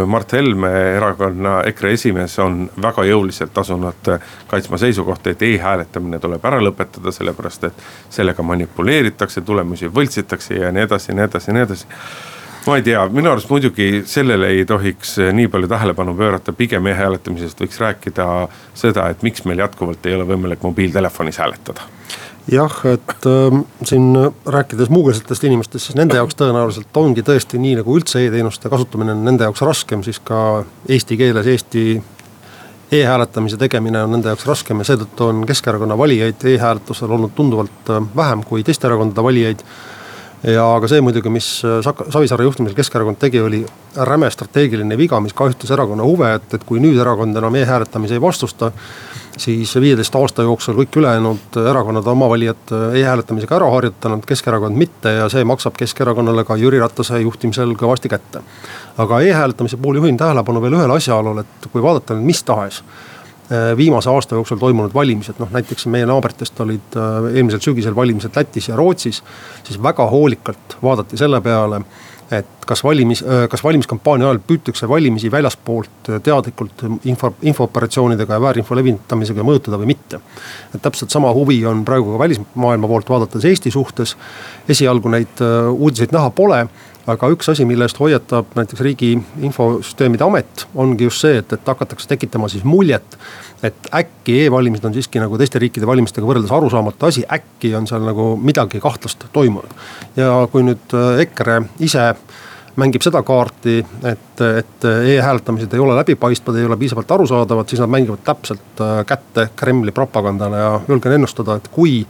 Mart 0.05 0.33
Helme, 0.33 0.69
erakonna 0.97 1.61
EKRE 1.69 1.93
esimees, 1.95 2.33
on 2.43 2.65
väga 2.81 3.05
jõuliselt 3.07 3.57
asunud 3.57 4.09
kaitsma 4.51 4.77
seisukohta, 4.77 5.31
et 5.31 5.45
e-hääletamine 5.47 6.19
tuleb 6.19 6.43
ära 6.45 6.59
lõpetada, 6.59 7.13
sellepärast 7.15 7.69
et 7.69 7.85
sellega 8.11 8.43
manipuleeritakse, 8.43 9.41
tulemusi 9.41 9.87
võltsitakse 9.87 10.59
ja 10.59 10.71
nii 10.75 10.83
edasi 10.83 11.11
ja 11.11 11.15
nii 11.15 11.27
edasi 11.29 11.51
ja 11.51 11.55
nii 11.55 11.67
edasi 11.69 11.87
ma 12.67 12.77
ei 12.79 12.83
tea, 12.85 13.01
minu 13.11 13.31
arust 13.31 13.49
muidugi 13.51 14.03
sellele 14.07 14.53
ei 14.55 14.65
tohiks 14.65 15.17
nii 15.35 15.49
palju 15.51 15.67
tähelepanu 15.71 16.15
pöörata, 16.15 16.53
pigem 16.55 16.87
e-hääletamisest 16.91 17.59
võiks 17.63 17.79
rääkida 17.81 18.27
seda, 18.77 19.09
et 19.11 19.23
miks 19.25 19.43
meil 19.49 19.63
jätkuvalt 19.63 20.05
ei 20.05 20.15
ole 20.15 20.27
võimalik 20.29 20.63
mobiiltelefonis 20.63 21.41
hääletada. 21.43 21.89
Jah, 22.51 22.73
et 22.91 23.27
äh, 23.27 23.59
siin 23.87 24.09
rääkides 24.45 24.89
muukeelsetest 24.91 25.43
inimestest, 25.47 25.85
siis 25.85 25.95
nende 25.95 26.17
jaoks 26.19 26.35
tõenäoliselt 26.39 26.97
ongi 26.99 27.23
tõesti 27.23 27.59
nii, 27.59 27.77
nagu 27.79 27.95
üldse 27.95 28.19
e-teenuste 28.25 28.71
kasutamine 28.71 29.15
on 29.15 29.23
nende 29.23 29.47
jaoks 29.47 29.63
raskem, 29.63 30.03
siis 30.03 30.19
ka 30.19 30.63
eesti 30.91 31.17
keeles 31.19 31.47
Eesti 31.47 31.85
e-hääletamise 32.91 33.57
tegemine 33.57 34.03
on 34.03 34.11
nende 34.17 34.27
jaoks 34.33 34.45
raskem 34.47 34.83
ja 34.83 34.89
seetõttu 34.91 35.29
on 35.29 35.45
Keskerakonna 35.47 35.97
valijaid 35.97 36.43
e-hääletusel 36.51 37.15
olnud 37.15 37.31
tunduvalt 37.35 37.91
äh, 37.95 38.03
vähem 38.15 38.43
kui 38.43 38.63
teiste 38.63 38.91
erakondade 38.91 39.23
valijaid 39.23 39.63
ja 40.51 40.63
aga 40.75 40.89
see 40.91 41.01
muidugi, 41.03 41.31
mis 41.31 41.47
äh, 41.67 41.79
Savisaare 41.83 42.43
juhtimisel 42.47 42.75
Keskerakond 42.75 43.19
tegi, 43.21 43.39
oli 43.41 43.61
räme 44.09 44.29
strateegiline 44.31 44.97
viga, 44.99 45.19
mis 45.23 45.35
kahjustas 45.37 45.71
erakonna 45.75 46.03
huve, 46.07 46.33
et, 46.37 46.47
et 46.57 46.65
kui 46.67 46.81
nüüd 46.83 46.99
erakond 46.99 47.37
enam 47.39 47.55
e-hääletamise 47.55 48.17
ei 48.17 48.21
vastusta. 48.21 48.71
siis 49.37 49.71
viieteist 49.81 50.15
aasta 50.15 50.43
jooksul 50.45 50.75
kõik 50.77 50.97
ülejäänud 50.99 51.55
erakonnad 51.69 52.07
oma 52.07 52.27
valijad 52.29 52.73
äh, 52.75 52.99
e-hääletamisega 52.99 53.55
ära 53.55 53.69
harjutanud, 53.71 54.25
Keskerakond 54.25 54.77
mitte 54.77 55.15
ja 55.15 55.29
see 55.29 55.43
maksab 55.43 55.77
Keskerakonnale 55.79 56.43
ka 56.43 56.57
Jüri 56.59 56.79
Ratase 56.79 57.21
juhtimisel 57.23 57.73
kõvasti 57.79 58.11
kätte. 58.11 58.43
aga 58.97 59.21
e-hääletamise 59.21 59.77
puhul 59.77 60.03
juhin 60.03 60.17
tähelepanu 60.17 60.61
veel 60.61 60.77
ühele 60.77 60.99
asjaolule, 60.99 61.41
et 61.41 61.71
kui 61.71 61.81
vaadata 61.81 62.13
nüüd 62.13 62.33
mis 62.33 62.43
tahes 62.43 62.83
viimase 63.77 64.09
aasta 64.09 64.35
jooksul 64.35 64.57
toimunud 64.57 64.93
valimised, 64.93 65.35
noh 65.39 65.51
näiteks 65.51 65.85
meie 65.91 66.07
naabritest 66.07 66.59
olid 66.63 66.95
äh, 66.97 67.27
eelmisel 67.35 67.61
sügisel 67.63 67.95
valimised 67.95 68.35
Lätis 68.35 68.69
ja 68.69 68.75
Rootsis. 68.75 69.23
siis 69.63 69.83
väga 69.83 70.07
hoolikalt 70.09 70.77
vaadati 70.83 71.17
selle 71.17 71.41
peale, 71.41 71.81
et 72.31 72.65
kas 72.65 72.83
valimis, 72.83 73.23
äh, 73.23 73.47
kas 73.49 73.63
valimiskampaania 73.63 74.29
ajal 74.29 74.39
püütakse 74.47 74.89
valimisi 74.89 75.31
väljaspoolt 75.31 76.11
teadlikult 76.23 76.85
info, 77.05 77.33
infooperatsioonidega 77.41 78.33
ja 78.33 78.41
väärinfo 78.41 78.75
levitamisega 78.75 79.43
mõjutada 79.43 79.81
või 79.81 79.91
mitte. 79.91 80.19
et 80.75 80.81
täpselt 80.81 81.11
sama 81.11 81.33
huvi 81.33 81.65
on 81.65 81.85
praegu 81.85 82.15
ka 82.15 82.19
välismaailma 82.19 82.87
poolt 82.87 83.09
vaadates 83.09 83.45
Eesti 83.45 83.71
suhtes. 83.71 84.17
esialgu 84.69 85.09
neid 85.09 85.43
uudiseid 85.77 86.15
näha 86.15 86.29
pole 86.29 86.67
aga 87.09 87.29
üks 87.33 87.49
asi, 87.51 87.65
mille 87.67 87.87
eest 87.87 87.99
hoiatab 87.99 88.53
näiteks 88.57 88.83
Riigi 88.85 89.11
Infosüsteemide 89.43 90.23
Amet, 90.25 90.67
ongi 90.75 91.07
just 91.09 91.23
see, 91.23 91.41
et, 91.41 91.55
et 91.55 91.71
hakatakse 91.73 92.07
tekitama 92.07 92.49
siis 92.51 92.63
muljet. 92.63 93.17
et 93.63 93.87
äkki 93.95 94.41
e-valimised 94.45 94.85
on 94.85 94.93
siiski 94.93 95.21
nagu 95.23 95.37
teiste 95.39 95.59
riikide 95.59 95.87
valimistega 95.87 96.27
võrreldes 96.27 96.51
arusaamatu 96.51 97.07
asi, 97.07 97.23
äkki 97.31 97.71
on 97.79 97.87
seal 97.87 98.03
nagu 98.03 98.33
midagi 98.35 98.81
kahtlast 98.83 99.23
toimunud. 99.33 99.75
ja 100.19 100.31
kui 100.51 100.65
nüüd 100.67 100.95
äh, 100.95 101.21
EKRE 101.27 101.61
ise 101.79 102.13
mängib 102.79 103.03
seda 103.05 103.21
kaarti, 103.21 103.83
et, 104.09 104.41
et 104.41 104.85
e-hääletamised 104.87 105.73
ei 105.73 105.81
ole 105.83 105.95
läbipaistvad, 105.99 106.57
ei 106.57 106.65
ole 106.65 106.77
piisavalt 106.81 107.11
arusaadavad, 107.11 107.69
siis 107.69 107.83
nad 107.83 107.91
mängivad 107.91 108.23
täpselt 108.25 108.81
äh, 108.81 109.03
kätte 109.05 109.49
Kremli 109.55 109.91
propagandale 109.91 110.63
ja 110.63 110.71
julgen 110.87 111.19
ennustada, 111.19 111.59
et 111.59 111.67
kui 111.71 112.01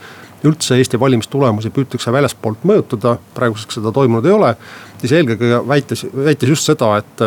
üldse 0.47 0.77
Eesti 0.79 0.99
valimistulemusi 0.99 1.71
püütakse 1.73 2.11
väljaspoolt 2.13 2.65
mõjutada, 2.67 3.17
praeguseks 3.35 3.79
seda 3.79 3.91
toimunud 3.95 4.25
ei 4.27 4.35
ole. 4.35 4.55
siis 5.03 5.11
eelkõige 5.11 5.59
väitis, 5.67 6.05
väitis 6.15 6.49
just 6.49 6.69
seda, 6.69 6.93
et, 6.97 7.23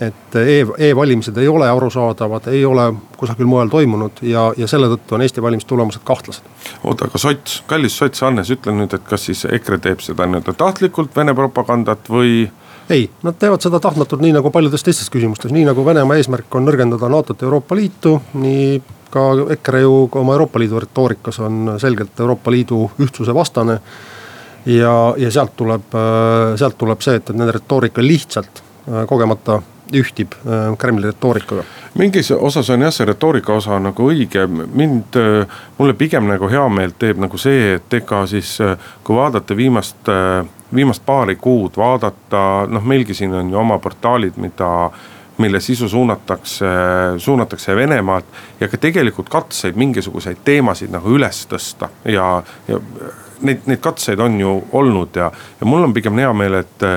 et 0.00 0.36
e, 0.38 0.60
e-valimised 0.88 1.38
ei 1.42 1.48
ole 1.48 1.68
arusaadavad, 1.70 2.46
ei 2.52 2.64
ole 2.64 2.92
kusagil 3.16 3.48
mujal 3.50 3.70
toimunud 3.72 4.22
ja, 4.22 4.52
ja 4.56 4.68
selle 4.70 4.90
tõttu 4.92 5.16
on 5.16 5.24
Eesti 5.26 5.42
valimistulemused 5.42 6.04
kahtlased. 6.04 6.46
oota, 6.84 7.10
aga 7.10 7.18
sots, 7.18 7.62
kallis 7.66 7.98
sots 7.98 8.22
Hannes, 8.22 8.50
ütle 8.54 8.74
nüüd, 8.76 8.94
et 8.94 9.08
kas 9.08 9.26
siis 9.30 9.46
EKRE 9.50 9.80
teeb 9.82 10.04
seda 10.04 10.26
nii-öelda 10.26 10.54
tahtlikult 10.54 11.16
Vene 11.16 11.34
propagandat 11.34 12.10
või 12.10 12.46
ei, 12.90 13.10
nad 13.22 13.34
teevad 13.38 13.62
seda 13.64 13.80
tahtmatult, 13.82 14.20
nii 14.22 14.34
nagu 14.36 14.50
paljudes 14.54 14.84
teistes 14.86 15.10
küsimustes, 15.10 15.52
nii 15.54 15.64
nagu 15.66 15.84
Venemaa 15.86 16.18
eesmärk 16.20 16.54
on 16.54 16.66
nõrgendada 16.68 17.10
NATO-t 17.10 17.42
ja 17.42 17.48
Euroopa 17.48 17.78
Liitu, 17.78 18.16
nii 18.38 18.80
ka 19.10 19.24
EKRE 19.56 19.80
ju 19.80 19.94
oma 20.20 20.36
Euroopa 20.36 20.60
Liidu 20.60 20.80
retoorikas 20.82 21.40
on 21.40 21.76
selgelt 21.82 22.20
Euroopa 22.20 22.50
Liidu 22.50 22.90
ühtsuse 23.02 23.34
vastane. 23.34 23.80
ja, 24.66 25.14
ja 25.16 25.30
sealt 25.30 25.56
tuleb, 25.56 25.94
sealt 26.56 26.78
tuleb 26.78 27.00
see, 27.00 27.16
et, 27.16 27.30
et 27.30 27.36
nende 27.36 27.52
retoorika 27.54 28.02
lihtsalt 28.02 28.62
kogemata 29.06 29.60
ühtib 29.94 30.34
Kremli 30.78 31.06
retoorikaga. 31.06 31.62
mingis 31.94 32.30
osas 32.30 32.70
on 32.70 32.82
jah, 32.82 32.92
see 32.92 33.06
retoorika 33.06 33.54
osa 33.54 33.78
nagu 33.80 34.10
õige, 34.10 34.46
mind, 34.50 35.18
mulle 35.78 35.94
pigem 35.94 36.26
nagu 36.26 36.50
heameelt 36.50 36.98
teeb 36.98 37.22
nagu 37.22 37.38
see, 37.38 37.76
et 37.78 37.94
ega 37.94 38.24
siis 38.26 38.56
kui 39.04 39.16
vaadata 39.16 39.56
viimast 39.56 40.10
viimast 40.74 41.02
paari 41.06 41.36
kuud 41.36 41.76
vaadata, 41.76 42.66
noh 42.68 42.84
meilgi 42.84 43.14
siin 43.14 43.34
on 43.34 43.50
ju 43.50 43.58
oma 43.58 43.78
portaalid, 43.78 44.36
mida 44.36 44.90
mille 45.38 45.60
sisu 45.60 45.88
suunatakse, 45.88 46.66
suunatakse 47.18 47.76
Venemaalt 47.76 48.24
ja 48.60 48.68
ka 48.68 48.76
tegelikult 48.80 49.28
katseid 49.28 49.76
mingisuguseid 49.76 50.40
teemasid 50.44 50.90
nagu 50.90 51.12
üles 51.12 51.42
tõsta 51.50 51.90
ja, 52.08 52.42
ja 52.68 52.80
neid, 53.44 53.66
neid 53.66 53.82
katseid 53.84 54.20
on 54.20 54.40
ju 54.40 54.56
olnud 54.72 55.16
ja, 55.16 55.30
ja 55.60 55.68
mul 55.68 55.84
on 55.84 55.94
pigem 55.94 56.18
hea 56.18 56.32
meel, 56.32 56.62
et 56.64 56.90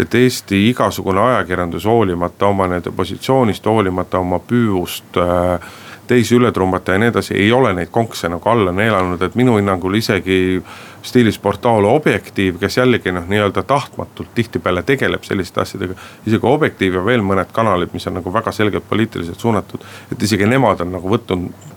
et 0.00 0.14
Eesti 0.14 0.62
igasugune 0.70 1.20
ajakirjandus, 1.20 1.84
hoolimata 1.84 2.46
oma 2.46 2.64
nii-öelda 2.70 2.92
positsioonist, 2.96 3.66
hoolimata 3.66 4.18
oma 4.22 4.38
püüust 4.38 5.18
äh, 5.20 5.66
teisi 6.10 6.34
üle 6.34 6.50
trumbata 6.52 6.96
ja 6.96 7.00
nii 7.02 7.10
edasi, 7.12 7.34
ei 7.38 7.52
ole 7.54 7.70
neid 7.76 7.90
konkse 7.94 8.28
nagu 8.30 8.48
alla 8.50 8.72
neelanud, 8.74 9.22
et 9.22 9.36
minu 9.38 9.56
hinnangul 9.60 9.94
isegi 9.94 10.58
stiilis 11.06 11.38
portaal 11.38 11.86
Objektiiv, 11.86 12.58
kes 12.60 12.80
jällegi 12.80 13.12
noh, 13.14 13.28
nii-öelda 13.30 13.62
tahtmatult 13.68 14.34
tihtipeale 14.34 14.82
tegeleb 14.86 15.24
selliste 15.24 15.62
asjadega. 15.62 15.94
isegi 16.26 16.46
Objektiiv 16.50 16.98
ja 16.98 17.04
veel 17.06 17.22
mõned 17.26 17.52
kanalid, 17.54 17.94
mis 17.94 18.06
on 18.10 18.18
nagu 18.18 18.32
väga 18.34 18.52
selgelt 18.52 18.88
poliitiliselt 18.88 19.40
suunatud, 19.40 19.86
et 20.12 20.22
isegi 20.26 20.50
nemad 20.50 20.82
on 20.84 20.92
nagu 20.98 21.14
võtnud 21.14 21.68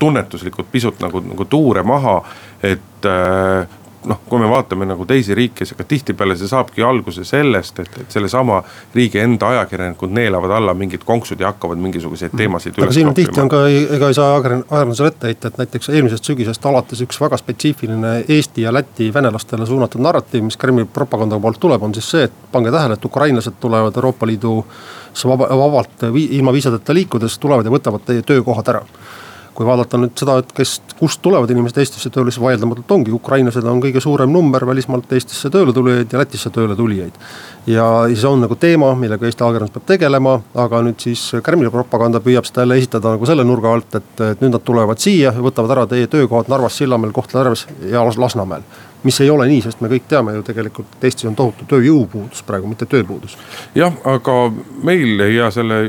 tunnetuslikult 0.00 0.70
pisut 0.72 1.00
nagu, 1.00 1.20
nagu 1.24 1.44
tuure 1.44 1.82
maha, 1.84 2.20
et 2.64 3.08
äh, 3.08 3.79
noh, 4.08 4.20
kui 4.28 4.40
me 4.40 4.48
vaatame 4.48 4.86
nagu 4.88 5.04
teisi 5.08 5.34
riike, 5.36 5.64
siis 5.64 5.76
ega 5.76 5.84
tihtipeale 5.88 6.36
see 6.38 6.48
saabki 6.48 6.84
alguse 6.84 7.24
sellest, 7.28 7.82
et, 7.82 7.98
et 8.00 8.14
sellesama 8.16 8.60
riigi 8.94 9.20
enda 9.20 9.50
ajakirjanikud 9.54 10.14
neelavad 10.16 10.54
alla 10.56 10.74
mingid 10.74 11.04
konksud 11.06 11.40
ja 11.40 11.50
hakkavad 11.50 11.80
mingisuguseid 11.82 12.34
teemasid 12.36 12.78
üles. 12.78 12.88
aga 12.88 12.96
siin 12.96 13.12
tihti 13.16 13.42
on 13.42 13.52
ka, 13.52 13.62
ega 13.68 14.08
ei 14.08 14.16
saa 14.16 14.30
ajakirjandusele 14.36 15.12
ette 15.12 15.30
heita, 15.32 15.52
et 15.52 15.60
näiteks 15.60 15.92
eelmisest 15.92 16.32
sügisest 16.32 16.70
alates 16.70 17.04
üks 17.04 17.20
väga 17.20 17.40
spetsiifiline 17.40 18.14
Eesti 18.28 18.64
ja 18.64 18.72
Läti 18.74 19.10
venelastele 19.14 19.68
suunatud 19.68 20.00
narratiiv, 20.04 20.46
mis 20.48 20.56
Kremli 20.60 20.86
propaganda 20.88 21.40
poolt 21.40 21.60
tuleb, 21.60 21.82
on 21.84 21.94
siis 21.96 22.10
see, 22.14 22.28
et 22.28 22.42
pange 22.52 22.72
tähele, 22.72 22.96
et 22.96 23.04
ukrainlased 23.04 23.60
tulevad 23.60 23.96
Euroopa 23.96 24.26
Liidu 24.26 24.56
vaba, 25.24 25.50
vabalt 25.64 26.08
ilma 26.14 26.52
viisadeta 26.56 26.94
liikudes, 26.96 27.38
tulevad 27.38 27.68
ja 27.68 27.74
võtavad 27.74 28.06
teie 28.06 28.24
töökohad 28.24 28.72
ära 28.72 28.84
kui 29.60 29.66
vaadata 29.68 29.98
nüüd 30.00 30.16
seda, 30.16 30.38
et 30.40 30.52
kes, 30.56 30.70
kust 30.96 31.20
tulevad 31.20 31.50
inimesed 31.52 31.76
Eestisse 31.82 32.08
tööle, 32.08 32.32
siis 32.32 32.40
vaieldamatult 32.40 32.94
ongi, 32.96 33.12
ukrainlased 33.12 33.66
on 33.68 33.82
kõige 33.84 34.00
suurem 34.00 34.30
number 34.32 34.64
välismaalt 34.64 35.10
Eestisse 35.12 35.50
tööle 35.52 35.74
tulijaid 35.76 36.14
ja 36.14 36.20
Lätisse 36.22 36.48
tööle 36.54 36.72
tulijaid. 36.78 37.18
ja 37.68 37.84
see 38.08 38.28
on 38.28 38.40
nagu 38.40 38.56
teema, 38.56 38.94
millega 38.96 39.26
Eesti 39.28 39.44
ajakirjandus 39.44 39.74
peab 39.74 39.84
tegelema, 39.90 40.38
aga 40.64 40.80
nüüd 40.86 41.04
siis 41.04 41.26
Kremli 41.44 41.68
propaganda 41.74 42.22
püüab 42.24 42.48
seda 42.48 42.64
jälle 42.64 42.78
esitada 42.80 43.12
nagu 43.12 43.28
selle 43.28 43.44
nurga 43.44 43.74
alt, 43.76 43.98
et, 44.00 44.22
et 44.30 44.40
nüüd 44.40 44.54
nad 44.56 44.64
tulevad 44.64 45.02
siia 45.02 45.34
ja 45.34 45.44
võtavad 45.44 45.74
ära 45.76 45.84
teie 45.90 46.08
töökohad 46.08 46.48
Narvas, 46.48 46.78
Sillamäel, 46.80 47.12
Kohtla-Järves 47.12 47.66
ja 47.90 48.06
Lasnamäel 48.16 48.64
mis 49.04 49.20
ei 49.20 49.30
ole 49.32 49.46
nii, 49.48 49.60
sest 49.64 49.84
me 49.84 49.88
kõik 49.92 50.08
teame 50.08 50.32
ju 50.38 50.42
tegelikult, 50.44 50.96
et 50.96 51.04
Eestis 51.08 51.28
on 51.28 51.36
tohutu 51.36 51.68
tööjõupuudus 51.68 52.40
praegu, 52.48 52.68
mitte 52.68 52.88
tööpuudus. 52.88 53.36
jah, 53.74 53.92
aga 54.08 54.38
meil 54.84 55.20
ei 55.20 55.36
jää 55.36 55.50
selle 55.52 55.80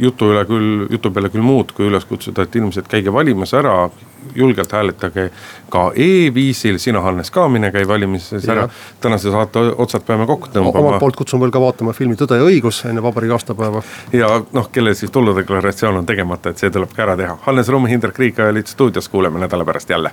jutu 0.00 0.30
üle 0.32 0.44
küll, 0.48 0.86
jutu 0.90 1.10
peale 1.14 1.30
küll 1.32 1.44
muud, 1.44 1.72
kui 1.76 1.88
üles 1.90 2.04
kutsuda, 2.08 2.46
et 2.46 2.56
inimesed 2.56 2.88
käige 2.90 3.12
valimas 3.12 3.54
ära. 3.54 3.88
julgelt 4.34 4.72
hääletage 4.72 5.30
ka 5.70 5.92
e-viisil, 5.94 6.80
sina 6.82 7.00
Hannes 7.00 7.30
ka 7.30 7.44
mine 7.48 7.70
käi 7.72 7.86
valimises 7.88 8.48
ära. 8.48 8.68
tänase 9.00 9.30
saate 9.30 9.58
otsad 9.58 10.02
peame 10.06 10.26
kokku 10.26 10.48
tõmbama. 10.52 10.78
omalt 10.78 11.00
poolt 11.00 11.16
kutsun 11.16 11.40
veel 11.40 11.50
ka 11.50 11.60
vaatama 11.60 11.92
filmi 11.92 12.16
Tõde 12.16 12.40
ja 12.40 12.42
õigus 12.42 12.84
enne 12.88 13.02
vabariigi 13.02 13.32
aastapäeva. 13.32 13.82
ja 14.12 14.42
noh, 14.52 14.70
kellel 14.72 14.94
siis 14.94 15.10
tuludeklaratsioon 15.10 15.96
on 15.96 16.06
tegemata, 16.06 16.50
et 16.50 16.58
see 16.58 16.70
tuleb 16.70 16.92
ka 16.92 17.02
ära 17.02 17.16
teha. 17.16 17.38
Hannes 17.46 17.68
Rumm, 17.68 17.86
Hindrek 17.86 18.18
Riik 18.18 18.38
olid 18.38 18.66
stuudios, 18.66 19.08
kuuleme 19.08 19.38
nädala 19.38 19.64
pärast 19.64 19.90
jälle. 19.90 20.10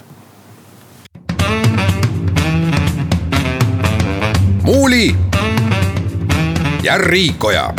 muuli 4.63 5.15
ja 6.83 6.97
Riikoja 6.97 7.73